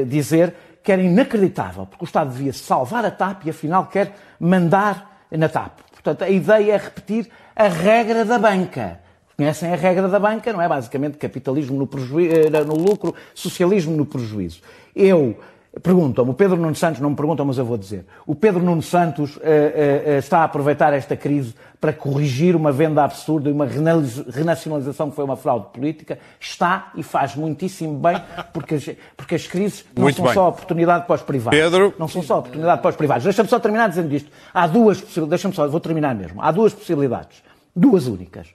dizer 0.07 0.55
que 0.83 0.93
era 0.93 1.01
inacreditável, 1.03 1.87
porque 1.87 2.05
o 2.05 2.07
Estado 2.07 2.31
devia 2.31 2.53
salvar 2.53 3.05
a 3.05 3.11
TAP 3.11 3.47
e 3.47 3.51
afinal 3.51 3.87
quer 3.87 4.15
mandar 4.39 5.25
na 5.31 5.49
TAP. 5.49 5.81
Portanto, 5.93 6.23
a 6.23 6.29
ideia 6.29 6.75
é 6.75 6.77
repetir 6.77 7.29
a 7.57 7.67
regra 7.69 8.25
da 8.25 8.39
banca. 8.39 9.01
Conhecem 9.37 9.73
a 9.73 9.77
regra 9.77 10.09
da 10.09 10.19
banca, 10.19 10.53
não 10.53 10.63
é? 10.63 10.69
Basicamente, 10.69 11.19
capitalismo 11.19 11.77
no, 11.77 11.89
eh, 12.21 12.65
no 12.65 12.77
lucro, 12.77 13.15
socialismo 13.35 13.97
no 13.97 14.07
prejuízo. 14.07 14.61
Eu 14.95 15.37
perguntam-me, 15.83 16.31
o 16.31 16.35
Pedro 16.35 16.57
Nuno 16.57 16.75
Santos 16.75 17.01
não 17.01 17.11
me 17.11 17.17
perguntam, 17.17 17.45
mas 17.45 17.59
eu 17.59 17.65
vou 17.65 17.77
dizer. 17.77 18.07
O 18.27 18.35
Pedro 18.35 18.63
Nuno 18.63 18.83
Santos 18.83 19.39
eh, 19.43 20.03
eh, 20.07 20.19
está 20.19 20.39
a 20.39 20.45
aproveitar 20.45 20.93
esta 20.93 21.17
crise 21.17 21.55
para 21.81 21.93
corrigir 21.93 22.55
uma 22.55 22.71
venda 22.71 23.03
absurda 23.03 23.49
e 23.49 23.53
uma 23.53 23.67
renacionalização 23.67 25.11
que 25.11 25.17
foi 25.17 25.25
uma 25.25 25.37
fraude 25.37 25.67
política. 25.73 26.19
Está 26.39 26.93
e 26.95 27.03
faz 27.03 27.35
muitíssimo 27.35 27.99
bem, 27.99 28.23
porque 28.53 28.77
as, 28.77 28.91
porque 29.17 29.35
as 29.35 29.47
crises 29.47 29.85
não 29.95 30.05
Muito 30.05 30.17
são 30.17 30.25
bem. 30.27 30.35
só 30.35 30.49
oportunidade 30.49 31.07
para 31.07 31.17
os 31.17 31.23
privados. 31.23 31.59
Pedro. 31.59 31.93
Não 31.99 32.09
são 32.09 32.23
só 32.23 32.39
oportunidade 32.39 32.81
para 32.81 32.91
os 32.91 32.97
privados. 32.97 33.25
Deixa-me 33.25 33.49
só 33.49 33.59
terminar 33.59 33.89
dizendo 33.89 34.15
isto. 34.15 34.31
Há 34.53 34.67
duas 34.67 35.01
possibilidades. 35.01 35.31
Deixa-me 35.31 35.55
só, 35.55 35.67
vou 35.67 35.81
terminar 35.81 36.15
mesmo. 36.15 36.41
Há 36.41 36.53
duas 36.53 36.73
possibilidades. 36.73 37.43
Duas 37.75 38.07
únicas. 38.07 38.47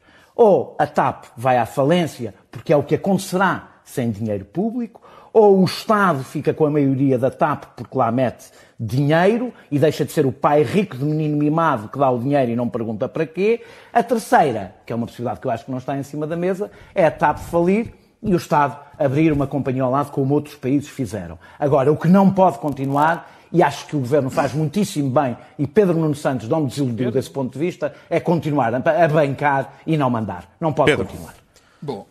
Ou 0.42 0.74
a 0.80 0.88
TAP 0.88 1.26
vai 1.36 1.58
à 1.58 1.66
falência, 1.66 2.34
porque 2.50 2.72
é 2.72 2.78
o 2.78 2.82
que 2.82 2.96
acontecerá 2.96 3.72
sem 3.84 4.10
dinheiro 4.10 4.46
público, 4.46 5.02
ou 5.34 5.60
o 5.60 5.66
Estado 5.66 6.24
fica 6.24 6.54
com 6.54 6.66
a 6.66 6.70
maioria 6.70 7.20
da 7.20 7.30
TAP 7.30 7.66
porque 7.76 7.98
lá 7.98 8.10
mete 8.10 8.50
dinheiro 8.80 9.54
e 9.70 9.78
deixa 9.78 10.06
de 10.06 10.14
ser 10.14 10.26
o 10.26 10.32
pai 10.32 10.64
rico 10.64 10.98
de 10.98 11.04
menino 11.04 11.36
mimado 11.36 11.90
que 11.90 12.00
dá 12.00 12.10
o 12.10 12.18
dinheiro 12.18 12.52
e 12.52 12.56
não 12.56 12.70
pergunta 12.70 13.10
para 13.10 13.26
quê. 13.26 13.62
A 13.92 14.02
terceira, 14.02 14.76
que 14.86 14.94
é 14.94 14.96
uma 14.96 15.06
possibilidade 15.06 15.42
que 15.42 15.48
eu 15.48 15.52
acho 15.52 15.66
que 15.66 15.72
não 15.72 15.78
está 15.78 15.98
em 15.98 16.04
cima 16.04 16.26
da 16.26 16.38
mesa, 16.38 16.72
é 16.96 17.06
a 17.06 17.12
TAP 17.12 17.40
falir 17.40 17.94
e 18.24 18.34
o 18.34 18.38
Estado 18.38 18.78
abrir 18.98 19.34
uma 19.34 19.46
companhia 19.46 19.84
ao 19.84 19.92
lado, 19.92 20.10
como 20.10 20.34
outros 20.34 20.56
países 20.56 20.88
fizeram. 20.88 21.38
Agora, 21.60 21.92
o 21.92 21.98
que 21.98 22.08
não 22.08 22.32
pode 22.32 22.60
continuar, 22.60 23.30
e 23.52 23.64
acho 23.64 23.88
que 23.88 23.96
o 23.96 24.00
Governo 24.00 24.30
faz 24.30 24.54
muitíssimo 24.54 25.10
bem, 25.10 25.36
e 25.58 25.66
Pedro 25.66 25.96
Nuno 25.98 26.16
Santos 26.16 26.48
não 26.48 26.62
me 26.62 26.68
desiludiu 26.68 27.12
desse 27.12 27.30
ponto 27.30 27.54
de 27.54 27.60
vista, 27.60 27.94
é 28.10 28.20
continuar 28.20 28.74
a 28.74 29.08
bancar 29.08 29.80
e 29.86 29.98
não 29.98 30.10
mandar. 30.10 30.56
Não 30.60 30.72
pode 30.72 30.92
Pedro. 30.92 31.06
continuar. 31.06 31.36
Bom, 31.82 32.06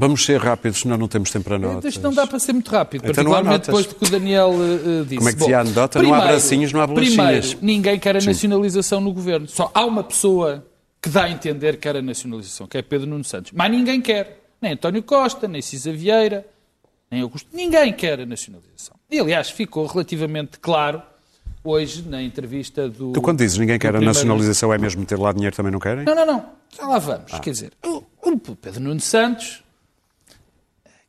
Vamos 0.00 0.24
ser 0.24 0.40
rápidos, 0.40 0.82
senão 0.82 0.96
não 0.96 1.08
temos 1.08 1.28
tempo 1.28 1.46
para 1.46 1.58
notas. 1.58 1.92
isto 1.92 2.00
não 2.00 2.12
dá 2.14 2.24
para 2.24 2.38
ser 2.38 2.52
muito 2.52 2.70
rápido, 2.70 3.00
Então 3.02 3.12
particularmente 3.12 3.66
depois 3.66 3.84
do 3.84 3.96
que 3.96 4.04
o 4.04 4.08
Daniel 4.08 4.52
eh, 4.52 5.02
disse. 5.02 5.16
Como 5.16 5.28
é 5.28 5.32
que 5.32 5.38
dizia 5.38 5.58
a 5.58 5.60
anedota? 5.62 6.00
Não 6.00 6.14
há 6.14 6.20
bracinhos, 6.20 6.72
não 6.72 6.80
há 6.80 6.86
bolachinhas. 6.86 7.54
Primeiro, 7.54 7.58
ninguém 7.66 7.98
quer 7.98 8.16
a 8.16 8.20
Sim. 8.20 8.28
nacionalização 8.28 9.00
no 9.00 9.12
governo. 9.12 9.48
Só 9.48 9.72
há 9.74 9.84
uma 9.84 10.04
pessoa 10.04 10.64
que 11.02 11.08
dá 11.08 11.24
a 11.24 11.30
entender 11.30 11.72
que 11.72 11.78
quer 11.78 11.96
a 11.96 12.02
nacionalização, 12.02 12.68
que 12.68 12.78
é 12.78 12.82
Pedro 12.82 13.08
Nuno 13.08 13.24
Santos. 13.24 13.50
Mas 13.52 13.70
ninguém 13.72 14.00
quer. 14.00 14.40
Nem 14.62 14.72
António 14.74 15.02
Costa, 15.02 15.48
nem 15.48 15.60
Cisa 15.60 15.90
Vieira, 15.92 16.46
nem 17.10 17.22
Augusto. 17.22 17.48
Ninguém 17.52 17.92
quer 17.92 18.20
a 18.20 18.26
nacionalização. 18.26 18.96
E, 19.10 19.18
aliás, 19.18 19.50
ficou 19.50 19.86
relativamente 19.86 20.58
claro 20.58 21.02
hoje 21.64 22.02
na 22.02 22.22
entrevista 22.22 22.88
do. 22.88 23.12
Tu, 23.12 23.20
quando 23.20 23.38
dizes 23.38 23.58
ninguém 23.58 23.78
quer 23.78 23.94
a 23.94 24.00
nacionalização, 24.00 24.72
é 24.72 24.78
mesmo 24.78 25.04
ter 25.04 25.18
lá 25.18 25.32
dinheiro 25.32 25.54
também 25.54 25.72
não 25.72 25.78
querem? 25.78 26.04
Não, 26.04 26.14
não, 26.14 26.26
não. 26.26 26.46
Já 26.76 26.86
lá 26.86 26.98
vamos. 26.98 27.32
Quer 27.40 27.50
dizer, 27.50 27.72
o, 27.84 28.02
o 28.22 28.56
Pedro 28.56 28.80
Nuno 28.80 29.00
Santos, 29.00 29.62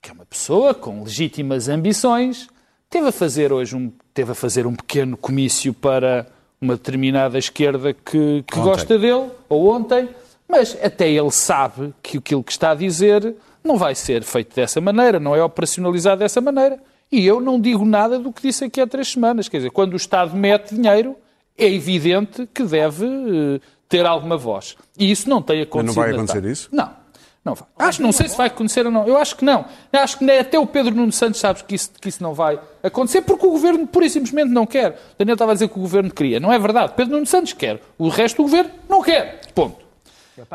que 0.01 0.09
é 0.09 0.13
uma 0.13 0.25
pessoa 0.25 0.73
com 0.73 1.03
legítimas 1.03 1.67
ambições, 1.67 2.47
teve 2.89 3.07
a 3.07 3.11
fazer 3.11 3.51
hoje 3.51 3.75
um, 3.75 3.91
teve 4.13 4.31
a 4.31 4.35
fazer 4.35 4.65
um 4.65 4.75
pequeno 4.75 5.17
comício 5.17 5.73
para 5.73 6.27
uma 6.61 6.75
determinada 6.75 7.37
esquerda 7.37 7.93
que, 7.93 8.43
que 8.45 8.59
gosta 8.59 8.97
dele, 8.97 9.29
ou 9.47 9.69
ontem, 9.69 10.09
mas 10.47 10.77
até 10.83 11.09
ele 11.09 11.31
sabe 11.31 11.93
que 12.03 12.17
aquilo 12.17 12.43
que 12.43 12.51
está 12.51 12.71
a 12.71 12.75
dizer 12.75 13.35
não 13.63 13.77
vai 13.77 13.95
ser 13.95 14.23
feito 14.23 14.55
dessa 14.55 14.79
maneira, 14.79 15.19
não 15.19 15.35
é 15.35 15.43
operacionalizado 15.43 16.19
dessa 16.19 16.41
maneira. 16.41 16.79
E 17.11 17.25
eu 17.25 17.41
não 17.41 17.59
digo 17.59 17.83
nada 17.85 18.19
do 18.19 18.31
que 18.31 18.41
disse 18.41 18.63
aqui 18.65 18.79
há 18.79 18.87
três 18.87 19.07
semanas. 19.07 19.49
Quer 19.49 19.57
dizer, 19.57 19.71
quando 19.71 19.93
o 19.93 19.97
Estado 19.97 20.35
mete 20.35 20.75
dinheiro, 20.75 21.15
é 21.57 21.67
evidente 21.67 22.47
que 22.53 22.63
deve 22.63 23.05
eh, 23.05 23.59
ter 23.87 24.05
alguma 24.05 24.37
voz. 24.37 24.75
E 24.97 25.09
isso 25.09 25.27
não 25.27 25.41
tem 25.41 25.61
acontecido. 25.61 25.87
Mas 25.87 25.95
não 25.95 26.03
vai 26.03 26.13
acontecer 26.13 26.45
isso? 26.45 26.69
Não. 26.71 26.99
Não 27.43 27.55
vai. 27.55 27.67
Acho, 27.79 28.01
não 28.01 28.11
sei 28.11 28.27
se 28.27 28.37
vai 28.37 28.47
acontecer 28.47 28.85
ou 28.85 28.91
não. 28.91 29.07
Eu 29.07 29.17
acho 29.17 29.35
que 29.35 29.45
não. 29.45 29.65
Eu 29.91 29.99
acho 30.01 30.17
que 30.19 30.25
nem 30.25 30.39
até 30.39 30.59
o 30.59 30.67
Pedro 30.67 30.93
Nuno 30.93 31.11
Santos 31.11 31.39
sabe 31.39 31.63
que 31.63 31.73
isso, 31.73 31.91
que 31.99 32.09
isso 32.09 32.21
não 32.21 32.33
vai 32.33 32.59
acontecer 32.83 33.21
porque 33.21 33.45
o 33.45 33.51
Governo 33.51 33.87
pura 33.87 34.05
e 34.05 34.09
simplesmente 34.09 34.49
não 34.49 34.65
quer. 34.65 34.99
Daniel 35.17 35.33
estava 35.33 35.51
a 35.51 35.53
dizer 35.55 35.69
que 35.69 35.77
o 35.77 35.81
Governo 35.81 36.11
queria. 36.11 36.39
Não 36.39 36.51
é 36.51 36.59
verdade. 36.59 36.93
Pedro 36.95 37.13
Nuno 37.13 37.25
Santos 37.25 37.53
quer. 37.53 37.81
O 37.97 38.09
resto 38.09 38.37
do 38.37 38.43
Governo 38.43 38.71
não 38.87 39.01
quer. 39.01 39.41
Ponto. 39.55 39.88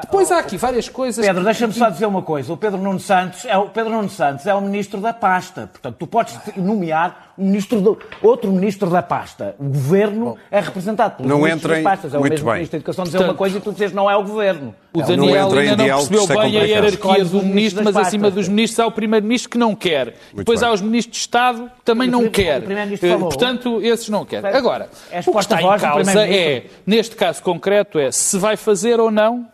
Depois 0.03 0.30
há 0.30 0.39
aqui 0.39 0.57
várias 0.57 0.89
coisas... 0.89 1.24
Pedro, 1.24 1.41
que- 1.41 1.45
deixa-me 1.47 1.72
só 1.72 1.89
dizer 1.91 2.07
uma 2.07 2.22
coisa. 2.22 2.53
O 2.53 2.57
Pedro 2.57 2.80
Nuno 2.80 3.01
Santos 3.01 3.45
é 3.45 3.57
o, 3.57 3.68
Pedro 3.68 3.93
Nuno 3.93 4.09
Santos 4.09 4.47
é 4.47 4.55
o 4.55 4.61
ministro 4.61 5.01
da 5.01 5.12
pasta. 5.12 5.68
Portanto, 5.72 5.97
tu 5.99 6.07
podes 6.07 6.37
nomear 6.57 7.35
um 7.37 7.47
ministro 7.47 7.80
do, 7.80 7.99
outro 8.22 8.51
ministro 8.53 8.89
da 8.89 9.03
pasta. 9.03 9.55
O 9.59 9.64
governo 9.64 10.37
é 10.51 10.61
representado 10.61 11.16
pelos 11.16 11.30
Não 11.30 11.47
entrem- 11.47 11.82
das 11.82 11.82
pastas. 11.82 12.14
É 12.14 12.16
o 12.16 12.20
muito 12.20 12.32
mesmo 12.32 12.47
bem. 12.47 12.55
ministro 12.55 12.72
da 12.72 12.76
Educação 12.78 13.05
dizer 13.05 13.18
Portanto, 13.18 13.32
uma 13.32 13.39
coisa 13.39 13.59
e 13.59 13.61
tu 13.61 13.72
dizes 13.72 13.93
não 13.93 14.11
é 14.11 14.16
o 14.16 14.22
governo. 14.22 14.74
O 14.93 15.01
É 15.01 15.05
Daniel 15.05 15.55
em 15.55 15.68
ainda 15.70 15.76
não 15.76 16.07
percebeu 16.07 16.26
bem 16.28 16.59
a 16.59 16.62
hierarquia 16.64 17.24
do 17.24 17.43
ministro 17.43 17.82
mas 17.82 17.97
acima 17.97 18.30
dos 18.30 18.49
ministros 18.49 18.78
há 18.78 18.87
o 18.87 18.93
primeiro-ministro 18.93 19.51
que 19.51 19.59
não 19.59 19.74
quer. 19.74 20.14
Depois 20.32 20.61
bem. 20.61 20.68
há 20.68 20.72
os 20.72 20.80
ministros 20.80 21.16
de 21.16 21.20
Estado 21.20 21.70
que 21.78 21.85
também 21.85 22.09
não 22.09 22.28
quer. 22.28 22.62
Eh. 22.62 23.18
Portanto, 23.18 23.80
esses 23.82 24.09
não 24.09 24.24
querem. 24.24 24.55
Agora, 24.55 24.89
o 25.26 25.32
que 25.32 25.39
está 25.39 25.61
em 25.61 25.78
causa 25.78 26.26
é, 26.26 26.66
neste 26.87 27.16
caso 27.16 27.43
concreto, 27.43 27.99
é 27.99 28.12
se 28.12 28.39
vai 28.39 28.57
fazer 28.57 29.01
ou 29.01 29.11
não 29.11 29.47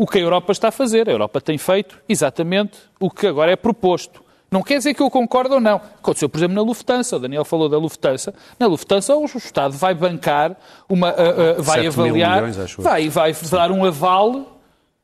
o 0.00 0.06
que 0.06 0.16
a 0.16 0.20
Europa 0.22 0.50
está 0.50 0.68
a 0.68 0.72
fazer. 0.72 1.10
A 1.10 1.12
Europa 1.12 1.42
tem 1.42 1.58
feito 1.58 1.98
exatamente 2.08 2.78
o 2.98 3.10
que 3.10 3.26
agora 3.26 3.52
é 3.52 3.56
proposto. 3.56 4.24
Não 4.50 4.62
quer 4.62 4.78
dizer 4.78 4.94
que 4.94 5.02
eu 5.02 5.10
concordo 5.10 5.56
ou 5.56 5.60
não. 5.60 5.76
Aconteceu, 5.76 6.26
por 6.26 6.38
exemplo, 6.38 6.54
na 6.56 6.62
Lufthansa. 6.62 7.16
O 7.16 7.18
Daniel 7.20 7.44
falou 7.44 7.68
da 7.68 7.76
Lufthansa. 7.76 8.34
Na 8.58 8.66
Lufthansa, 8.66 9.14
o 9.14 9.26
Estado 9.26 9.76
vai 9.76 9.92
bancar, 9.92 10.56
uma, 10.88 11.10
ah, 11.10 11.14
ah, 11.58 11.62
vai 11.62 11.86
avaliar, 11.86 12.42
milhões, 12.42 12.74
vai, 12.78 13.10
vai 13.10 13.36
dar 13.50 13.70
um 13.70 13.84
aval 13.84 14.58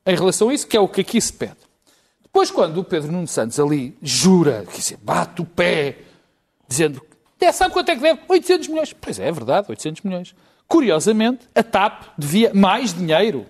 em 0.07 0.17
relação 0.17 0.49
a 0.49 0.55
isso, 0.55 0.67
que 0.67 0.75
é 0.75 0.81
o 0.81 0.89
que 0.89 1.03
aqui 1.03 1.21
se 1.21 1.33
pede. 1.33 1.57
Depois, 2.23 2.51
quando 2.51 2.79
o 2.79 2.85
Pedro 2.85 3.13
Nuno 3.13 3.29
Santos 3.29 3.61
ali 3.61 3.95
jura, 4.01 4.65
quer 4.67 4.79
dizer, 4.79 4.99
bate 5.03 5.43
o 5.43 5.45
pé, 5.45 5.99
dizendo, 6.67 7.03
é, 7.39 7.53
sabe 7.53 7.75
quanto 7.75 7.91
é 7.91 7.97
que 7.97 8.01
deve? 8.01 8.21
800 8.27 8.69
milhões. 8.69 8.95
Pois 8.99 9.19
é, 9.19 9.29
é 9.29 9.33
verdade, 9.33 9.67
800 9.69 10.03
milhões. 10.03 10.35
Curiosamente, 10.67 11.47
a 11.55 11.63
TAP 11.63 12.05
devia 12.17 12.51
mais 12.55 12.95
dinheiro 12.95 13.47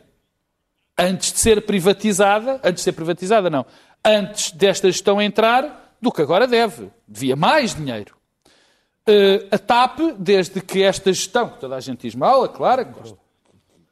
antes 0.99 1.33
de 1.33 1.39
ser 1.39 1.65
privatizada, 1.67 2.55
antes 2.65 2.77
de 2.77 2.81
ser 2.83 2.93
privatizada 2.93 3.51
não, 3.51 3.65
antes 4.05 4.51
desta 4.53 4.91
gestão 4.91 5.21
entrar, 5.21 5.97
do 6.01 6.13
que 6.13 6.23
agora 6.23 6.47
deve. 6.47 6.91
Devia 7.09 7.35
mais 7.37 7.75
dinheiro. 7.75 8.15
Eh, 9.07 9.47
a 9.51 9.59
TAP, 9.59 9.99
desde 10.19 10.61
que 10.61 10.83
esta 10.83 11.13
gestão, 11.13 11.49
que 11.49 11.61
toda 11.61 11.77
a 11.77 11.81
gente 11.81 12.01
diz 12.03 12.15
mal, 12.15 12.45
é 12.45 12.49
claro, 12.49 12.85
que 12.85 12.93
gosto- 12.93 13.19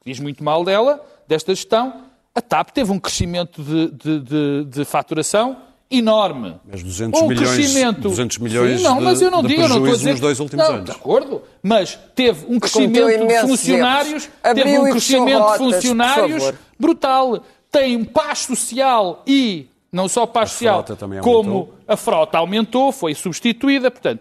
diz 0.05 0.18
muito 0.20 0.42
mal 0.44 0.64
dela, 0.64 1.05
desta 1.26 1.55
gestão, 1.55 2.05
a 2.34 2.40
TAP 2.40 2.70
teve 2.70 2.90
um 2.92 2.98
crescimento 2.98 3.62
de, 3.62 3.90
de- 3.90 4.20
de- 4.20 4.64
de 4.64 4.84
faturação 4.84 5.57
enorme. 5.99 6.57
Mas 6.70 6.82
200 6.82 7.20
um 7.20 7.28
milhões- 7.28 7.51
crescimento... 7.51 8.01
200 8.03 8.38
milhões 8.38 8.78
Sim, 8.78 8.84
não, 8.84 8.99
de- 8.99 9.05
mas 9.05 9.22
eu 9.22 9.30
não 9.30 9.42
de 9.42 9.49
digo, 9.49 9.62
eu 9.62 9.68
não 9.68 9.76
estou 9.76 9.92
a 9.92 9.97
dizer... 9.97 10.11
nos 10.12 10.20
dois 10.20 10.40
últimos 10.40 10.64
não, 10.66 10.74
anos. 10.74 10.84
De 10.86 10.90
acordo, 10.90 11.42
mas 11.62 11.99
teve 12.14 12.47
um 12.49 12.59
crescimento 12.59 13.26
de 13.26 13.40
funcionários, 13.40 14.28
teve 14.55 14.78
um 14.78 14.90
crescimento 14.90 15.53
de 15.53 15.59
funcionários 15.59 16.53
brutal. 16.78 17.42
Tem 17.70 17.97
um 17.97 18.05
paz 18.05 18.40
social 18.40 19.22
e 19.26 19.66
não 19.90 20.09
só 20.09 20.26
paz 20.26 20.51
social, 20.53 20.84
como 21.22 21.70
a 21.86 21.97
frota 21.97 22.38
aumentou, 22.38 22.92
foi 22.92 23.14
substituída. 23.14 23.90
Portanto, 23.90 24.20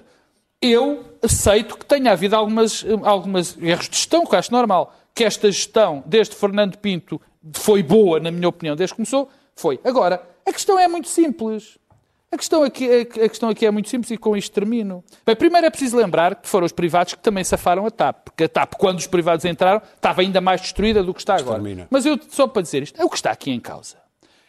eu 0.62 1.04
aceito 1.22 1.78
que 1.78 1.86
tenha 1.86 2.12
havido 2.12 2.36
algumas, 2.36 2.86
algumas 3.04 3.58
erros 3.62 3.90
de 3.90 3.98
gestão, 3.98 4.26
que 4.26 4.34
eu 4.34 4.40
acho 4.40 4.52
normal. 4.52 4.96
Que 5.14 5.24
esta 5.24 5.52
gestão, 5.52 6.04
desde 6.06 6.36
Fernando 6.36 6.78
Pinto, 6.78 7.22
foi 7.52 7.84
boa, 7.84 8.20
na 8.20 8.32
minha 8.32 8.48
opinião, 8.48 8.76
desde 8.76 8.94
que 8.94 8.98
começou, 8.98 9.30
foi. 9.56 9.80
Agora, 9.84 10.22
a 10.46 10.52
questão 10.52 10.78
é 10.78 10.88
muito 10.88 11.08
simples. 11.08 11.78
A 12.32 12.38
questão, 12.38 12.64
aqui, 12.64 12.90
a 12.92 13.30
questão 13.30 13.50
aqui 13.50 13.64
é 13.64 13.70
muito 13.70 13.90
simples 13.90 14.10
e 14.10 14.18
com 14.18 14.36
isto 14.36 14.52
termino. 14.52 15.04
Bem, 15.24 15.36
primeiro 15.36 15.68
é 15.68 15.70
preciso 15.70 15.96
lembrar 15.96 16.34
que 16.34 16.50
foram 16.50 16.66
os 16.66 16.72
privados 16.72 17.14
que 17.14 17.22
também 17.22 17.44
safaram 17.44 17.86
a 17.86 17.92
TAP. 17.92 18.24
Porque 18.26 18.46
a 18.46 18.50
TAP, 18.50 18.74
quando 18.74 18.98
os 18.98 19.06
privados 19.06 19.46
entraram, 19.46 19.80
estava 19.96 20.22
ainda 20.22 20.42
mais 20.42 20.60
destruída 20.60 21.04
do 21.04 21.14
que 21.14 21.20
está 21.20 21.36
agora. 21.36 21.62
termina. 21.62 21.88
Mas 21.92 22.08
eu, 22.08 22.20
só 22.30 22.48
para 22.48 22.64
dizer 22.64 22.82
isto, 22.82 23.00
é 23.00 23.06
o 23.06 23.10
que 23.10 23.18
está 23.18 23.30
aqui 23.30 23.52
em 23.52 23.60
causa. 23.60 23.98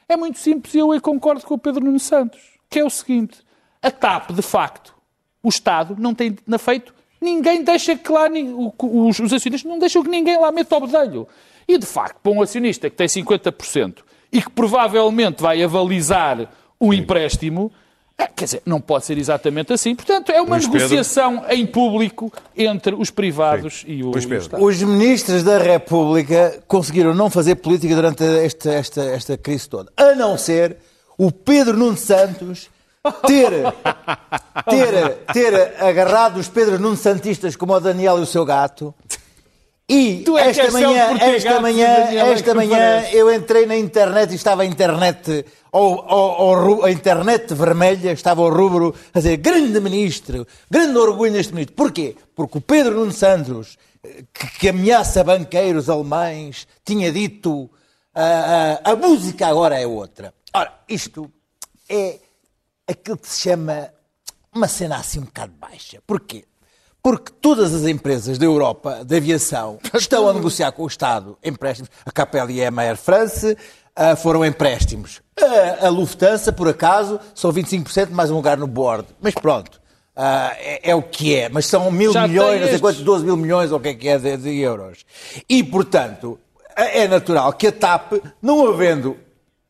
É 0.08 0.16
muito 0.16 0.38
simples 0.38 0.74
e 0.74 0.78
eu 0.78 0.98
concordo 1.02 1.44
com 1.44 1.54
o 1.54 1.58
Pedro 1.58 1.84
Nuno 1.84 2.00
Santos. 2.00 2.40
Que 2.70 2.80
é 2.80 2.84
o 2.84 2.88
seguinte, 2.88 3.40
a 3.82 3.90
TAP, 3.90 4.30
de 4.32 4.42
facto, 4.42 4.94
o 5.42 5.50
Estado 5.50 5.94
não 5.98 6.14
tem 6.14 6.38
na 6.46 6.58
feito, 6.58 6.94
ninguém 7.20 7.62
deixa 7.62 7.94
que 7.94 8.10
lá, 8.10 8.28
os, 8.78 9.18
os 9.18 9.32
acionistas 9.32 9.64
não 9.64 9.78
deixam 9.78 10.02
que 10.02 10.08
ninguém 10.08 10.38
lá 10.38 10.50
meta 10.50 10.74
o 10.74 10.80
bedelho. 10.86 11.28
E, 11.68 11.76
de 11.76 11.86
facto, 11.86 12.16
para 12.22 12.32
um 12.32 12.40
acionista 12.40 12.88
que 12.88 12.96
tem 12.96 13.06
50% 13.06 13.98
e 14.34 14.42
que 14.42 14.50
provavelmente 14.50 15.40
vai 15.40 15.62
avalizar 15.62 16.48
o 16.80 16.92
empréstimo, 16.92 17.70
é, 18.18 18.26
quer 18.26 18.44
dizer, 18.46 18.62
não 18.66 18.80
pode 18.80 19.04
ser 19.06 19.16
exatamente 19.16 19.72
assim. 19.72 19.94
Portanto, 19.94 20.32
é 20.32 20.42
uma 20.42 20.56
Luís 20.56 20.66
Pedro. 20.66 20.80
negociação 20.80 21.44
em 21.48 21.64
público 21.64 22.32
entre 22.56 22.96
os 22.96 23.10
privados 23.10 23.84
e 23.86 24.02
o, 24.02 24.10
Luís 24.10 24.24
e 24.24 24.26
o 24.26 24.28
Pedro. 24.28 24.44
Estado. 24.44 24.64
Os 24.64 24.82
ministros 24.82 25.44
da 25.44 25.58
República 25.58 26.60
conseguiram 26.66 27.14
não 27.14 27.30
fazer 27.30 27.54
política 27.54 27.94
durante 27.94 28.24
esta, 28.24 28.72
esta, 28.72 29.02
esta 29.04 29.38
crise 29.38 29.68
toda. 29.68 29.92
A 29.96 30.16
não 30.16 30.36
ser 30.36 30.78
o 31.16 31.30
Pedro 31.30 31.76
Nuno 31.76 31.96
Santos 31.96 32.68
ter, 33.26 33.52
ter, 34.68 35.14
ter 35.32 35.82
agarrado 35.82 36.38
os 36.38 36.48
Pedro 36.48 36.80
Nuno 36.80 36.96
Santistas 36.96 37.54
como 37.54 37.72
o 37.72 37.80
Daniel 37.80 38.18
e 38.18 38.22
o 38.22 38.26
seu 38.26 38.44
gato. 38.44 38.92
E 39.88 40.24
é 40.38 40.44
que 40.44 40.60
esta 40.60 40.72
manhã, 40.72 41.18
ter 41.18 41.34
esta 41.36 41.60
manhã, 41.60 41.86
é 41.86 42.32
esta 42.32 42.54
manhã 42.54 43.00
eu 43.12 43.34
entrei 43.34 43.66
na 43.66 43.76
internet 43.76 44.30
e 44.32 44.34
estava 44.34 44.62
a 44.62 44.64
internet, 44.64 45.44
ou, 45.70 46.02
ou- 46.08 46.76
ou 46.78 46.84
a 46.86 46.90
internet 46.90 47.52
vermelha, 47.52 48.10
estava 48.12 48.40
o 48.40 48.48
rubro 48.48 48.94
a 49.12 49.18
dizer 49.18 49.36
grande 49.36 49.78
ministro, 49.80 50.46
grande 50.70 50.96
orgulho 50.96 51.32
neste 51.32 51.52
ministro. 51.52 51.76
Porquê? 51.76 52.16
Porque 52.34 52.56
o 52.58 52.60
Pedro 52.62 52.94
Nuno 52.94 53.12
Santos, 53.12 53.76
que, 54.32 54.46
que 54.58 54.68
ameaça 54.70 55.22
banqueiros 55.22 55.90
alemães, 55.90 56.66
tinha 56.82 57.12
dito 57.12 57.70
"Ah, 58.14 58.80
ah, 58.84 58.90
a 58.92 58.96
música 58.96 59.46
agora 59.48 59.78
é 59.78 59.86
outra. 59.86 60.32
Ora, 60.54 60.72
isto 60.88 61.30
é 61.90 62.20
aquilo 62.88 63.18
que 63.18 63.28
se 63.28 63.40
chama 63.50 63.90
uma 64.54 64.68
cena 64.68 64.96
assim 64.96 65.18
um 65.18 65.24
bocado 65.24 65.52
baixa. 65.60 65.98
Porquê? 66.06 66.44
Porque 67.04 67.30
todas 67.38 67.74
as 67.74 67.84
empresas 67.84 68.38
da 68.38 68.46
Europa 68.46 69.04
de 69.04 69.14
aviação 69.14 69.78
estão 69.92 70.26
a 70.26 70.32
negociar 70.32 70.72
com 70.72 70.84
o 70.84 70.86
Estado 70.86 71.36
empréstimos. 71.44 71.90
A 72.02 72.10
KPLM, 72.10 72.78
a 72.78 72.82
Air 72.82 72.96
France, 72.96 73.54
ah, 73.94 74.16
foram 74.16 74.42
empréstimos. 74.42 75.20
A, 75.82 75.90
Lufthansa, 75.90 76.50
por 76.50 76.66
acaso, 76.66 77.20
são 77.34 77.52
25% 77.52 78.08
mais 78.08 78.30
um 78.30 78.36
lugar 78.36 78.56
no 78.56 78.66
board. 78.66 79.06
Mas 79.20 79.34
pronto, 79.34 79.82
ah, 80.16 80.54
é, 80.56 80.92
é 80.92 80.94
o 80.94 81.02
que 81.02 81.36
é. 81.36 81.50
Mas 81.50 81.66
são 81.66 81.90
mil 81.90 82.10
Já 82.10 82.26
milhões, 82.26 82.62
não 82.62 82.68
sei 82.68 82.78
quantos, 82.78 83.02
12 83.02 83.22
mil 83.22 83.36
milhões, 83.36 83.70
ou 83.70 83.76
o 83.76 83.80
que 83.82 83.88
é 83.88 83.94
que 83.94 84.08
é 84.08 84.16
de, 84.16 84.38
de 84.38 84.58
euros. 84.60 85.04
E, 85.46 85.62
portanto, 85.62 86.40
é 86.74 87.06
natural 87.06 87.52
que 87.52 87.66
a 87.66 87.72
TAP, 87.72 88.14
não 88.40 88.66
havendo 88.66 89.14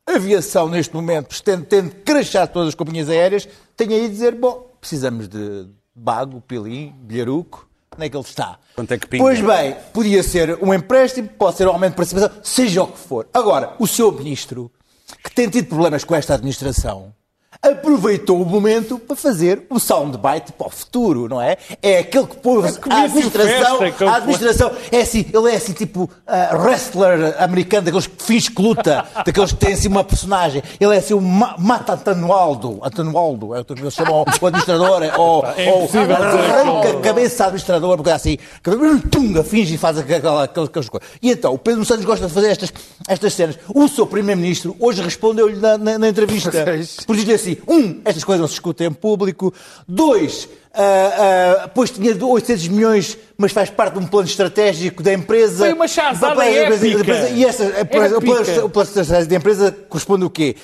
aviação 0.07 0.68
neste 0.68 0.95
momento, 0.95 1.43
tendo, 1.43 1.64
tendo 1.64 1.91
crachar 2.05 2.47
todas 2.47 2.68
as 2.68 2.74
companhias 2.76 3.09
aéreas, 3.09 3.49
tenha 3.76 3.97
aí 3.97 4.03
de 4.03 4.11
dizer, 4.11 4.37
bom, 4.37 4.70
precisamos 4.80 5.28
de 5.28 5.66
Bago, 5.95 6.40
Pilim, 6.40 6.92
Bilharuco, 7.03 7.68
onde 7.95 8.07
é 8.07 8.09
que 8.09 8.16
ele 8.16 8.24
está? 8.24 8.59
Quanto 8.74 8.92
é 8.92 8.99
que 8.99 9.07
pinga? 9.07 9.22
Pois 9.22 9.40
bem, 9.40 9.76
podia 9.92 10.22
ser 10.22 10.59
um 10.62 10.74
empréstimo, 10.74 11.28
pode 11.28 11.57
ser 11.57 11.68
um 11.68 11.70
aumento 11.70 11.92
de 11.92 11.97
participação, 11.97 12.30
seja 12.42 12.82
o 12.82 12.88
que 12.88 12.99
for. 12.99 13.28
Agora, 13.32 13.74
o 13.78 13.86
seu 13.86 14.11
ministro, 14.11 14.70
que 15.22 15.30
tem 15.30 15.49
tido 15.49 15.68
problemas 15.68 16.03
com 16.03 16.14
esta 16.14 16.34
administração, 16.34 17.14
aproveitou 17.62 18.40
o 18.40 18.44
momento 18.46 18.98
para 18.98 19.16
fazer 19.16 19.62
o 19.70 19.78
soundbite 19.78 20.52
para 20.52 20.66
o 20.66 20.70
futuro, 20.70 21.28
não 21.28 21.40
é? 21.40 21.57
É 21.82 21.98
aquele 21.98 22.26
que 22.26 22.36
pôs 22.36 22.76
que 22.78 22.90
a 22.90 23.02
administração, 23.02 23.78
festa 23.78 24.05
a 24.11 24.16
administração, 24.16 24.70
é 24.92 25.00
assim, 25.00 25.26
ele 25.32 25.50
é 25.50 25.57
assim 25.57 25.72
tipo 25.72 26.11
ah, 26.26 26.50
wrestler 26.57 27.34
americano, 27.42 27.82
daqueles 27.86 28.07
que 28.07 28.22
finge 28.22 28.50
que 28.50 28.61
luta, 28.62 29.05
daqueles 29.24 29.52
que 29.52 29.59
têm 29.59 29.74
assim 29.74 29.88
uma 29.88 30.05
personagem. 30.05 30.62
Ele 30.80 30.94
é 30.94 30.98
assim 30.98 31.14
o 31.14 31.20
Ma 31.20 31.55
Mata 31.59 31.94
Antanualdo, 31.94 32.80
Antanualdo, 32.82 33.55
é 33.55 33.61
o 33.61 33.64
que 33.64 33.72
eles 33.72 33.94
chamam 33.94 34.22
o 34.22 34.46
administrador, 34.46 35.02
ou, 35.18 35.44
É 35.57 35.70
ou 35.70 35.78
impossível 35.84 36.16
dizer 36.16 36.50
arranca 36.50 36.90
a 36.90 37.00
cabeça 37.00 37.44
administrador, 37.44 37.96
porque 37.96 38.11
é 38.11 38.14
assim, 38.14 38.38
tunga, 39.11 39.42
finge 39.44 39.74
e 39.74 39.78
faz 39.78 39.98
aquela, 39.98 40.44
aquelas, 40.44 40.68
aquelas 40.68 40.88
coisas. 40.88 41.09
E 41.22 41.30
então, 41.30 41.55
o 41.55 41.59
Pedro 41.59 41.84
Santos 41.84 42.05
gosta 42.05 42.26
de 42.26 42.32
fazer 42.32 42.48
estas, 42.50 42.72
estas 43.09 43.32
cenas. 43.32 43.59
O 43.74 43.88
seu 43.88 44.07
primeiro-ministro 44.07 44.76
hoje 44.78 45.02
respondeu-lhe 45.02 45.57
na, 45.57 45.78
na- 45.78 45.98
na 45.98 46.09
entrevista, 46.09 46.50
por 47.07 47.16
dizer 47.16 47.34
assim, 47.45 47.59
um, 47.68 48.01
estas 48.05 48.24
coisas 48.24 48.40
não 48.40 48.49
se 48.49 48.55
discutem 48.55 48.86
em 48.88 48.92
público, 48.92 49.53
dois, 49.86 50.49
ah, 50.74 51.62
ah, 51.64 51.68
pois 51.74 51.90
tinha 51.90 52.14
800 52.24 52.68
milhões, 52.68 53.16
mas 53.38 53.53
faz 53.53 53.70
parte 53.70 53.95
de 53.95 54.01
um 54.01 54.07
plano 54.07 54.26
estratégico 54.28 55.03
da 55.03 55.12
empresa. 55.12 55.59
Foi 55.64 55.72
uma 55.72 55.86
chazada 55.88 56.34
Da 56.34 56.51
empresa- 56.51 56.86
épica. 56.86 57.28
E 57.30 57.45
essa, 57.45 57.64
o 57.64 57.86
plano- 57.86 58.16
o 58.16 58.20
plano 58.20 58.40
Épica. 58.42 58.64
o 58.64 58.70
plano 58.70 58.88
estratégico 58.88 59.30
da 59.30 59.36
empresa 59.36 59.72
corresponde 59.88 60.24
o 60.24 60.30
quê? 60.30 60.57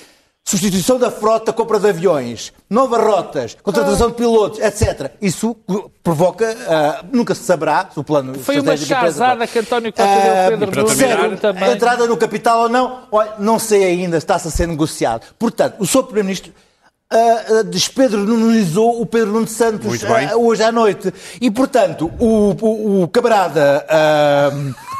Substituição 0.43 0.97
da 0.97 1.11
frota, 1.11 1.53
compra 1.53 1.79
de 1.79 1.87
aviões, 1.87 2.51
novas 2.67 2.99
rotas, 2.99 3.55
contratação 3.61 4.09
de 4.09 4.15
pilotos, 4.15 4.59
etc. 4.59 5.11
Isso 5.21 5.55
provoca, 6.03 6.57
ah, 6.67 7.05
nunca 7.13 7.35
se 7.35 7.43
saberá 7.43 7.87
se 7.93 7.99
o 7.99 8.03
plano 8.03 8.33
Foi 8.39 8.59
uma 8.59 8.75
chazada 8.75 9.45
que 9.45 9.59
António 9.59 9.93
Costa 9.93 10.03
Ah, 10.11 10.49
deu 10.49 10.67
Pedro 10.67 10.83
Nuno 11.23 11.37
também. 11.37 11.71
Entrada 11.71 12.07
no 12.07 12.17
capital 12.17 12.61
ou 12.63 12.69
não, 12.69 13.03
olha, 13.11 13.33
não 13.37 13.59
sei 13.59 13.83
ainda, 13.83 14.17
está-se 14.17 14.47
a 14.47 14.51
ser 14.51 14.67
negociado. 14.67 15.27
Portanto, 15.37 15.75
o 15.77 15.85
Sr. 15.85 16.03
Primeiro-Ministro 16.05 16.51
ah, 17.11 17.43
ah, 17.59 17.63
despedronizou 17.63 19.01
o 19.01 19.05
Pedro 19.05 19.33
Nuno 19.33 19.47
Santos 19.47 20.01
ah, 20.03 20.37
hoje 20.37 20.63
à 20.63 20.71
noite. 20.71 21.13
E, 21.39 21.51
portanto, 21.51 22.11
o, 22.19 22.55
o, 22.61 23.03
o 23.03 23.07
camarada 23.09 23.85
ah, 23.89 24.51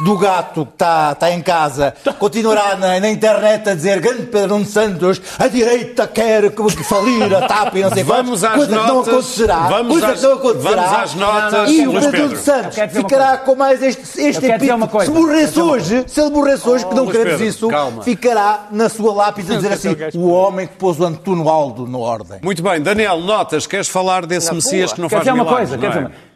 do 0.05 0.17
gato 0.17 0.65
que 0.65 0.73
está, 0.73 1.11
está 1.11 1.31
em 1.31 1.41
casa 1.41 1.93
continuará 2.17 2.75
na, 2.75 2.99
na 2.99 3.09
internet 3.09 3.69
a 3.69 3.75
dizer 3.75 3.99
grande 3.99 4.23
Pedro 4.23 4.49
Nuno 4.49 4.65
Santos, 4.65 5.21
a 5.37 5.47
direita 5.47 6.07
quer 6.07 6.49
que 6.51 6.61
que 6.71 6.83
falir 6.83 7.33
a 7.35 7.47
TAP 7.47 7.75
e 7.75 7.81
não 7.83 7.91
sei 7.91 8.03
Vamos 8.03 8.41
quantos." 8.41 8.43
às 8.43 8.55
coisa 8.55 8.67
que 8.67 8.87
não 8.87 8.95
notas. 8.95 9.13
acontecerá. 9.13 9.57
Vamos 9.67 9.91
coisa 9.91 10.07
às- 10.07 10.19
que 10.19 10.25
não 10.25 10.33
acontecerá. 10.33 10.81
vamos 10.81 10.99
às 10.99 11.15
notas, 11.15 11.69
E 11.71 11.87
o 11.87 11.91
Pedro 11.91 11.99
Nuno 12.01 12.11
Pedro. 12.11 12.37
Santos 12.37 12.77
ficará 12.93 13.27
coisa. 13.27 13.37
com 13.43 13.55
mais 13.55 13.81
este, 13.83 14.01
este 14.21 14.45
epíteto. 14.45 15.01
Se 15.05 15.11
morresse 15.11 15.59
hoje, 15.59 16.03
se 16.07 16.21
ele 16.21 16.29
morresse 16.29 16.67
hoje, 16.69 16.85
que 16.85 16.95
não 16.95 17.03
Luís 17.03 17.17
queremos 17.17 17.39
Pedro, 17.39 17.47
isso, 17.55 17.67
calma. 17.67 18.03
ficará 18.03 18.67
na 18.71 18.89
sua 18.89 19.13
lápide 19.13 19.53
a 19.53 19.55
dizer 19.57 19.73
assim: 19.73 19.95
o 20.15 20.29
homem 20.29 20.67
que 20.67 20.75
pôs 20.75 20.99
o 20.99 21.03
Antuno 21.05 21.49
Aldo 21.49 21.87
na 21.87 21.97
ordem. 21.97 22.39
Muito 22.41 22.61
bem, 22.63 22.81
Daniel, 22.81 23.19
notas, 23.19 23.67
queres 23.67 23.87
falar 23.87 24.25
desse 24.25 24.47
Na 24.47 24.53
Messias 24.53 24.85
boa. 24.91 24.95
que 24.95 25.01
não 25.01 25.09
Quer 25.09 25.15
faz 25.15 25.23
dizer 25.27 25.33
uma 25.33 25.43
milagres, 25.43 25.69
coisa, 25.69 25.87
não 25.87 25.93
quer 25.93 26.11
é? 26.11 26.30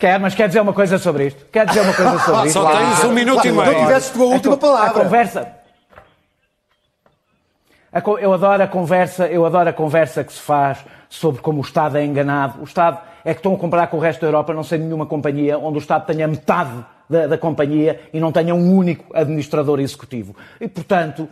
Quer, 0.00 0.18
mas 0.18 0.34
quer 0.34 0.48
dizer 0.48 0.60
uma 0.62 0.72
coisa 0.72 0.98
sobre 0.98 1.26
isto? 1.26 1.44
Quer 1.52 1.66
dizer 1.66 1.80
uma 1.82 1.92
coisa 1.92 2.18
sobre 2.20 2.46
isto? 2.48 2.52
Só 2.58 2.70
tens 2.70 3.04
um 3.04 3.12
minuto 3.12 3.40
e 3.46 3.50
Se 3.50 3.52
não 3.52 3.64
meio. 3.66 3.78
tivesses 3.80 4.10
tu 4.10 4.22
a 4.22 4.26
última 4.26 4.54
A 4.54 4.58
palavra. 4.58 5.04
conversa. 5.04 5.48
A 7.92 8.00
co- 8.00 8.18
Eu 8.18 8.32
adoro 8.32 8.62
a 8.62 8.66
conversa, 8.66 9.26
eu 9.26 9.44
adoro 9.44 9.68
a 9.68 9.72
conversa 9.74 10.24
que 10.24 10.32
se 10.32 10.40
faz 10.40 10.78
sobre 11.08 11.42
como 11.42 11.58
o 11.58 11.62
Estado 11.62 11.98
é 11.98 12.04
enganado. 12.04 12.60
O 12.60 12.64
Estado 12.64 12.98
é 13.24 13.34
que 13.34 13.40
estão 13.40 13.52
a 13.54 13.58
comparar 13.58 13.88
com 13.88 13.98
o 13.98 14.00
resto 14.00 14.22
da 14.22 14.28
Europa, 14.28 14.54
não 14.54 14.62
sei 14.62 14.78
nenhuma 14.78 15.04
companhia 15.04 15.58
onde 15.58 15.76
o 15.76 15.80
Estado 15.80 16.06
tenha 16.06 16.26
metade 16.26 16.82
da, 17.08 17.26
da 17.26 17.36
companhia 17.36 18.00
e 18.14 18.20
não 18.20 18.32
tenha 18.32 18.54
um 18.54 18.74
único 18.74 19.04
administrador 19.14 19.80
executivo. 19.80 20.34
E, 20.60 20.66
portanto, 20.68 21.28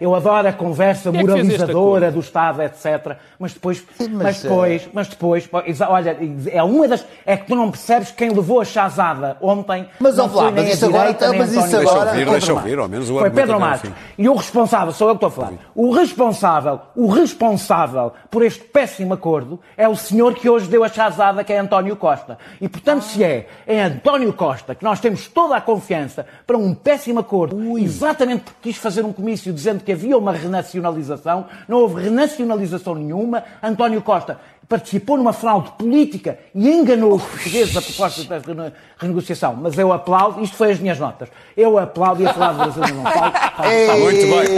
eu 0.00 0.14
adoro 0.14 0.48
a 0.48 0.52
conversa 0.52 1.08
é 1.08 1.12
que 1.12 1.18
este 1.18 1.26
moralizadora 1.26 2.10
do 2.12 2.20
Estado, 2.20 2.62
etc. 2.62 3.16
Mas 3.38 3.52
depois, 3.54 3.84
mas, 3.98 4.08
mas 4.08 4.42
depois, 4.42 4.88
mas 4.92 5.08
depois, 5.08 5.48
olha, 5.88 6.16
é 6.50 6.62
uma 6.62 6.88
das, 6.88 7.04
é 7.24 7.36
que 7.36 7.46
tu 7.46 7.54
não 7.54 7.70
percebes 7.70 8.10
quem 8.10 8.30
levou 8.30 8.60
a 8.60 8.64
chazada 8.64 9.36
ontem. 9.40 9.88
Mas, 9.98 10.16
não 10.16 10.30
ó, 10.34 10.44
nem 10.50 10.54
mas 10.54 10.64
a 10.66 10.68
isso 10.74 10.86
agora- 10.86 11.02
direita, 11.04 11.28
nem 11.30 11.38
mas 11.38 11.50
isso 11.52 11.60
António 11.66 11.88
agora-. 11.88 12.10
Deixa 12.12 12.16
ouvir, 12.16 12.24
Foi 12.24 12.32
deixa 12.32 12.46
Pedro 12.46 12.54
ouvir, 12.54 12.78
ao 12.78 12.88
menos 12.88 13.10
o 13.10 13.18
Foi 13.18 13.30
Pedro 13.30 13.60
Marques. 13.60 13.90
fim. 13.90 13.96
E 14.18 14.28
o 14.28 14.34
responsável, 14.34 14.92
sou 14.92 15.08
eu 15.08 15.16
que 15.18 15.24
estou 15.24 15.44
a 15.44 15.46
falar. 15.46 15.58
O 15.74 15.90
responsável, 15.90 16.80
o 16.94 17.06
responsável 17.08 18.12
por 18.30 18.42
este 18.42 18.62
péssimo 18.64 19.14
acordo 19.14 19.60
é 19.76 19.88
o 19.88 19.96
senhor 19.96 20.34
que 20.34 20.48
hoje 20.48 20.68
deu 20.68 20.84
a 20.84 20.88
chazada, 20.88 21.42
que 21.44 21.52
é 21.52 21.58
António 21.58 21.96
Costa. 21.96 22.38
E, 22.60 22.68
portanto, 22.68 23.02
se 23.02 23.22
é 23.22 23.46
em 23.66 23.80
António 23.80 24.32
Costa 24.32 24.74
que 24.74 24.84
nós 24.84 25.00
temos 25.00 25.26
toda 25.28 25.56
a 25.56 25.60
confiança 25.60 26.26
para 26.46 26.56
um 26.56 26.74
péssimo 26.74 27.20
acordo, 27.20 27.78
exatamente 27.78 28.44
porque 28.44 28.56
quis 28.70 28.76
fazer 28.76 29.04
um 29.04 29.12
comício 29.12 29.52
dizendo 29.56 29.82
que 29.82 29.90
havia 29.92 30.16
uma 30.16 30.32
renacionalização, 30.32 31.46
não 31.66 31.78
houve 31.78 32.02
renacionalização 32.04 32.94
nenhuma. 32.94 33.42
António 33.62 34.00
Costa 34.02 34.38
participou 34.68 35.16
numa 35.16 35.32
fraude 35.32 35.70
política 35.78 36.38
e 36.54 36.68
enganou 36.68 37.14
os 37.14 37.22
portugueses 37.22 37.76
a 37.76 37.80
propósito 37.82 38.28
da 38.28 38.38
rene- 38.38 38.72
renegociação. 38.98 39.56
Mas 39.60 39.78
eu 39.78 39.92
aplaudo, 39.92 40.42
isto 40.42 40.56
foi 40.56 40.72
as 40.72 40.78
minhas 40.80 40.98
notas, 40.98 41.28
eu 41.56 41.78
aplaudo 41.78 42.22
e 42.22 42.26
a 42.26 42.32
falar 42.32 42.52
do 42.52 42.58
Brasil 42.72 42.94
não 42.94 43.02
falo. 43.04 43.32
Muito 44.00 44.16
bem. 44.18 44.56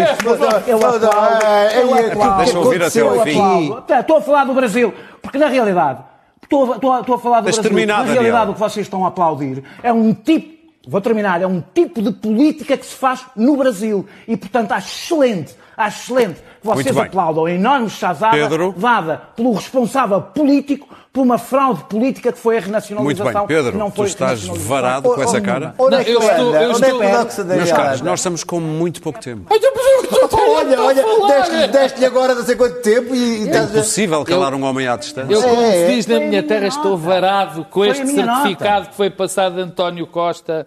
Eu 0.66 0.76
aplaudo, 0.78 1.06
eu 1.06 1.94
aplaudo. 2.10 2.36
Deixa 2.38 2.52
eu 2.56 2.62
ouvir 2.64 2.82
até 2.82 3.00
ao 3.00 3.24
fim. 3.24 3.30
aplaudo. 3.38 3.82
Tá, 3.82 4.00
Estou 4.00 4.16
a 4.16 4.20
falar 4.22 4.44
do 4.44 4.54
Brasil, 4.54 4.94
porque 5.22 5.38
na 5.38 5.48
realidade, 5.48 6.00
estou, 6.42 6.72
a- 6.72 6.76
estou 6.76 6.92
a- 6.92 7.00
estou 7.00 7.14
a 7.14 7.18
falar 7.18 7.40
do 7.40 7.48
Brasil, 7.60 7.70
na 7.86 7.94
realidade 8.14 8.50
o 8.50 8.54
que 8.54 8.60
vocês 8.60 8.86
estão 8.86 9.04
a 9.04 9.08
aplaudir 9.08 9.62
é 9.82 9.92
um 9.92 10.12
tipo, 10.14 10.57
vou 10.88 11.00
terminar, 11.02 11.42
é 11.42 11.46
um 11.46 11.62
tipo 11.74 12.00
de 12.00 12.10
política 12.10 12.76
que 12.76 12.86
se 12.86 12.94
faz 12.94 13.26
no 13.36 13.56
Brasil. 13.56 14.06
E, 14.26 14.36
portanto, 14.36 14.72
acho 14.72 14.88
excelente, 14.88 15.54
acho 15.76 15.98
excelente 15.98 16.40
que 16.60 16.66
vocês 16.66 16.96
aplaudam 16.96 17.44
a 17.44 17.52
enorme 17.52 17.90
chazada 17.90 18.36
Pedro. 18.36 18.74
dada 18.76 19.18
pelo 19.36 19.52
responsável 19.52 20.20
político 20.22 20.88
por 21.18 21.22
uma 21.24 21.36
fraude 21.38 21.82
política 21.84 22.30
que 22.32 22.38
foi 22.38 22.54
a 22.54 22.60
Muito 22.60 22.66
renacionalização. 22.68 23.46
bem, 23.46 23.56
Pedro, 23.56 23.76
não 23.76 23.90
tu 23.90 23.96
foi 23.96 24.06
estás 24.06 24.40
renacionalização. 24.40 24.68
varado 24.76 25.08
com 25.10 25.20
essa 25.22 25.40
cara. 25.40 25.74
Onde 25.76 25.96
é 25.96 26.04
que 26.04 26.10
eu 26.12 26.20
tu 26.20 26.26
estou- 26.26 26.54
eu 26.54 26.56
é 26.56 26.70
estou- 26.70 27.44
Meus 27.44 27.72
caros, 27.72 28.00
nós 28.02 28.20
estamos 28.20 28.44
com 28.44 28.60
muito 28.60 29.02
pouco 29.02 29.18
tempo. 29.18 29.52
Olha, 29.52 30.80
olha, 30.80 31.02
deste- 31.02 31.66
deste-lhe 31.68 32.06
agora 32.06 32.34
não 32.34 32.44
sei 32.44 32.54
quanto 32.54 32.80
tempo 32.82 33.14
e, 33.14 33.42
É 33.42 33.46
estás 33.46 33.70
impossível 33.70 34.24
calar 34.24 34.54
um 34.54 34.62
homem 34.62 34.86
à 34.86 34.96
distância. 34.96 35.32
Eu, 35.32 35.42
como 35.42 35.60
É, 35.62 35.70
se 35.72 35.76
é. 35.78 35.86
diz 35.88 36.06
na 36.06 36.20
minha 36.20 36.42
terra, 36.42 36.66
estou 36.68 36.96
varado 36.96 37.64
com 37.64 37.84
este 37.84 38.06
certificado 38.06 38.88
que 38.90 38.94
foi 38.94 39.10
passado 39.10 39.56
de 39.56 39.62
António 39.62 40.06
Costa 40.06 40.66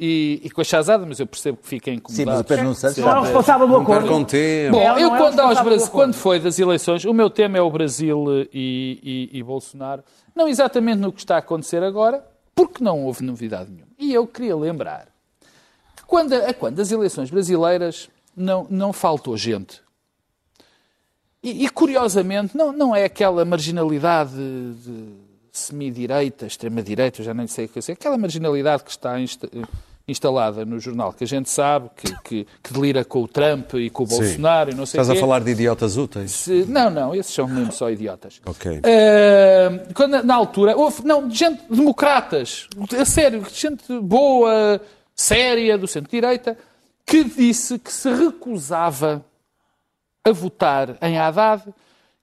e, 0.00 0.40
e 0.44 0.50
com 0.50 0.60
a 0.60 0.64
chazada, 0.64 1.04
mas 1.04 1.18
eu 1.18 1.26
percebo 1.26 1.58
que 1.58 1.66
fiquem 1.68 1.94
Sim, 1.94 1.98
incomodados. 1.98 2.32
mas 2.34 2.40
o 2.40 2.44
Pedro 2.44 2.64
Nuno 2.64 2.74
Santos 2.76 2.98
Não 2.98 3.16
é 3.16 3.20
responsável 3.22 3.66
do 3.68 3.76
acordo. 3.76 4.08
Bom, 4.70 4.98
eu 4.98 5.14
é 5.14 5.18
quando, 5.18 5.40
aos 5.40 5.60
Brasil- 5.60 5.86
do 5.86 5.90
quando 5.92 6.14
foi 6.14 6.38
das 6.38 6.58
eleições, 6.58 7.04
o 7.04 7.12
meu 7.12 7.28
tema 7.28 7.58
é 7.58 7.60
o 7.60 7.70
Brasil 7.70 8.24
e, 8.52 9.28
e- 9.32 9.38
e 9.38 9.42
Bolsonaro. 9.42 10.04
Não 10.34 10.46
exatamente 10.46 10.98
no 10.98 11.12
que 11.12 11.20
está 11.20 11.34
a 11.36 11.38
acontecer 11.38 11.82
agora, 11.82 12.24
porque 12.54 12.82
não 12.82 13.04
houve 13.04 13.24
novidade 13.24 13.70
nenhuma. 13.70 13.88
E 13.98 14.14
eu 14.14 14.26
queria 14.26 14.56
lembrar 14.56 15.06
que 15.96 16.04
quando, 16.06 16.32
a 16.32 16.54
quando 16.54 16.78
as 16.80 16.92
eleições 16.92 17.28
brasileiras 17.30 18.08
não, 18.36 18.66
não 18.70 18.92
faltou 18.92 19.36
gente. 19.36 19.80
E, 21.42 21.64
e, 21.64 21.68
curiosamente, 21.70 22.56
não, 22.56 22.72
não 22.72 22.94
é 22.94 23.04
aquela 23.04 23.44
marginalidade 23.44 24.32
de 24.32 25.04
semi-direita, 25.52 26.46
extrema-direita, 26.46 27.20
eu 27.20 27.24
já 27.24 27.34
nem 27.34 27.46
sei 27.46 27.64
o 27.66 27.68
que 27.68 27.78
é, 27.78 27.92
aquela 27.92 28.18
marginalidade 28.18 28.82
que 28.84 28.90
está 28.90 29.18
insta- 29.20 29.48
instalada 30.08 30.64
no 30.64 30.80
jornal, 30.80 31.12
que 31.12 31.22
a 31.22 31.26
gente 31.26 31.50
sabe, 31.50 31.90
que, 31.94 32.14
que, 32.22 32.46
que 32.62 32.72
delira 32.72 33.04
com 33.04 33.22
o 33.22 33.28
Trump 33.28 33.74
e 33.74 33.90
com 33.90 34.04
o 34.04 34.06
Bolsonaro 34.06 34.70
e 34.70 34.74
não 34.74 34.86
sei 34.86 34.98
Estás 34.98 35.10
a 35.10 35.14
quê. 35.14 35.20
falar 35.20 35.40
de 35.40 35.50
idiotas 35.50 35.96
úteis? 35.96 36.30
Se- 36.32 36.64
Não, 36.66 36.88
não, 36.90 37.14
esses 37.14 37.32
são 37.34 37.46
mesmo 37.46 37.70
só 37.72 37.90
idiotas. 37.90 38.40
Ok. 38.46 38.80
Eh, 38.82 39.86
quando, 39.94 40.22
na 40.22 40.34
altura, 40.34 40.76
houve, 40.76 41.04
não, 41.04 41.30
gente, 41.30 41.62
democratas, 41.70 42.66
a 42.98 43.04
sério, 43.04 43.44
gente 43.52 43.84
boa, 44.00 44.80
séria, 45.14 45.76
do 45.76 45.86
centro-direita, 45.86 46.56
que 47.06 47.24
disse 47.24 47.78
que 47.78 47.92
se 47.92 48.10
recusava 48.12 49.24
a 50.24 50.30
votar 50.32 50.96
em 51.02 51.18
Haddad, 51.18 51.62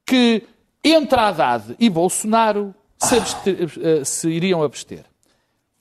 que 0.05 0.43
entre 0.83 1.19
Haddad 1.19 1.75
e 1.79 1.89
Bolsonaro 1.89 2.73
se, 2.97 3.15
abster- 3.17 3.71
eh, 3.81 4.03
se 4.05 4.29
iriam 4.29 4.63
abster. 4.63 5.03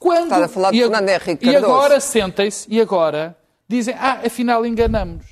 Quando, 0.05 0.25
Estás 0.25 0.43
a 0.43 0.49
falar 0.49 0.71
de 0.71 0.77
e, 0.77 0.81
Fernando 0.83 1.09
Henrique 1.09 1.49
E 1.49 1.53
Cardoso. 1.53 1.73
agora 1.73 1.99
sentem-se 2.01 2.67
e 2.71 2.79
agora 2.79 3.35
dizem, 3.67 3.95
ah, 3.99 4.21
afinal 4.27 4.67
enganamos. 4.67 5.25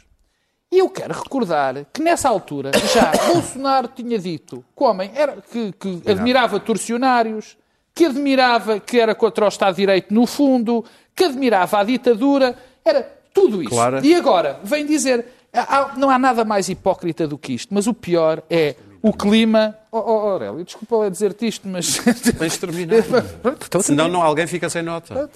E 0.72 0.78
eu 0.78 0.88
quero 0.88 1.12
recordar 1.12 1.84
que 1.92 2.00
nessa 2.02 2.30
altura 2.30 2.70
já 2.94 3.12
Bolsonaro 3.30 3.88
tinha 3.88 4.18
dito 4.18 4.64
que 4.74 4.82
o 4.82 4.86
homem 4.86 5.10
era, 5.14 5.36
que, 5.42 5.72
que 5.72 6.00
admirava 6.10 6.58
torcionários, 6.58 7.58
que 7.94 8.06
admirava 8.06 8.80
que 8.80 8.98
era 8.98 9.14
contra 9.14 9.44
o 9.44 9.48
Estado 9.48 9.74
de 9.74 9.82
Direito 9.82 10.14
no 10.14 10.26
fundo, 10.26 10.82
que 11.14 11.24
admirava 11.24 11.78
a 11.80 11.84
ditadura, 11.84 12.56
era 12.82 13.02
tudo 13.34 13.60
isso. 13.60 13.70
Claro. 13.70 14.02
E 14.02 14.14
agora 14.14 14.58
vem 14.64 14.86
dizer, 14.86 15.26
há- 15.52 15.92
não 15.98 16.08
há 16.08 16.18
nada 16.18 16.46
mais 16.46 16.70
hipócrita 16.70 17.28
do 17.28 17.36
que 17.36 17.52
isto, 17.52 17.74
mas 17.74 17.86
o 17.86 17.92
pior 17.92 18.42
é 18.48 18.74
o 19.03 19.12
clima. 19.12 19.76
Oh, 19.90 19.98
oh, 19.98 20.28
Aurélio, 20.30 20.64
desculpa 20.64 20.96
lá 20.96 21.09
dizer-te 21.09 21.46
isto, 21.46 21.68
mas. 21.68 21.98
Pronto, 23.42 23.66
então 23.66 23.82
Senão 23.82 24.05
termino. 24.05 24.09
não, 24.09 24.22
alguém 24.22 24.46
fica 24.46 24.68
sem 24.70 24.82
nota. 24.82 25.28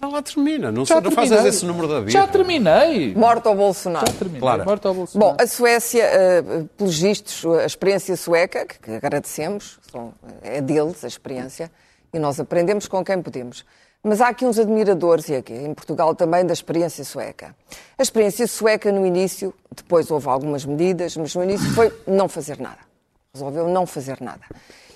Não 0.00 0.10
lá 0.12 0.20
termina. 0.20 0.70
Não, 0.70 0.84
não 0.84 1.10
fazes 1.10 1.44
esse 1.44 1.64
número 1.64 1.88
da 1.88 2.00
vida. 2.00 2.10
Já 2.10 2.26
terminei. 2.26 3.14
Morto 3.14 3.48
ao 3.48 3.54
Bolsonaro. 3.54 4.06
Já 4.06 4.12
terminei. 4.12 4.40
Claro. 4.40 4.64
Morto 4.64 4.88
ao 4.88 4.94
Bolsonaro. 4.94 5.36
Bom, 5.36 5.42
a 5.42 5.46
Suécia, 5.46 6.02
eh, 6.04 6.42
pelos 6.76 6.98
vistos, 6.98 7.44
a 7.46 7.64
experiência 7.64 8.14
sueca, 8.16 8.66
que, 8.66 8.78
que 8.78 8.90
agradecemos, 8.90 9.78
são- 9.90 10.12
é 10.42 10.60
deles 10.60 11.02
a 11.02 11.08
experiência, 11.08 11.70
e 12.12 12.18
nós 12.18 12.38
aprendemos 12.38 12.86
com 12.86 13.02
quem 13.02 13.22
podemos. 13.22 13.64
Mas 14.02 14.20
há 14.20 14.28
aqui 14.28 14.44
uns 14.44 14.58
admiradores, 14.58 15.28
e 15.30 15.34
aqui 15.36 15.54
em 15.54 15.72
Portugal 15.72 16.14
também, 16.14 16.44
da 16.44 16.52
experiência 16.52 17.02
sueca. 17.02 17.56
A 17.98 18.02
experiência 18.02 18.46
sueca 18.46 18.92
no 18.92 19.06
início, 19.06 19.52
depois 19.74 20.10
houve 20.10 20.28
algumas 20.28 20.64
medidas, 20.66 21.16
mas 21.16 21.34
no 21.34 21.42
início 21.42 21.68
foi 21.72 21.90
não 22.06 22.28
fazer 22.28 22.60
nada. 22.60 22.85
Resolveu 23.36 23.68
não 23.68 23.86
fazer 23.86 24.18
nada. 24.20 24.40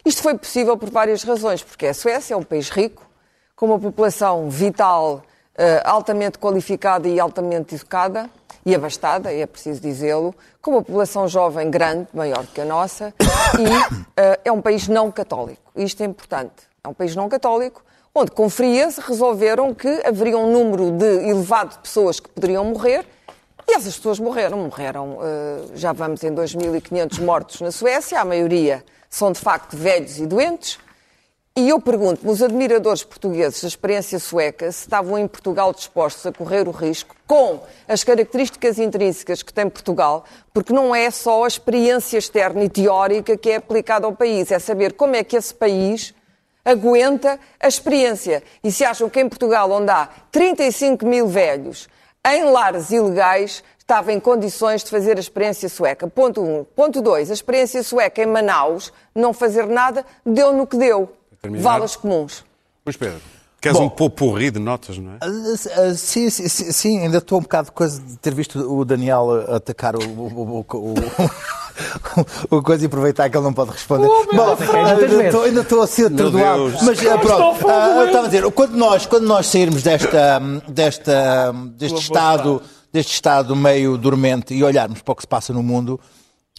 Isto 0.04 0.22
foi 0.22 0.36
possível 0.36 0.76
por 0.76 0.90
várias 0.90 1.22
razões, 1.22 1.62
porque 1.62 1.86
a 1.86 1.94
Suécia 1.94 2.34
é 2.34 2.36
um 2.36 2.42
país 2.42 2.70
rico, 2.70 3.06
com 3.54 3.66
uma 3.66 3.78
população 3.78 4.48
vital 4.48 5.22
altamente 5.84 6.38
qualificada 6.38 7.06
e 7.06 7.20
altamente 7.20 7.74
educada 7.74 8.30
e 8.64 8.74
abastada, 8.74 9.32
é 9.32 9.46
preciso 9.46 9.80
dizê-lo, 9.80 10.34
com 10.60 10.72
uma 10.72 10.82
população 10.82 11.26
jovem 11.26 11.70
grande, 11.70 12.08
maior 12.12 12.46
que 12.46 12.60
a 12.60 12.64
nossa, 12.64 13.12
e 13.58 13.64
uh, 13.64 14.40
é 14.44 14.52
um 14.52 14.60
país 14.60 14.86
não 14.86 15.10
católico. 15.10 15.60
Isto 15.74 16.02
é 16.02 16.06
importante. 16.06 16.68
É 16.82 16.88
um 16.88 16.94
país 16.94 17.16
não 17.16 17.28
católico, 17.28 17.82
onde 18.14 18.30
com 18.30 18.48
frieza 18.50 19.02
resolveram 19.06 19.74
que 19.74 19.88
haveria 20.04 20.36
um 20.38 20.52
número 20.52 20.90
de 20.92 21.28
elevado 21.28 21.70
de 21.70 21.78
pessoas 21.78 22.20
que 22.20 22.28
poderiam 22.28 22.64
morrer, 22.64 23.06
e 23.70 23.74
essas 23.74 23.96
pessoas 23.96 24.18
morreram. 24.18 24.58
Morreram, 24.58 25.18
uh, 25.18 25.70
já 25.74 25.92
vamos 25.92 26.22
em 26.24 26.32
2.500 26.32 27.20
mortos 27.20 27.60
na 27.60 27.70
Suécia, 27.70 28.20
a 28.20 28.24
maioria 28.24 28.84
são 29.08 29.32
de 29.32 29.40
facto 29.40 29.76
velhos 29.76 30.18
e 30.18 30.26
doentes, 30.26 30.78
e 31.56 31.68
eu 31.68 31.80
pergunto-me, 31.80 32.30
os 32.30 32.42
admiradores 32.42 33.02
portugueses 33.02 33.60
da 33.60 33.68
experiência 33.68 34.18
sueca, 34.18 34.70
se 34.70 34.82
estavam 34.82 35.18
em 35.18 35.26
Portugal 35.26 35.72
dispostos 35.72 36.24
a 36.24 36.32
correr 36.32 36.68
o 36.68 36.70
risco, 36.70 37.14
com 37.26 37.60
as 37.88 38.04
características 38.04 38.78
intrínsecas 38.78 39.42
que 39.42 39.52
tem 39.52 39.68
Portugal, 39.68 40.24
porque 40.54 40.72
não 40.72 40.94
é 40.94 41.10
só 41.10 41.44
a 41.44 41.48
experiência 41.48 42.18
externa 42.18 42.64
e 42.64 42.68
teórica 42.68 43.36
que 43.36 43.50
é 43.50 43.56
aplicada 43.56 44.06
ao 44.06 44.14
país, 44.14 44.50
é 44.50 44.58
saber 44.58 44.94
como 44.94 45.16
é 45.16 45.24
que 45.24 45.36
esse 45.36 45.52
país 45.52 46.14
aguenta 46.64 47.38
a 47.58 47.68
experiência. 47.68 48.42
E 48.62 48.70
se 48.70 48.84
acham 48.84 49.10
que 49.10 49.20
em 49.20 49.28
Portugal, 49.28 49.70
onde 49.70 49.90
há 49.90 50.08
35 50.30 51.04
mil 51.04 51.26
velhos, 51.26 51.88
em 52.26 52.44
lares 52.44 52.90
ilegais, 52.90 53.62
estava 53.78 54.12
em 54.12 54.20
condições 54.20 54.84
de 54.84 54.90
fazer 54.90 55.16
a 55.16 55.20
experiência 55.20 55.68
sueca. 55.68 56.06
Ponto 56.06 56.42
1. 56.42 56.60
Um. 56.60 56.64
Ponto 56.64 57.02
2. 57.02 57.30
A 57.30 57.34
experiência 57.34 57.82
sueca 57.82 58.22
em 58.22 58.26
Manaus, 58.26 58.92
não 59.14 59.32
fazer 59.32 59.66
nada, 59.66 60.04
deu 60.24 60.52
no 60.52 60.66
que 60.66 60.76
deu 60.76 61.12
valas 61.42 61.96
comuns. 61.96 62.44
Pois 62.84 62.96
Pedro. 62.96 63.20
Queres 63.60 63.76
Bom, 63.76 63.84
um 63.84 63.90
popurri 63.90 64.50
de 64.50 64.58
notas, 64.58 64.96
não 64.96 65.12
é? 65.12 65.26
Uh, 65.26 65.90
uh, 65.90 65.94
sim, 65.94 66.30
sim, 66.30 66.48
sim, 66.48 67.00
ainda 67.00 67.18
estou 67.18 67.38
um 67.38 67.42
bocado 67.42 67.66
de 67.66 67.72
coisa 67.72 68.00
de 68.00 68.16
ter 68.16 68.32
visto 68.34 68.58
o 68.58 68.86
Daniel 68.86 69.54
atacar 69.54 69.94
o, 69.96 70.00
o, 70.00 70.60
o, 70.60 70.66
o, 70.76 70.94
o 72.50 72.62
coisa 72.62 72.84
e 72.84 72.86
aproveitar 72.86 73.28
que 73.28 73.36
ele 73.36 73.44
não 73.44 73.52
pode 73.52 73.70
responder. 73.70 74.06
Oh, 74.06 74.26
Bom, 74.34 74.56
ainda 74.74 75.24
estou, 75.24 75.42
ainda 75.44 75.60
estou 75.60 75.82
a 75.82 75.86
ser 75.86 76.06
atordoado. 76.06 76.72
Mas 76.82 77.00
pronto, 77.00 77.66
uh, 77.66 78.06
estava 78.06 78.24
a 78.24 78.28
dizer, 78.28 78.50
quando 78.52 78.76
nós, 78.76 79.06
quando 79.06 79.26
nós 79.26 79.46
sairmos 79.46 79.82
desta, 79.82 80.40
desta, 80.68 81.52
deste, 81.76 82.00
estado, 82.00 82.62
deste 82.92 83.12
estado 83.12 83.54
meio 83.56 83.96
dormente 83.96 84.54
e 84.54 84.62
olharmos 84.62 85.02
para 85.02 85.12
o 85.12 85.16
que 85.16 85.22
se 85.22 85.28
passa 85.28 85.52
no 85.52 85.62
mundo, 85.62 86.00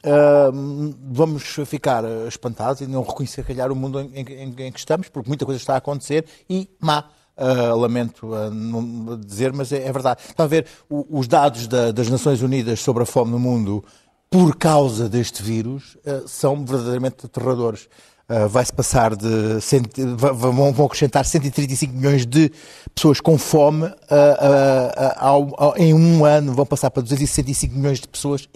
Uh, 0.03 0.95
vamos 1.11 1.43
ficar 1.67 2.03
espantados 2.28 2.82
e 2.82 2.88
não 2.88 3.03
reconhecer, 3.03 3.43
calhar, 3.43 3.72
o 3.72 3.76
mundo 3.76 3.99
em, 3.99 4.11
em, 4.15 4.55
em, 4.57 4.72
que 4.72 4.80
estamos, 4.80 5.09
porque 5.09 5.30
muita 5.30 5.45
coisa 5.45 5.61
está 5.61 5.76
a 5.76 5.78
acontecer 5.78 6.26
e 6.49 6.69
má. 6.80 7.05
Uh, 7.38 7.76
lamento 7.76 8.28
uh, 8.28 9.17
dizer, 9.17 9.53
mas 9.53 9.72
é, 9.72 9.88
é, 9.88 9.91
verdade. 9.91 10.22
Está 10.28 10.43
a 10.43 10.47
ver 10.47 10.67
o, 10.89 11.19
os 11.19 11.28
dados 11.28 11.65
da, 11.65 11.91
das 11.91 12.09
Nações 12.09 12.41
Unidas 12.41 12.80
sobre 12.82 13.03
a 13.03 13.05
fome 13.05 13.32
no 13.32 13.39
mundo 13.39 13.84
por 14.32 14.56
causa 14.56 15.10
deste 15.10 15.44
vírus 15.44 15.98
uh, 16.06 16.26
são 16.26 16.66
verdadeiramente 16.66 17.26
aterradores. 17.26 17.90
Uh, 18.30 18.48
vai-se 18.48 18.72
passar 18.72 19.14
de. 19.14 19.28
Vão, 20.16 20.86
acrescentar 20.86 21.26
135 21.26 21.94
milhões 21.94 22.26
de 22.26 22.50
pessoas 22.96 23.20
com 23.20 23.38
fome. 23.38 23.92
Ao, 25.18 25.76
em 25.76 25.94
um 25.94 26.24
ano 26.24 26.54
vão 26.54 26.66
passar 26.66 26.90
para 26.92 27.04
265 27.04 27.76
milhões 27.76 28.00
de 28.00 28.08
pessoas 28.08 28.48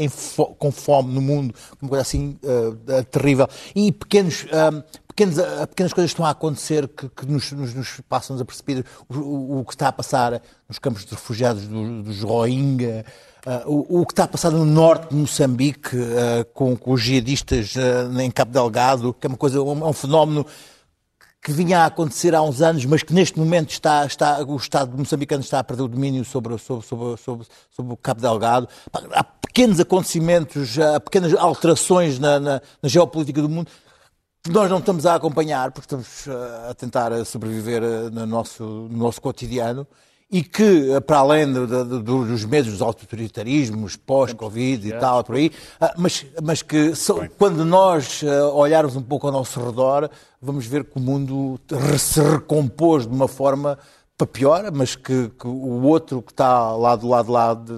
com 0.57 0.71
fome 0.71 1.13
no 1.13 1.21
mundo. 1.21 1.53
Uma 1.81 1.89
coisa 1.89 2.03
assim 2.03 2.39
terrível. 3.11 3.49
E 3.75 3.91
pequenos. 3.91 4.45
Pequenas, 5.07 5.37
pequenas 5.69 5.93
coisas 5.93 6.11
estão 6.11 6.25
a 6.25 6.31
acontecer 6.31 6.89
que, 6.89 7.07
que 7.07 7.25
nos, 7.25 7.49
nos, 7.53 7.73
nos 7.73 8.01
passam 8.09 8.35
desapercebidas. 8.35 8.83
O, 9.07 9.15
o, 9.17 9.59
o, 9.59 9.65
que 9.65 9.73
está 9.73 9.87
a 9.87 9.91
passar 9.93 10.41
nos 10.67 10.77
campos 10.77 11.05
de 11.05 11.11
refugiados 11.11 11.65
dos, 11.67 12.03
dos 12.03 12.21
Rohingya, 12.21 13.05
Uh, 13.45 13.69
o, 13.71 14.01
o, 14.01 14.05
que 14.07 14.11
está 14.11 14.23
a 14.23 14.27
passar 14.27 14.49
no 14.49 14.65
norte 14.65 15.09
de 15.09 15.15
Moçambique, 15.15 15.95
uh, 15.95 16.43
com, 16.51 16.75
com, 16.75 16.93
os 16.93 17.01
jihadistas 17.01 17.75
uh, 17.75 18.19
em 18.19 18.31
Cabo 18.31 18.51
Delgado, 18.51 19.13
que 19.13 19.27
é 19.27 19.29
uma 19.29 19.37
coisa, 19.37 19.61
um, 19.61 19.85
é 19.85 19.87
um, 19.87 19.93
fenómeno 19.93 20.43
que 21.43 21.51
vinha 21.51 21.81
a 21.81 21.85
acontecer 21.85 22.33
há 22.33 22.41
uns 22.41 22.59
anos, 22.59 22.83
mas 22.85 23.03
que 23.03 23.13
neste 23.13 23.37
momento 23.37 23.69
está, 23.69 24.03
está, 24.03 24.43
o 24.43 24.55
Estado 24.55 24.97
moçambicano 24.97 25.43
está 25.43 25.59
a 25.59 25.63
perder 25.63 25.83
o 25.83 25.87
domínio 25.87 26.25
sobre, 26.25 26.57
sobre, 26.57 26.87
sobre, 26.87 27.17
sobre, 27.17 27.47
sobre 27.69 27.93
o 27.93 27.97
Cabo 27.97 28.19
Delgado. 28.19 28.67
Há 29.11 29.23
pequenos 29.23 29.79
acontecimentos, 29.79 30.79
há 30.79 30.99
pequenas 30.99 31.35
alterações 31.35 32.17
na, 32.17 32.39
na, 32.39 32.61
na 32.81 32.89
geopolítica 32.89 33.43
do 33.43 33.49
mundo 33.49 33.69
que 34.41 34.49
nós 34.49 34.67
não 34.71 34.79
estamos 34.79 35.05
a 35.05 35.13
acompanhar, 35.13 35.71
porque 35.71 35.85
estamos 35.85 36.27
a 36.67 36.73
tentar 36.73 37.11
sobreviver 37.25 37.81
no 38.11 38.25
nosso, 38.25 38.63
no 38.63 38.97
nosso 38.97 39.21
cotidiano 39.21 39.87
e 40.35 40.43
que, 40.43 40.99
para 41.07 41.19
além 41.19 41.47
de, 41.47 41.65
de, 41.65 42.01
dos 42.03 42.43
medos 42.43 42.69
dos 42.69 42.81
autoritarismos, 42.81 43.95
pós-Covid 43.95 44.85
e 44.85 44.91
tal, 44.99 45.23
por 45.23 45.37
aí, 45.37 45.49
ah, 45.79 45.93
mas, 45.97 46.25
mas 46.43 46.61
que 46.61 46.91
quando 47.37 47.63
nós 47.63 48.21
ah, 48.21 48.49
olharmos 48.49 48.97
um 48.97 49.01
pouco 49.01 49.27
ao 49.27 49.31
nosso 49.31 49.65
redor, 49.65 50.09
vamos 50.41 50.65
ver 50.65 50.83
que 50.83 50.97
o 50.97 50.99
mundo 50.99 51.57
se 51.97 52.21
recompôs 52.21 53.07
de 53.07 53.15
uma 53.15 53.29
forma 53.29 53.79
para 54.17 54.27
pior, 54.27 54.69
mas 54.73 54.93
que, 54.93 55.29
que 55.29 55.47
o 55.47 55.83
outro 55.83 56.21
que 56.21 56.33
está 56.33 56.75
lá 56.75 56.97
do 56.97 57.07
lado 57.07 57.31
lá, 57.31 57.53
de, 57.53 57.71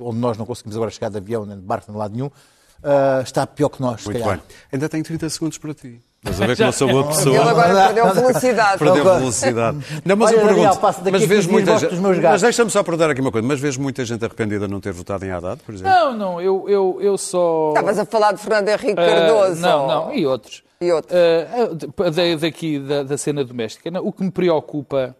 onde 0.00 0.18
nós 0.18 0.36
não 0.36 0.44
conseguimos 0.44 0.74
agora 0.74 0.90
chegar 0.90 1.10
de 1.10 1.18
avião 1.18 1.46
nem 1.46 1.58
de 1.58 1.62
barco, 1.62 1.84
nem 1.86 1.94
de 1.94 1.98
lado 2.00 2.12
nenhum, 2.12 2.26
uh, 2.26 3.22
está 3.22 3.46
pior 3.46 3.68
que 3.68 3.80
nós. 3.80 4.04
Muito 4.04 4.24
bem. 4.24 4.40
Ainda 4.72 4.88
tenho 4.88 5.04
30 5.04 5.30
segundos 5.30 5.58
para 5.58 5.72
ti. 5.74 6.02
Estás 6.22 6.42
a 6.42 6.46
ver 6.46 6.56
que 6.56 6.62
não 6.64 6.72
sou 6.72 6.88
boa 6.88 7.06
pessoa. 7.06 7.34
Ele 7.34 7.48
agora 7.48 7.86
perdeu 7.86 8.14
velocidade. 8.14 8.78
Perdeu 8.78 9.04
velocidade. 9.04 9.78
Não, 10.04 10.16
mas 10.16 10.30
Olha, 10.30 10.40
eu 10.40 10.46
pergunto, 10.46 11.10
mas 11.10 11.24
vejo 11.24 11.50
muita 11.50 11.78
gente... 11.78 11.96
Mas 11.96 12.42
deixa-me 12.42 12.70
só 12.70 12.82
perguntar 12.82 13.10
aqui 13.10 13.22
uma 13.22 13.32
coisa. 13.32 13.48
Mas 13.48 13.58
vejo 13.58 13.80
muita 13.80 14.04
gente 14.04 14.22
arrependida 14.22 14.66
de 14.66 14.70
não 14.70 14.80
ter 14.80 14.92
votado 14.92 15.24
em 15.24 15.30
Haddad, 15.30 15.62
por 15.64 15.74
exemplo? 15.74 15.90
Não, 15.90 16.14
não. 16.14 16.40
Eu, 16.40 16.68
eu, 16.68 16.98
eu 17.00 17.16
só... 17.16 17.70
Estavas 17.70 17.98
a 17.98 18.04
falar 18.04 18.32
de 18.32 18.42
Fernando 18.42 18.68
Henrique 18.68 18.96
Cardoso. 18.96 19.60
Uh, 19.60 19.62
não, 19.62 19.86
não. 19.86 20.14
E 20.14 20.26
outros. 20.26 20.62
E 20.78 20.92
outros. 20.92 21.16
Uh, 21.16 22.36
daqui, 22.38 22.78
da, 22.78 23.02
da 23.02 23.16
cena 23.16 23.42
doméstica. 23.42 23.90
O 24.02 24.12
que 24.12 24.22
me 24.22 24.30
preocupa 24.30 25.16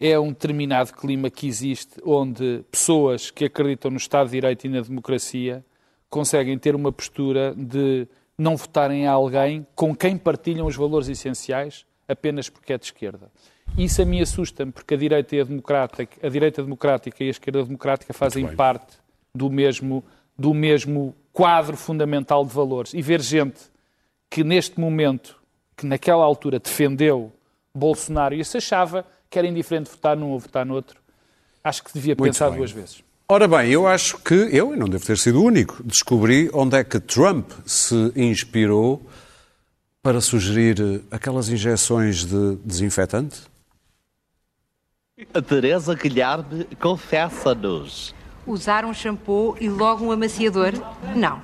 é 0.00 0.18
um 0.18 0.30
determinado 0.30 0.92
clima 0.94 1.30
que 1.30 1.46
existe 1.46 1.92
onde 2.04 2.64
pessoas 2.72 3.30
que 3.30 3.44
acreditam 3.44 3.88
no 3.90 3.98
Estado 3.98 4.26
de 4.26 4.32
Direito 4.32 4.66
e 4.66 4.68
na 4.68 4.80
democracia 4.80 5.64
conseguem 6.08 6.58
ter 6.58 6.74
uma 6.74 6.90
postura 6.90 7.54
de 7.56 8.08
não 8.40 8.56
votarem 8.56 9.06
a 9.06 9.12
alguém 9.12 9.66
com 9.74 9.94
quem 9.94 10.16
partilham 10.16 10.66
os 10.66 10.74
valores 10.74 11.08
essenciais 11.08 11.84
apenas 12.08 12.48
porque 12.48 12.72
é 12.72 12.78
de 12.78 12.86
esquerda. 12.86 13.30
Isso 13.76 14.00
a 14.00 14.04
mim 14.06 14.20
assusta-me, 14.22 14.72
porque 14.72 14.94
a 14.94 14.96
direita, 14.96 15.36
e 15.36 15.40
a, 15.40 15.44
democrática, 15.44 16.26
a 16.26 16.28
direita 16.30 16.62
democrática 16.62 17.22
e 17.22 17.28
a 17.28 17.30
esquerda 17.30 17.62
democrática 17.62 18.14
fazem 18.14 18.48
parte 18.56 18.96
do 19.34 19.50
mesmo, 19.50 20.02
do 20.38 20.54
mesmo 20.54 21.14
quadro 21.34 21.76
fundamental 21.76 22.42
de 22.44 22.52
valores. 22.52 22.94
E 22.94 23.02
ver 23.02 23.20
gente 23.20 23.60
que 24.30 24.42
neste 24.42 24.80
momento, 24.80 25.36
que 25.76 25.84
naquela 25.84 26.24
altura 26.24 26.58
defendeu 26.58 27.30
Bolsonaro 27.74 28.34
e 28.34 28.42
se 28.42 28.56
achava 28.56 29.04
que 29.28 29.38
era 29.38 29.46
indiferente 29.46 29.90
votar 29.90 30.16
num 30.16 30.30
ou 30.30 30.38
votar 30.38 30.64
no 30.64 30.74
outro, 30.74 30.98
acho 31.62 31.84
que 31.84 31.92
devia 31.92 32.14
Muito 32.18 32.32
pensar 32.32 32.48
bem. 32.48 32.58
duas 32.58 32.72
vezes. 32.72 33.04
Ora 33.32 33.46
bem, 33.46 33.70
eu 33.70 33.86
acho 33.86 34.18
que, 34.18 34.34
eu, 34.34 34.74
e 34.74 34.76
não 34.76 34.88
devo 34.88 35.06
ter 35.06 35.16
sido 35.16 35.40
o 35.40 35.44
único, 35.44 35.80
descobri 35.84 36.50
onde 36.52 36.76
é 36.76 36.82
que 36.82 36.98
Trump 36.98 37.48
se 37.64 37.94
inspirou 38.16 39.06
para 40.02 40.20
sugerir 40.20 41.04
aquelas 41.12 41.48
injeções 41.48 42.24
de 42.24 42.56
desinfetante. 42.64 43.42
A 45.32 45.40
Teresa 45.40 45.94
Guilherme 45.94 46.64
confessa-nos. 46.80 48.12
Usar 48.44 48.84
um 48.84 48.92
shampoo 48.92 49.56
e 49.60 49.68
logo 49.68 50.04
um 50.04 50.10
amaciador? 50.10 50.72
Não. 51.14 51.40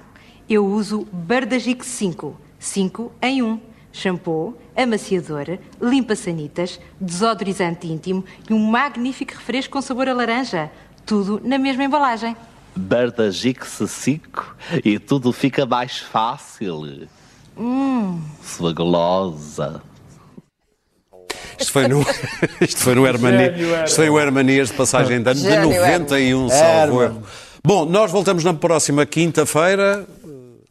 Eu 0.51 0.67
uso 0.67 1.07
Bardagic 1.13 1.87
5. 1.87 2.37
5 2.59 3.13
em 3.23 3.45
1. 3.45 3.61
Shampoo, 3.93 4.59
amaciador, 4.77 5.59
limpa-sanitas, 5.81 6.81
desodorizante 7.01 7.87
íntimo 7.87 8.25
e 8.51 8.53
um 8.53 8.59
magnífico 8.59 9.35
refresco 9.35 9.75
com 9.75 9.81
sabor 9.81 10.09
a 10.09 10.13
laranja 10.13 10.71
tudo 11.07 11.41
na 11.43 11.57
mesma 11.57 11.85
embalagem. 11.85 12.37
Bardagix 12.75 13.81
5 13.87 14.57
e 14.85 14.99
tudo 14.99 15.33
fica 15.33 15.65
mais 15.65 15.99
fácil. 15.99 17.09
Hum. 17.57 18.21
Sua 18.43 18.75
golosa. 18.75 19.81
Isto 21.59 21.73
foi 21.73 21.89
no, 21.89 22.05
isto 22.61 22.81
foi 22.81 22.95
no 22.95 23.07
Hermanias, 23.07 23.89
isto 23.89 23.97
foi 23.97 24.11
o 24.11 24.19
Hermanias 24.19 24.69
de 24.69 24.75
passagem 24.75 25.23
de 25.23 25.31
ano 25.31 25.41
de 25.41 25.49
91, 25.49 26.49
salvo 26.51 27.03
erro. 27.03 27.23
Bom, 27.65 27.87
nós 27.87 28.13
voltamos 28.13 28.45
na 28.45 28.53
próxima 28.53 29.07
quinta-feira. 29.07 30.07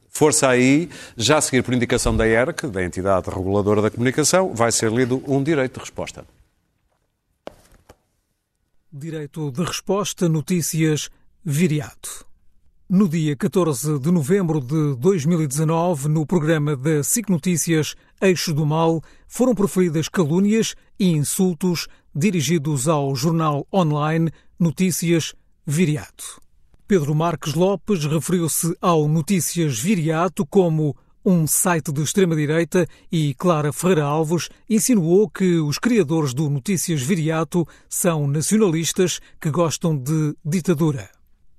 Força 0.09 0.47
aí, 0.47 0.89
já 1.17 1.39
a 1.39 1.41
seguir 1.41 1.61
por 1.61 1.73
indicação 1.73 2.15
da 2.15 2.25
ERC, 2.25 2.67
da 2.67 2.81
entidade 2.81 3.29
reguladora 3.29 3.81
da 3.81 3.89
comunicação, 3.89 4.53
vai 4.53 4.71
ser 4.71 4.89
lido 4.89 5.21
um 5.27 5.43
direito 5.43 5.73
de 5.73 5.79
resposta. 5.81 6.23
Direito 8.97 9.51
de 9.51 9.61
resposta, 9.61 10.29
notícias, 10.29 11.09
viriato. 11.43 12.25
No 12.89 13.09
dia 13.09 13.35
14 13.35 13.99
de 13.99 14.09
novembro 14.09 14.61
de 14.61 14.95
2019, 14.95 16.07
no 16.07 16.25
programa 16.25 16.77
da 16.77 17.03
SIC 17.03 17.29
Notícias 17.29 17.95
Eixo 18.21 18.53
do 18.53 18.65
Mal, 18.65 19.03
foram 19.27 19.53
proferidas 19.53 20.07
calúnias 20.07 20.75
e 20.97 21.09
insultos 21.09 21.89
dirigidos 22.15 22.87
ao 22.87 23.13
jornal 23.17 23.67
online 23.69 24.31
Notícias 24.57 25.35
Viriato. 25.67 26.39
Pedro 26.87 27.13
Marques 27.13 27.53
Lopes 27.53 28.05
referiu-se 28.05 28.77
ao 28.79 29.09
Notícias 29.09 29.77
Viriato 29.77 30.45
como 30.45 30.95
um 31.26 31.47
site 31.47 31.91
de 31.91 32.03
extrema-direita 32.03 32.88
e 33.11 33.34
Clara 33.34 33.73
Ferreira 33.73 34.03
Alves 34.03 34.47
insinuou 34.69 35.28
que 35.28 35.57
os 35.57 35.80
criadores 35.80 36.36
do 36.36 36.47
Notícias 36.51 37.01
Viriato 37.01 37.67
são 37.89 38.28
nacionalistas 38.28 39.19
que 39.41 39.49
gostam 39.49 39.97
de 39.97 40.36
ditadura. 40.45 41.09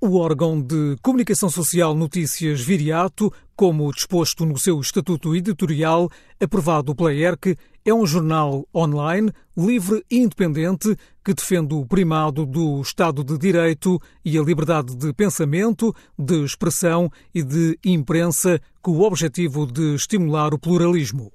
O 0.01 0.19
órgão 0.19 0.61
de 0.62 0.97
comunicação 1.03 1.51
social 1.51 1.97
Notícias 1.97 2.61
Viriato, 2.61 3.33
como 3.57 3.91
disposto 3.93 4.47
no 4.47 4.57
seu 4.57 4.81
estatuto 4.81 5.35
editorial, 5.35 6.09
aprovado 6.41 6.95
pela 6.95 7.12
ERC, 7.12 7.57
é 7.87 7.95
um 7.95 8.05
jornal 8.05 8.66
online, 8.74 9.30
livre 9.57 10.05
e 10.11 10.18
independente, 10.18 10.97
que 11.24 11.32
defende 11.32 11.72
o 11.72 11.87
primado 11.87 12.45
do 12.45 12.80
Estado 12.80 13.22
de 13.22 13.39
Direito 13.39 14.03
e 14.24 14.37
a 14.37 14.43
liberdade 14.43 14.97
de 14.97 15.12
pensamento, 15.12 15.95
de 16.18 16.45
expressão 16.45 17.09
e 17.32 17.45
de 17.45 17.78
imprensa, 17.84 18.61
com 18.82 18.91
o 18.91 19.03
objetivo 19.03 19.64
de 19.66 19.95
estimular 19.95 20.53
o 20.53 20.59
pluralismo. 20.59 21.32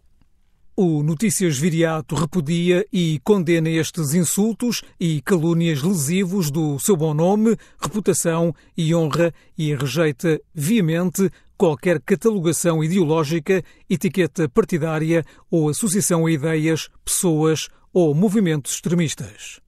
O 0.76 1.02
Notícias 1.04 1.58
Viriato 1.58 2.16
repudia 2.16 2.86
e 2.92 3.20
condena 3.24 3.70
estes 3.70 4.14
insultos 4.14 4.82
e 5.00 5.22
calúnias 5.22 5.82
lesivos 5.82 6.52
do 6.52 6.78
seu 6.80 6.98
bom 6.98 7.14
nome, 7.14 7.56
reputação 7.80 8.54
e 8.76 8.94
honra 8.94 9.34
e 9.58 9.74
rejeita 9.74 10.42
viamente 10.54 11.30
qualquer 11.62 12.02
catalogação 12.02 12.84
ideológica, 12.84 13.64
etiqueta 13.88 14.50
partidária 14.50 15.24
ou 15.48 15.70
associação 15.70 16.26
a 16.26 16.32
ideias, 16.32 16.90
pessoas 17.06 17.70
ou 17.94 18.16
movimentos 18.16 18.74
extremistas. 18.74 19.62